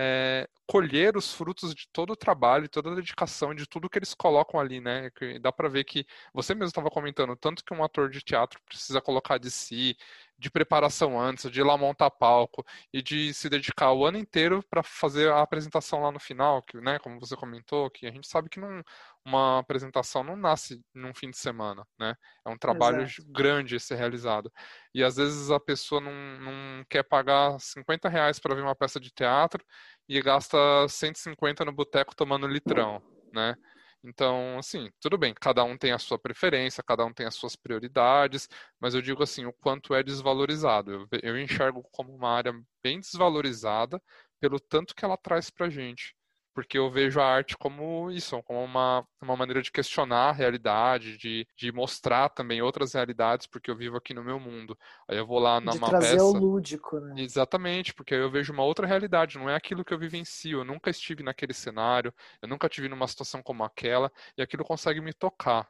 é, 0.01 0.47
colher 0.65 1.17
os 1.17 1.34
frutos 1.34 1.76
de 1.76 1.86
todo 1.91 2.11
o 2.11 2.15
trabalho, 2.15 2.70
toda 2.70 2.91
a 2.91 2.95
dedicação, 2.95 3.53
de 3.53 3.67
tudo 3.67 3.89
que 3.89 3.99
eles 3.99 4.13
colocam 4.13 4.57
ali, 4.59 4.80
né? 4.80 5.09
Que 5.11 5.38
dá 5.39 5.51
para 5.51 5.67
ver 5.67 5.84
que 5.84 6.05
você 6.34 6.55
mesmo 6.55 6.70
estava 6.70 6.89
comentando 6.89 7.36
tanto 7.36 7.63
que 7.65 7.74
um 7.74 7.84
ator 7.84 8.09
de 8.09 8.22
teatro 8.22 8.61
precisa 8.65 9.01
colocar 9.01 9.38
de 9.38 9.51
si, 9.51 9.97
de 10.39 10.49
preparação 10.49 11.19
antes, 11.19 11.51
de 11.51 11.59
ir 11.59 11.63
lá 11.63 11.77
montar 11.77 12.09
palco 12.09 12.65
e 12.93 13.01
de 13.03 13.33
se 13.33 13.49
dedicar 13.49 13.91
o 13.91 14.05
ano 14.05 14.17
inteiro 14.17 14.63
para 14.69 14.81
fazer 14.81 15.29
a 15.29 15.41
apresentação 15.41 16.01
lá 16.01 16.11
no 16.11 16.19
final, 16.19 16.63
que, 16.63 16.77
né, 16.79 16.97
como 16.99 17.19
você 17.19 17.35
comentou, 17.35 17.89
que 17.91 18.07
a 18.07 18.11
gente 18.11 18.27
sabe 18.27 18.49
que 18.49 18.59
não, 18.59 18.81
uma 19.25 19.59
apresentação 19.59 20.23
não 20.23 20.37
nasce 20.37 20.81
num 20.93 21.13
fim 21.13 21.29
de 21.29 21.37
semana, 21.37 21.85
né? 21.99 22.15
É 22.45 22.49
um 22.49 22.57
trabalho 22.57 23.03
Exato. 23.03 23.31
grande 23.31 23.75
a 23.75 23.79
ser 23.79 23.95
realizado. 23.95 24.51
E 24.93 25.03
às 25.03 25.17
vezes 25.17 25.51
a 25.51 25.59
pessoa 25.59 25.99
não, 25.99 26.13
não 26.39 26.85
quer 26.89 27.03
pagar 27.03 27.59
50 27.59 28.07
reais 28.07 28.39
para 28.39 28.55
ver 28.55 28.61
uma 28.61 28.75
peça 28.75 28.99
de 28.99 29.11
teatro 29.11 29.63
e 30.07 30.21
gasta 30.21 30.57
150 30.87 31.65
no 31.65 31.73
boteco 31.73 32.15
tomando 32.15 32.47
litrão, 32.47 33.03
né? 33.33 33.57
Então, 34.04 34.58
assim, 34.58 34.89
tudo 35.02 35.18
bem, 35.18 35.34
cada 35.34 35.64
um 35.64 35.78
tem 35.78 35.91
a 35.91 36.00
sua 36.00 36.18
preferência, 36.18 36.82
cada 36.84 37.06
um 37.06 37.14
tem 37.14 37.26
as 37.26 37.36
suas 37.36 37.56
prioridades, 37.56 38.47
mas 38.80 38.95
eu 38.95 39.02
digo 39.02 39.22
assim, 39.24 39.45
o 39.45 39.54
quanto 39.54 39.93
é 39.93 40.02
desvalorizado. 40.04 40.91
Eu, 40.91 41.08
eu 41.24 41.38
enxergo 41.39 41.84
como 41.91 42.14
uma 42.16 42.30
área 42.32 42.54
bem 42.84 43.00
desvalorizada 43.00 44.02
pelo 44.39 44.60
tanto 44.60 44.95
que 44.95 45.04
ela 45.04 45.18
traz 45.18 45.50
pra 45.50 45.70
gente 45.70 46.16
porque 46.60 46.78
eu 46.78 46.91
vejo 46.91 47.22
a 47.22 47.26
arte 47.26 47.55
como 47.57 48.12
isso, 48.12 48.43
como 48.43 48.62
uma, 48.62 49.07
uma 49.22 49.38
maneira 49.38 49.62
de 49.62 49.72
questionar 49.72 50.28
a 50.28 50.34
realidade, 50.34 51.18
de, 51.18 51.47
de 51.55 51.72
mostrar 51.72 52.28
também 52.28 52.62
outras 52.62 52.93
realidades, 52.93 53.47
porque 53.47 53.72
eu 53.72 53.78
vivo 53.78 53.95
aqui 53.95 54.14
no 54.14 54.22
meu 54.22 54.38
mundo. 54.41 54.78
Aí 55.07 55.18
eu 55.18 55.26
vou 55.26 55.39
lá 55.39 55.62
numa 55.62 55.72
de 55.72 55.80
trazer 55.80 56.18
peça... 56.18 56.26
o 56.26 56.34
lúdico, 56.34 56.99
né? 56.99 57.14
Exatamente, 57.22 57.93
porque 57.93 58.14
aí 58.14 58.20
eu 58.20 58.30
vejo 58.30 58.51
uma 58.51 58.64
outra 58.64 58.86
realidade, 58.86 59.38
não 59.38 59.49
é 59.49 59.55
aquilo 59.55 59.86
que 59.86 59.93
eu 59.93 59.97
vivencio, 59.97 60.60
eu 60.60 60.66
nunca 60.66 60.89
estive 60.89 61.24
naquele 61.24 61.53
cenário, 61.53 62.14
eu 62.41 62.49
nunca 62.49 62.68
tive 62.68 62.89
numa 62.89 63.07
situação 63.07 63.41
como 63.41 63.64
aquela, 63.64 64.12
e 64.38 64.41
aquilo 64.41 64.66
consegue 64.66 64.99
me 64.99 65.14
tocar. 65.14 65.66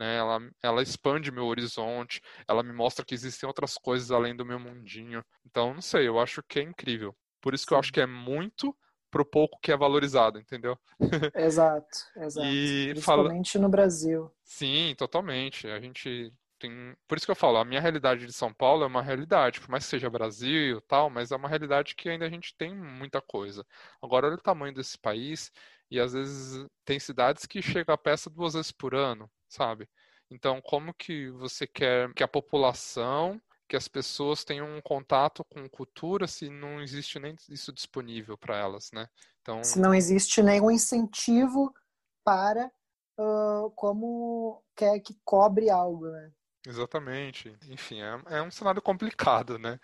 Né? 0.00 0.16
Ela, 0.16 0.40
ela 0.60 0.82
expande 0.82 1.30
meu 1.30 1.46
horizonte, 1.46 2.20
ela 2.48 2.64
me 2.64 2.72
mostra 2.72 3.04
que 3.04 3.14
existem 3.14 3.46
outras 3.46 3.74
coisas 3.74 4.10
além 4.10 4.34
do 4.34 4.44
meu 4.44 4.58
mundinho. 4.58 5.24
Então, 5.46 5.72
não 5.72 5.80
sei, 5.80 6.08
eu 6.08 6.18
acho 6.18 6.42
que 6.42 6.58
é 6.58 6.62
incrível. 6.62 7.14
Por 7.40 7.54
isso 7.54 7.64
que 7.64 7.68
Sim. 7.68 7.74
eu 7.76 7.78
acho 7.78 7.92
que 7.92 8.00
é 8.00 8.06
muito 8.06 8.76
pro 9.12 9.26
pouco 9.26 9.60
que 9.60 9.70
é 9.70 9.76
valorizado, 9.76 10.40
entendeu? 10.40 10.76
Exato, 11.34 11.98
exato. 12.16 12.46
E 12.46 12.88
Principalmente 12.92 13.52
fala... 13.52 13.62
no 13.62 13.68
Brasil. 13.68 14.32
Sim, 14.42 14.94
totalmente. 14.96 15.68
A 15.68 15.78
gente 15.78 16.32
tem. 16.58 16.96
Por 17.06 17.18
isso 17.18 17.26
que 17.26 17.30
eu 17.30 17.36
falo, 17.36 17.58
a 17.58 17.64
minha 17.64 17.80
realidade 17.80 18.24
de 18.24 18.32
São 18.32 18.52
Paulo 18.52 18.82
é 18.82 18.86
uma 18.86 19.02
realidade, 19.02 19.60
por 19.60 19.68
mais 19.68 19.84
que 19.84 19.90
seja 19.90 20.08
Brasil 20.08 20.80
tal, 20.88 21.10
mas 21.10 21.30
é 21.30 21.36
uma 21.36 21.48
realidade 21.48 21.94
que 21.94 22.08
ainda 22.08 22.24
a 22.24 22.30
gente 22.30 22.56
tem 22.56 22.74
muita 22.74 23.20
coisa. 23.20 23.64
Agora, 24.00 24.26
olha 24.26 24.36
o 24.36 24.42
tamanho 24.42 24.74
desse 24.74 24.98
país, 24.98 25.52
e 25.90 26.00
às 26.00 26.14
vezes 26.14 26.66
tem 26.86 26.98
cidades 26.98 27.44
que 27.44 27.60
chega 27.60 27.92
a 27.92 27.98
peça 27.98 28.30
duas 28.30 28.54
vezes 28.54 28.72
por 28.72 28.94
ano, 28.94 29.30
sabe? 29.46 29.86
Então, 30.30 30.58
como 30.62 30.94
que 30.94 31.28
você 31.32 31.66
quer 31.66 32.10
que 32.14 32.22
a 32.22 32.28
população 32.28 33.38
que 33.72 33.76
as 33.76 33.88
pessoas 33.88 34.44
tenham 34.44 34.76
um 34.76 34.82
contato 34.82 35.42
com 35.46 35.66
cultura 35.66 36.26
se 36.26 36.50
não 36.50 36.82
existe 36.82 37.18
nem 37.18 37.34
isso 37.48 37.72
disponível 37.72 38.36
para 38.36 38.58
elas, 38.58 38.90
né? 38.92 39.08
Então, 39.40 39.64
se 39.64 39.80
não 39.80 39.94
existe 39.94 40.42
nenhum 40.42 40.70
incentivo 40.70 41.72
para 42.22 42.70
uh, 43.18 43.70
como 43.70 44.62
quer 44.76 45.00
que 45.00 45.16
cobre 45.24 45.70
algo, 45.70 46.06
né? 46.06 46.30
Exatamente. 46.66 47.56
Enfim, 47.66 48.02
é, 48.02 48.36
é 48.36 48.42
um 48.42 48.50
cenário 48.50 48.82
complicado, 48.82 49.58
né? 49.58 49.80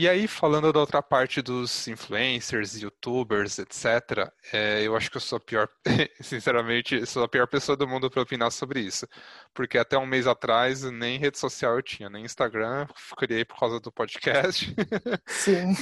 E 0.00 0.08
aí, 0.08 0.28
falando 0.28 0.72
da 0.72 0.78
outra 0.78 1.02
parte 1.02 1.42
dos 1.42 1.88
influencers, 1.88 2.80
youtubers, 2.80 3.58
etc., 3.58 4.32
é, 4.52 4.86
eu 4.86 4.94
acho 4.94 5.10
que 5.10 5.16
eu 5.16 5.20
sou 5.20 5.38
a 5.38 5.40
pior, 5.40 5.68
sinceramente, 6.22 7.04
sou 7.04 7.24
a 7.24 7.28
pior 7.28 7.48
pessoa 7.48 7.76
do 7.76 7.88
mundo 7.88 8.08
para 8.08 8.22
opinar 8.22 8.52
sobre 8.52 8.78
isso. 8.78 9.08
Porque 9.52 9.76
até 9.76 9.98
um 9.98 10.06
mês 10.06 10.28
atrás, 10.28 10.84
nem 10.84 11.18
rede 11.18 11.36
social 11.36 11.74
eu 11.74 11.82
tinha, 11.82 12.08
nem 12.08 12.24
Instagram, 12.24 12.86
criei 13.16 13.44
por 13.44 13.58
causa 13.58 13.80
do 13.80 13.90
podcast. 13.90 14.72
Sim. 15.26 15.74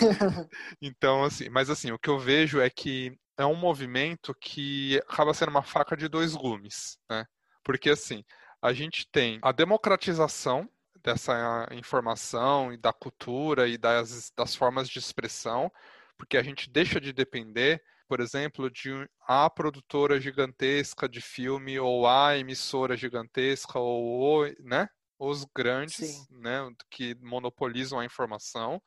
então, 0.80 1.22
assim, 1.22 1.50
mas 1.50 1.68
assim, 1.68 1.92
o 1.92 1.98
que 1.98 2.08
eu 2.08 2.18
vejo 2.18 2.58
é 2.58 2.70
que 2.70 3.14
é 3.36 3.44
um 3.44 3.54
movimento 3.54 4.34
que 4.40 4.96
acaba 5.10 5.34
sendo 5.34 5.50
uma 5.50 5.62
faca 5.62 5.94
de 5.94 6.08
dois 6.08 6.34
gumes, 6.34 6.96
né? 7.10 7.26
Porque 7.62 7.90
assim, 7.90 8.24
a 8.62 8.72
gente 8.72 9.06
tem 9.12 9.38
a 9.42 9.52
democratização 9.52 10.66
dessa 11.07 11.68
informação 11.70 12.72
e 12.72 12.76
da 12.76 12.92
cultura 12.92 13.68
e 13.68 13.78
das, 13.78 14.32
das 14.36 14.57
formas 14.57 14.88
de 14.88 14.98
expressão, 14.98 15.70
porque 16.18 16.36
a 16.36 16.42
gente 16.42 16.68
deixa 16.68 17.00
de 17.00 17.12
depender, 17.12 17.80
por 18.09 18.18
exemplo, 18.18 18.68
de 18.68 18.90
a 19.20 19.48
produtora 19.48 20.20
gigantesca 20.20 21.09
de 21.09 21.20
filme 21.20 21.78
ou 21.78 22.09
a 22.09 22.36
emissora 22.36 22.96
gigantesca 22.96 23.78
ou 23.78 24.52
né, 24.64 24.88
os 25.16 25.44
grandes, 25.44 26.28
né, 26.28 26.68
que 26.90 27.14
monopolizam 27.20 28.00
a 28.00 28.04
informação 28.04 28.82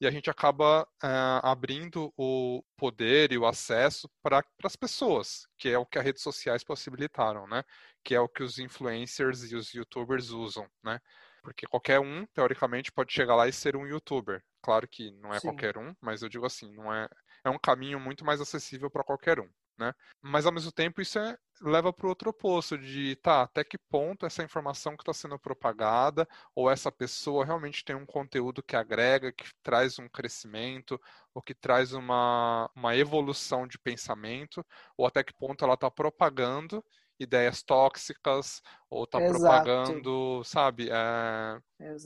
e 0.00 0.06
a 0.06 0.12
gente 0.12 0.30
acaba 0.30 0.84
uh, 0.84 1.40
abrindo 1.42 2.14
o 2.16 2.62
poder 2.76 3.32
e 3.32 3.38
o 3.38 3.44
acesso 3.44 4.08
para 4.22 4.44
as 4.62 4.76
pessoas, 4.76 5.48
que 5.58 5.68
é 5.68 5.76
o 5.76 5.84
que 5.84 5.98
as 5.98 6.04
redes 6.04 6.22
sociais 6.22 6.62
possibilitaram, 6.62 7.48
né? 7.48 7.64
Que 8.04 8.14
é 8.14 8.20
o 8.20 8.28
que 8.28 8.44
os 8.44 8.60
influencers 8.60 9.50
e 9.50 9.56
os 9.56 9.74
youtubers 9.74 10.30
usam, 10.30 10.70
né? 10.84 11.00
Porque 11.42 11.66
qualquer 11.66 12.00
um, 12.00 12.26
teoricamente, 12.26 12.92
pode 12.92 13.12
chegar 13.12 13.36
lá 13.36 13.48
e 13.48 13.52
ser 13.52 13.76
um 13.76 13.86
youtuber. 13.86 14.42
Claro 14.62 14.86
que 14.88 15.10
não 15.12 15.32
é 15.32 15.40
Sim. 15.40 15.48
qualquer 15.48 15.78
um, 15.78 15.94
mas 16.00 16.22
eu 16.22 16.28
digo 16.28 16.46
assim, 16.46 16.74
não 16.74 16.92
é, 16.92 17.08
é 17.44 17.50
um 17.50 17.58
caminho 17.58 18.00
muito 18.00 18.24
mais 18.24 18.40
acessível 18.40 18.90
para 18.90 19.04
qualquer 19.04 19.40
um 19.40 19.48
né? 19.78 19.94
Mas 20.20 20.44
ao 20.44 20.52
mesmo 20.52 20.72
tempo 20.72 21.00
isso 21.00 21.18
é, 21.18 21.38
leva 21.62 21.92
para 21.92 22.06
o 22.06 22.08
outro 22.08 22.30
oposto 22.30 22.76
de 22.76 23.14
tá, 23.16 23.42
até 23.42 23.62
que 23.62 23.78
ponto 23.78 24.26
essa 24.26 24.42
informação 24.42 24.96
que 24.96 25.02
está 25.02 25.12
sendo 25.12 25.38
propagada 25.38 26.28
ou 26.54 26.70
essa 26.70 26.90
pessoa 26.90 27.44
realmente 27.44 27.84
tem 27.84 27.94
um 27.94 28.04
conteúdo 28.04 28.62
que 28.62 28.74
agrega, 28.74 29.32
que 29.32 29.44
traz 29.62 29.98
um 29.98 30.08
crescimento 30.08 31.00
ou 31.32 31.40
que 31.40 31.54
traz 31.54 31.92
uma, 31.92 32.68
uma 32.74 32.96
evolução 32.96 33.66
de 33.66 33.78
pensamento 33.78 34.66
ou 34.96 35.06
até 35.06 35.22
que 35.22 35.32
ponto 35.32 35.64
ela 35.64 35.74
está 35.74 35.90
propagando 35.90 36.84
ideias 37.18 37.62
tóxicas 37.62 38.62
ou 38.88 39.04
está 39.04 39.18
propagando, 39.18 40.42
sabe, 40.44 40.88
é, 40.90 41.60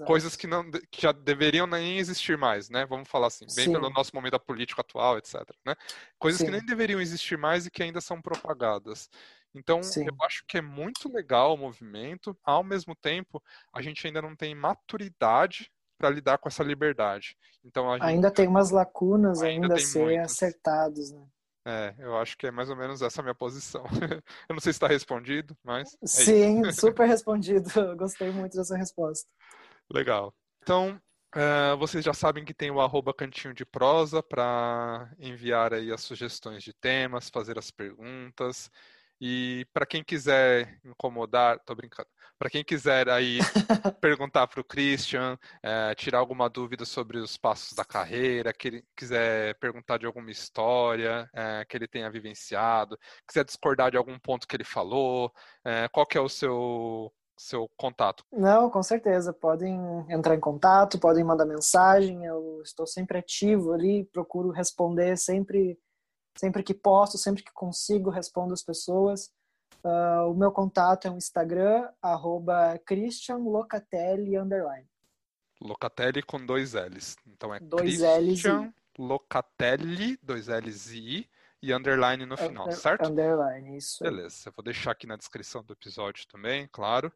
coisas 0.06 0.34
que 0.34 0.46
não 0.46 0.70
que 0.90 1.02
já 1.02 1.12
deveriam 1.12 1.66
nem 1.66 1.98
existir 1.98 2.36
mais, 2.38 2.68
né? 2.68 2.86
Vamos 2.86 3.08
falar 3.08 3.28
assim, 3.28 3.46
bem 3.54 3.66
Sim. 3.66 3.72
pelo 3.72 3.90
nosso 3.90 4.10
momento 4.14 4.38
político 4.40 4.80
atual, 4.80 5.18
etc. 5.18 5.34
Né? 5.64 5.74
Coisas 6.18 6.40
Sim. 6.40 6.46
que 6.46 6.50
nem 6.50 6.64
deveriam 6.64 7.00
existir 7.00 7.36
mais 7.36 7.66
e 7.66 7.70
que 7.70 7.82
ainda 7.82 8.00
são 8.00 8.20
propagadas. 8.20 9.08
Então, 9.54 9.82
Sim. 9.82 10.06
eu 10.06 10.14
acho 10.22 10.44
que 10.46 10.58
é 10.58 10.62
muito 10.62 11.12
legal 11.12 11.54
o 11.54 11.58
movimento. 11.58 12.36
Ao 12.42 12.64
mesmo 12.64 12.94
tempo, 12.94 13.42
a 13.72 13.82
gente 13.82 14.06
ainda 14.06 14.22
não 14.22 14.34
tem 14.34 14.54
maturidade 14.54 15.70
para 15.98 16.10
lidar 16.10 16.38
com 16.38 16.48
essa 16.48 16.64
liberdade. 16.64 17.36
Então, 17.62 17.92
gente... 17.92 18.02
ainda 18.02 18.30
tem 18.30 18.48
umas 18.48 18.70
lacunas 18.70 19.42
ainda, 19.42 19.66
ainda 19.66 19.74
a 19.76 19.78
ser 19.78 20.18
acertados, 20.18 21.12
né? 21.12 21.22
É, 21.64 21.94
eu 21.98 22.16
acho 22.18 22.36
que 22.36 22.46
é 22.46 22.50
mais 22.50 22.68
ou 22.68 22.76
menos 22.76 23.02
essa 23.02 23.20
a 23.20 23.22
minha 23.22 23.34
posição. 23.34 23.84
eu 24.48 24.54
não 24.54 24.60
sei 24.60 24.72
se 24.72 24.76
está 24.76 24.88
respondido, 24.88 25.56
mas. 25.62 25.96
É 26.02 26.06
Sim, 26.06 26.62
super 26.72 27.06
respondido. 27.06 27.70
Eu 27.76 27.96
gostei 27.96 28.30
muito 28.30 28.56
dessa 28.56 28.76
resposta. 28.76 29.28
Legal. 29.90 30.34
Então, 30.62 31.00
uh, 31.36 31.76
vocês 31.78 32.04
já 32.04 32.12
sabem 32.12 32.44
que 32.44 32.54
tem 32.54 32.70
o 32.70 32.80
arroba 32.80 33.14
cantinho 33.14 33.54
de 33.54 33.64
prosa 33.64 34.22
para 34.22 35.10
enviar 35.18 35.72
aí 35.72 35.92
as 35.92 36.02
sugestões 36.02 36.64
de 36.64 36.72
temas, 36.72 37.30
fazer 37.30 37.58
as 37.58 37.70
perguntas. 37.70 38.70
E 39.20 39.64
para 39.72 39.86
quem 39.86 40.02
quiser 40.02 40.80
incomodar, 40.84 41.60
tô 41.64 41.76
brincando. 41.76 42.08
Para 42.42 42.50
quem 42.50 42.64
quiser 42.64 43.08
aí 43.08 43.38
perguntar 44.00 44.48
para 44.48 44.60
o 44.60 44.64
Christian, 44.64 45.38
é, 45.62 45.94
tirar 45.94 46.18
alguma 46.18 46.50
dúvida 46.50 46.84
sobre 46.84 47.18
os 47.18 47.36
passos 47.36 47.72
da 47.72 47.84
carreira, 47.84 48.52
que 48.52 48.66
ele 48.66 48.84
quiser 48.96 49.54
perguntar 49.60 49.96
de 49.96 50.06
alguma 50.06 50.28
história 50.28 51.30
é, 51.32 51.64
que 51.64 51.76
ele 51.76 51.86
tenha 51.86 52.10
vivenciado, 52.10 52.98
quiser 53.28 53.44
discordar 53.44 53.92
de 53.92 53.96
algum 53.96 54.18
ponto 54.18 54.48
que 54.48 54.56
ele 54.56 54.64
falou, 54.64 55.32
é, 55.64 55.86
qual 55.86 56.04
que 56.04 56.18
é 56.18 56.20
o 56.20 56.28
seu 56.28 57.12
seu 57.38 57.70
contato? 57.76 58.24
Não, 58.32 58.68
com 58.68 58.82
certeza. 58.82 59.32
Podem 59.32 59.78
entrar 60.08 60.34
em 60.34 60.40
contato, 60.40 60.98
podem 60.98 61.22
mandar 61.22 61.44
mensagem. 61.44 62.24
Eu 62.24 62.60
estou 62.62 62.88
sempre 62.88 63.18
ativo 63.18 63.72
ali, 63.72 64.04
procuro 64.12 64.50
responder 64.50 65.16
sempre 65.16 65.78
Sempre 66.36 66.62
que 66.62 66.72
posso, 66.72 67.18
sempre 67.18 67.42
que 67.42 67.52
consigo, 67.52 68.10
respondo 68.10 68.54
as 68.54 68.62
pessoas. 68.62 69.30
Uh, 69.84 70.30
o 70.30 70.34
meu 70.34 70.52
contato 70.52 71.06
é 71.06 71.10
o 71.10 71.16
Instagram, 71.16 71.88
arroba 72.00 72.78
christianlocatelli, 72.86 74.38
underline. 74.38 74.88
Locatelli 75.60 76.22
com 76.22 76.44
dois 76.44 76.74
L's. 76.74 77.16
Então 77.26 77.54
é 77.54 77.60
dois 77.60 78.00
Christian 78.00 78.60
L's 78.60 78.74
Locatelli, 78.98 80.18
dois 80.22 80.48
L's 80.48 80.92
e 80.92 80.98
I, 80.98 81.30
e 81.62 81.72
underline 81.72 82.26
no 82.26 82.36
final, 82.36 82.66
Under, 82.66 82.76
certo? 82.76 83.08
Underline, 83.08 83.76
isso. 83.76 84.02
Beleza, 84.02 84.48
eu 84.48 84.52
vou 84.56 84.64
deixar 84.64 84.90
aqui 84.90 85.06
na 85.06 85.16
descrição 85.16 85.64
do 85.64 85.72
episódio 85.72 86.26
também, 86.26 86.68
claro. 86.70 87.12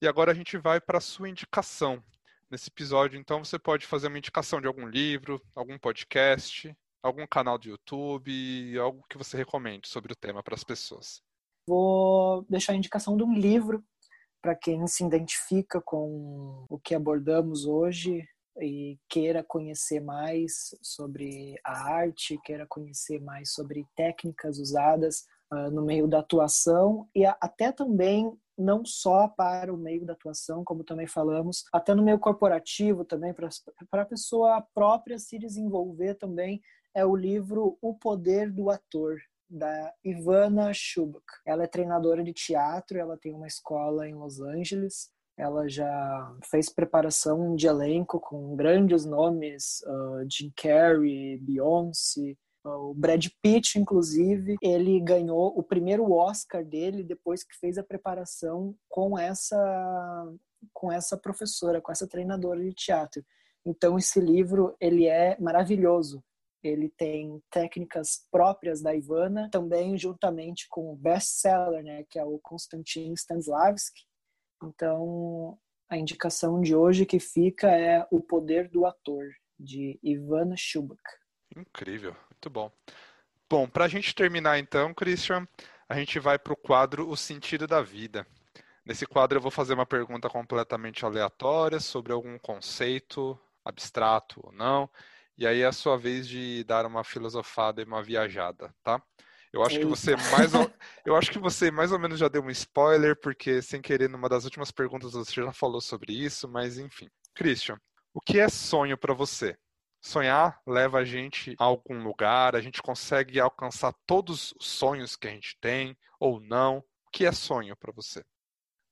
E 0.00 0.08
agora 0.08 0.32
a 0.32 0.34
gente 0.34 0.56
vai 0.56 0.80
para 0.80 0.98
a 0.98 1.00
sua 1.00 1.28
indicação. 1.28 2.02
Nesse 2.50 2.68
episódio, 2.68 3.18
então, 3.18 3.44
você 3.44 3.58
pode 3.58 3.86
fazer 3.86 4.08
uma 4.08 4.18
indicação 4.18 4.60
de 4.60 4.66
algum 4.66 4.86
livro, 4.86 5.40
algum 5.54 5.78
podcast, 5.78 6.76
algum 7.02 7.26
canal 7.26 7.56
do 7.56 7.68
YouTube, 7.68 8.78
algo 8.78 9.04
que 9.08 9.16
você 9.16 9.36
recomende 9.36 9.88
sobre 9.88 10.12
o 10.12 10.16
tema 10.16 10.42
para 10.42 10.54
as 10.54 10.64
pessoas? 10.64 11.22
Vou 11.66 12.44
deixar 12.48 12.72
a 12.72 12.76
indicação 12.76 13.16
de 13.16 13.22
um 13.22 13.32
livro 13.32 13.84
para 14.42 14.54
quem 14.56 14.84
se 14.86 15.04
identifica 15.04 15.80
com 15.80 16.66
o 16.68 16.78
que 16.78 16.94
abordamos 16.94 17.64
hoje 17.64 18.26
e 18.60 18.98
queira 19.08 19.42
conhecer 19.42 20.00
mais 20.00 20.74
sobre 20.82 21.54
a 21.64 21.94
arte, 21.94 22.38
queira 22.44 22.66
conhecer 22.68 23.20
mais 23.20 23.52
sobre 23.52 23.86
técnicas 23.96 24.58
usadas 24.58 25.24
uh, 25.52 25.70
no 25.70 25.82
meio 25.82 26.08
da 26.08 26.18
atuação 26.18 27.08
e 27.14 27.24
a, 27.24 27.36
até 27.40 27.70
também 27.70 28.36
não 28.58 28.84
só 28.84 29.28
para 29.28 29.72
o 29.72 29.78
meio 29.78 30.04
da 30.04 30.12
atuação, 30.12 30.62
como 30.64 30.84
também 30.84 31.06
falamos, 31.06 31.64
até 31.72 31.94
no 31.94 32.02
meio 32.02 32.18
corporativo 32.18 33.04
também, 33.04 33.32
para 33.32 34.02
a 34.02 34.06
pessoa 34.06 34.60
própria 34.74 35.18
se 35.18 35.38
desenvolver 35.38 36.14
também 36.16 36.60
é 36.94 37.04
o 37.06 37.16
livro 37.16 37.78
O 37.80 37.94
Poder 37.94 38.52
do 38.52 38.68
Ator, 38.68 39.18
da 39.52 39.92
Ivana 40.02 40.72
Shubak. 40.72 41.24
Ela 41.46 41.64
é 41.64 41.66
treinadora 41.66 42.24
de 42.24 42.32
teatro, 42.32 42.98
ela 42.98 43.18
tem 43.18 43.34
uma 43.34 43.46
escola 43.46 44.08
em 44.08 44.14
Los 44.14 44.40
Angeles. 44.40 45.10
Ela 45.36 45.68
já 45.68 46.36
fez 46.50 46.68
preparação 46.68 47.54
de 47.54 47.66
elenco 47.66 48.18
com 48.18 48.56
grandes 48.56 49.04
nomes, 49.04 49.82
uh, 49.86 50.26
Jim 50.30 50.52
Carrey, 50.56 51.38
Beyoncé, 51.38 52.34
uh, 52.64 52.90
o 52.90 52.94
Brad 52.94 53.26
Pitt, 53.42 53.78
inclusive. 53.78 54.56
Ele 54.62 55.00
ganhou 55.00 55.52
o 55.56 55.62
primeiro 55.62 56.10
Oscar 56.12 56.64
dele 56.64 57.02
depois 57.02 57.44
que 57.44 57.56
fez 57.58 57.76
a 57.76 57.84
preparação 57.84 58.74
com 58.88 59.18
essa 59.18 60.32
com 60.72 60.92
essa 60.92 61.16
professora, 61.16 61.80
com 61.80 61.90
essa 61.90 62.06
treinadora 62.06 62.62
de 62.62 62.72
teatro. 62.72 63.24
Então 63.66 63.98
esse 63.98 64.20
livro 64.20 64.76
ele 64.80 65.06
é 65.06 65.36
maravilhoso 65.40 66.22
ele 66.62 66.88
tem 66.88 67.42
técnicas 67.50 68.26
próprias 68.30 68.80
da 68.80 68.94
Ivana, 68.94 69.48
também 69.50 69.96
juntamente 69.98 70.66
com 70.68 70.92
o 70.92 70.96
best-seller, 70.96 71.82
né, 71.82 72.04
que 72.08 72.18
é 72.18 72.24
o 72.24 72.38
Konstantin 72.38 73.12
Stanislavski. 73.12 74.02
Então, 74.62 75.58
a 75.88 75.96
indicação 75.96 76.60
de 76.60 76.74
hoje 76.74 77.04
que 77.04 77.18
fica 77.18 77.70
é 77.70 78.06
O 78.10 78.20
Poder 78.20 78.68
do 78.68 78.86
Ator, 78.86 79.24
de 79.58 79.98
Ivana 80.02 80.54
Shubak. 80.56 81.02
Incrível, 81.56 82.16
muito 82.30 82.48
bom. 82.48 82.70
Bom, 83.50 83.68
para 83.68 83.84
a 83.84 83.88
gente 83.88 84.14
terminar 84.14 84.58
então, 84.58 84.94
Christian, 84.94 85.46
a 85.88 85.96
gente 85.98 86.18
vai 86.18 86.38
para 86.38 86.52
o 86.54 86.56
quadro 86.56 87.08
O 87.08 87.16
Sentido 87.16 87.66
da 87.66 87.82
Vida. 87.82 88.26
Nesse 88.84 89.06
quadro 89.06 89.36
eu 89.36 89.42
vou 89.42 89.50
fazer 89.50 89.74
uma 89.74 89.84
pergunta 89.84 90.28
completamente 90.28 91.04
aleatória 91.04 91.78
sobre 91.78 92.12
algum 92.12 92.38
conceito, 92.38 93.38
abstrato 93.64 94.40
ou 94.42 94.52
não, 94.52 94.88
e 95.36 95.46
aí 95.46 95.60
é 95.62 95.66
a 95.66 95.72
sua 95.72 95.96
vez 95.96 96.28
de 96.28 96.64
dar 96.64 96.86
uma 96.86 97.04
filosofada 97.04 97.80
e 97.80 97.84
uma 97.84 98.02
viajada, 98.02 98.74
tá? 98.82 99.02
Eu 99.52 99.62
acho 99.62 99.78
que 99.78 99.84
você 99.84 100.16
mais 100.30 100.54
ou, 100.54 100.70
eu 101.04 101.14
acho 101.14 101.30
que 101.30 101.38
você 101.38 101.70
mais 101.70 101.92
ou 101.92 101.98
menos 101.98 102.18
já 102.18 102.26
deu 102.26 102.42
um 102.42 102.50
spoiler 102.50 103.14
porque 103.20 103.60
sem 103.60 103.82
querer 103.82 104.08
numa 104.08 104.28
das 104.28 104.44
últimas 104.44 104.70
perguntas 104.70 105.12
você 105.12 105.42
já 105.42 105.52
falou 105.52 105.80
sobre 105.80 106.12
isso, 106.12 106.48
mas 106.48 106.78
enfim. 106.78 107.08
Christian, 107.34 107.78
o 108.14 108.20
que 108.20 108.38
é 108.38 108.48
sonho 108.48 108.96
para 108.96 109.12
você? 109.12 109.56
Sonhar 110.00 110.60
leva 110.66 110.98
a 110.98 111.04
gente 111.04 111.54
a 111.58 111.64
algum 111.64 112.02
lugar, 112.02 112.56
a 112.56 112.60
gente 112.60 112.82
consegue 112.82 113.38
alcançar 113.38 113.94
todos 114.06 114.52
os 114.58 114.66
sonhos 114.66 115.16
que 115.16 115.28
a 115.28 115.30
gente 115.30 115.56
tem 115.60 115.96
ou 116.18 116.40
não. 116.40 116.78
O 117.06 117.10
que 117.12 117.26
é 117.26 117.32
sonho 117.32 117.76
para 117.76 117.92
você? 117.92 118.24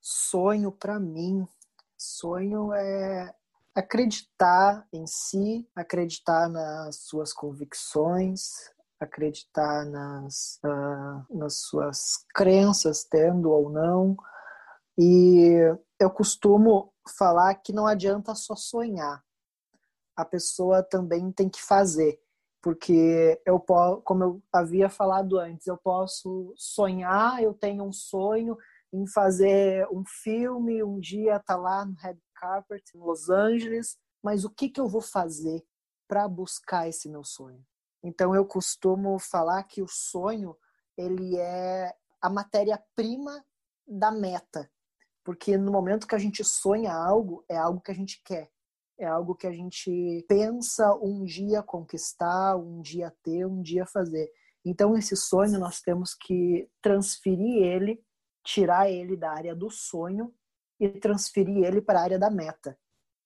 Sonho 0.00 0.70
para 0.70 1.00
mim, 1.00 1.46
sonho 1.96 2.72
é 2.72 3.34
acreditar 3.80 4.86
em 4.92 5.06
si, 5.06 5.68
acreditar 5.74 6.48
nas 6.48 6.96
suas 7.02 7.32
convicções, 7.32 8.50
acreditar 9.00 9.84
nas, 9.86 10.60
uh, 10.64 11.36
nas 11.36 11.62
suas 11.62 12.24
crenças, 12.34 13.04
tendo 13.04 13.50
ou 13.50 13.70
não. 13.70 14.16
E 14.98 15.56
eu 15.98 16.10
costumo 16.10 16.92
falar 17.18 17.54
que 17.56 17.72
não 17.72 17.86
adianta 17.86 18.34
só 18.34 18.54
sonhar, 18.54 19.22
a 20.14 20.24
pessoa 20.24 20.82
também 20.82 21.32
tem 21.32 21.48
que 21.48 21.62
fazer. 21.62 22.20
Porque 22.62 23.40
eu 23.46 23.58
como 24.04 24.22
eu 24.22 24.42
havia 24.52 24.90
falado 24.90 25.38
antes, 25.38 25.66
eu 25.66 25.78
posso 25.78 26.52
sonhar, 26.56 27.42
eu 27.42 27.54
tenho 27.54 27.82
um 27.82 27.92
sonho, 27.92 28.58
em 28.92 29.06
fazer 29.06 29.88
um 29.90 30.04
filme, 30.04 30.82
um 30.82 31.00
dia 31.00 31.38
tá 31.38 31.56
lá 31.56 31.86
no 31.86 31.94
Red 31.94 32.18
Carpet 32.40 32.82
em 32.94 32.98
Los 32.98 33.28
Angeles, 33.28 33.98
mas 34.22 34.44
o 34.44 34.50
que, 34.50 34.70
que 34.70 34.80
eu 34.80 34.88
vou 34.88 35.02
fazer 35.02 35.62
para 36.08 36.26
buscar 36.26 36.88
esse 36.88 37.08
meu 37.08 37.22
sonho? 37.22 37.62
Então 38.02 38.34
eu 38.34 38.46
costumo 38.46 39.18
falar 39.18 39.62
que 39.64 39.82
o 39.82 39.86
sonho 39.86 40.56
ele 40.96 41.36
é 41.36 41.94
a 42.20 42.30
matéria-prima 42.30 43.44
da 43.86 44.10
meta, 44.10 44.70
porque 45.22 45.58
no 45.58 45.70
momento 45.70 46.06
que 46.06 46.14
a 46.14 46.18
gente 46.18 46.42
sonha 46.42 46.92
algo, 46.92 47.44
é 47.48 47.56
algo 47.56 47.80
que 47.80 47.90
a 47.90 47.94
gente 47.94 48.22
quer, 48.24 48.50
é 48.98 49.06
algo 49.06 49.34
que 49.34 49.46
a 49.46 49.52
gente 49.52 50.24
pensa 50.26 50.94
um 50.94 51.24
dia 51.24 51.62
conquistar, 51.62 52.56
um 52.56 52.80
dia 52.80 53.14
ter, 53.22 53.46
um 53.46 53.60
dia 53.60 53.84
fazer. 53.86 54.30
Então 54.64 54.96
esse 54.96 55.16
sonho 55.16 55.58
nós 55.58 55.80
temos 55.80 56.14
que 56.14 56.70
transferir 56.82 57.62
ele, 57.62 58.02
tirar 58.42 58.90
ele 58.90 59.16
da 59.16 59.30
área 59.30 59.54
do 59.54 59.70
sonho 59.70 60.34
e 60.80 60.88
transferir 60.88 61.64
ele 61.64 61.82
para 61.82 62.00
a 62.00 62.02
área 62.02 62.18
da 62.18 62.30
meta. 62.30 62.76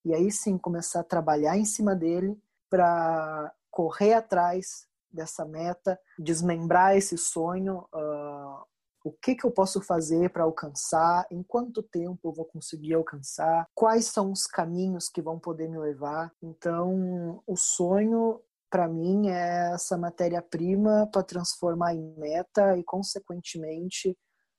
E 0.04 0.12
aí 0.12 0.30
sim 0.30 0.58
começar 0.58 1.00
a 1.00 1.04
trabalhar 1.04 1.56
em 1.56 1.64
cima 1.64 1.94
dele 1.94 2.36
para 2.68 3.54
correr 3.70 4.14
atrás 4.14 4.86
dessa 5.10 5.44
meta, 5.44 5.98
desmembrar 6.18 6.96
esse 6.96 7.16
sonho, 7.16 7.86
uh, 7.94 8.64
o 9.04 9.12
que, 9.12 9.34
que 9.34 9.44
eu 9.44 9.50
posso 9.50 9.80
fazer 9.80 10.30
para 10.30 10.44
alcançar, 10.44 11.26
em 11.30 11.42
quanto 11.42 11.82
tempo 11.82 12.18
eu 12.24 12.32
vou 12.32 12.46
conseguir 12.46 12.94
alcançar, 12.94 13.68
quais 13.74 14.06
são 14.06 14.32
os 14.32 14.46
caminhos 14.46 15.08
que 15.08 15.22
vão 15.22 15.38
poder 15.38 15.68
me 15.68 15.78
levar. 15.78 16.32
Então, 16.42 17.42
o 17.46 17.56
sonho, 17.56 18.40
para 18.70 18.88
mim, 18.88 19.28
é 19.28 19.72
essa 19.74 19.96
matéria-prima 19.96 21.08
para 21.12 21.22
transformar 21.22 21.94
em 21.94 22.14
meta 22.16 22.76
e, 22.78 22.82
consequentemente, 22.82 24.16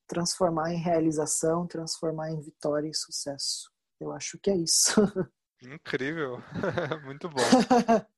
transformar 0.07 0.73
em 0.73 0.77
realização, 0.77 1.67
transformar 1.67 2.31
em 2.31 2.39
vitória 2.39 2.87
e 2.87 2.93
sucesso. 2.93 3.71
Eu 3.99 4.11
acho 4.11 4.37
que 4.39 4.49
é 4.49 4.55
isso. 4.55 5.01
Incrível, 5.63 6.41
muito 7.05 7.29
bom. 7.29 7.41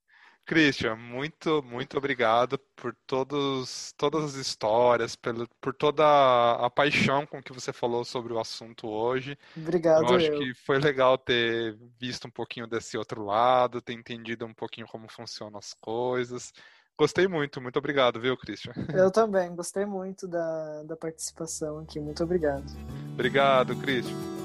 Christian, 0.48 0.96
muito, 0.96 1.62
muito 1.62 1.98
obrigado 1.98 2.58
por 2.74 2.96
todos, 3.06 3.94
todas 3.98 4.24
as 4.24 4.36
histórias, 4.36 5.14
pelo, 5.14 5.46
por 5.60 5.76
toda 5.76 6.06
a, 6.06 6.70
paixão 6.70 7.26
com 7.26 7.44
que 7.44 7.52
você 7.52 7.74
falou 7.74 8.06
sobre 8.06 8.32
o 8.32 8.40
assunto 8.40 8.88
hoje. 8.88 9.38
Obrigado. 9.58 10.04
Eu 10.04 10.16
acho 10.16 10.28
eu. 10.28 10.40
que 10.40 10.54
foi 10.54 10.80
legal 10.80 11.18
ter 11.18 11.78
visto 12.00 12.30
um 12.30 12.32
pouquinho 12.32 12.66
desse 12.66 12.98
outro 12.98 13.26
lado, 13.26 13.82
ter 13.82 13.92
entendido 13.92 14.46
um 14.46 14.54
pouquinho 14.54 14.88
como 14.88 15.12
funcionam 15.12 15.60
as 15.60 15.74
coisas. 15.74 16.54
Gostei 16.98 17.28
muito, 17.28 17.62
muito 17.62 17.78
obrigado, 17.78 18.20
viu, 18.20 18.36
Christian? 18.36 18.74
Eu 18.94 19.12
também, 19.12 19.56
gostei 19.56 19.86
muito 19.86 20.28
da, 20.28 20.84
da 20.84 20.96
participação 20.96 21.80
aqui. 21.80 22.00
Muito 22.00 22.24
obrigado. 22.24 22.66
Obrigado, 23.14 23.76
Christian. 23.76 24.37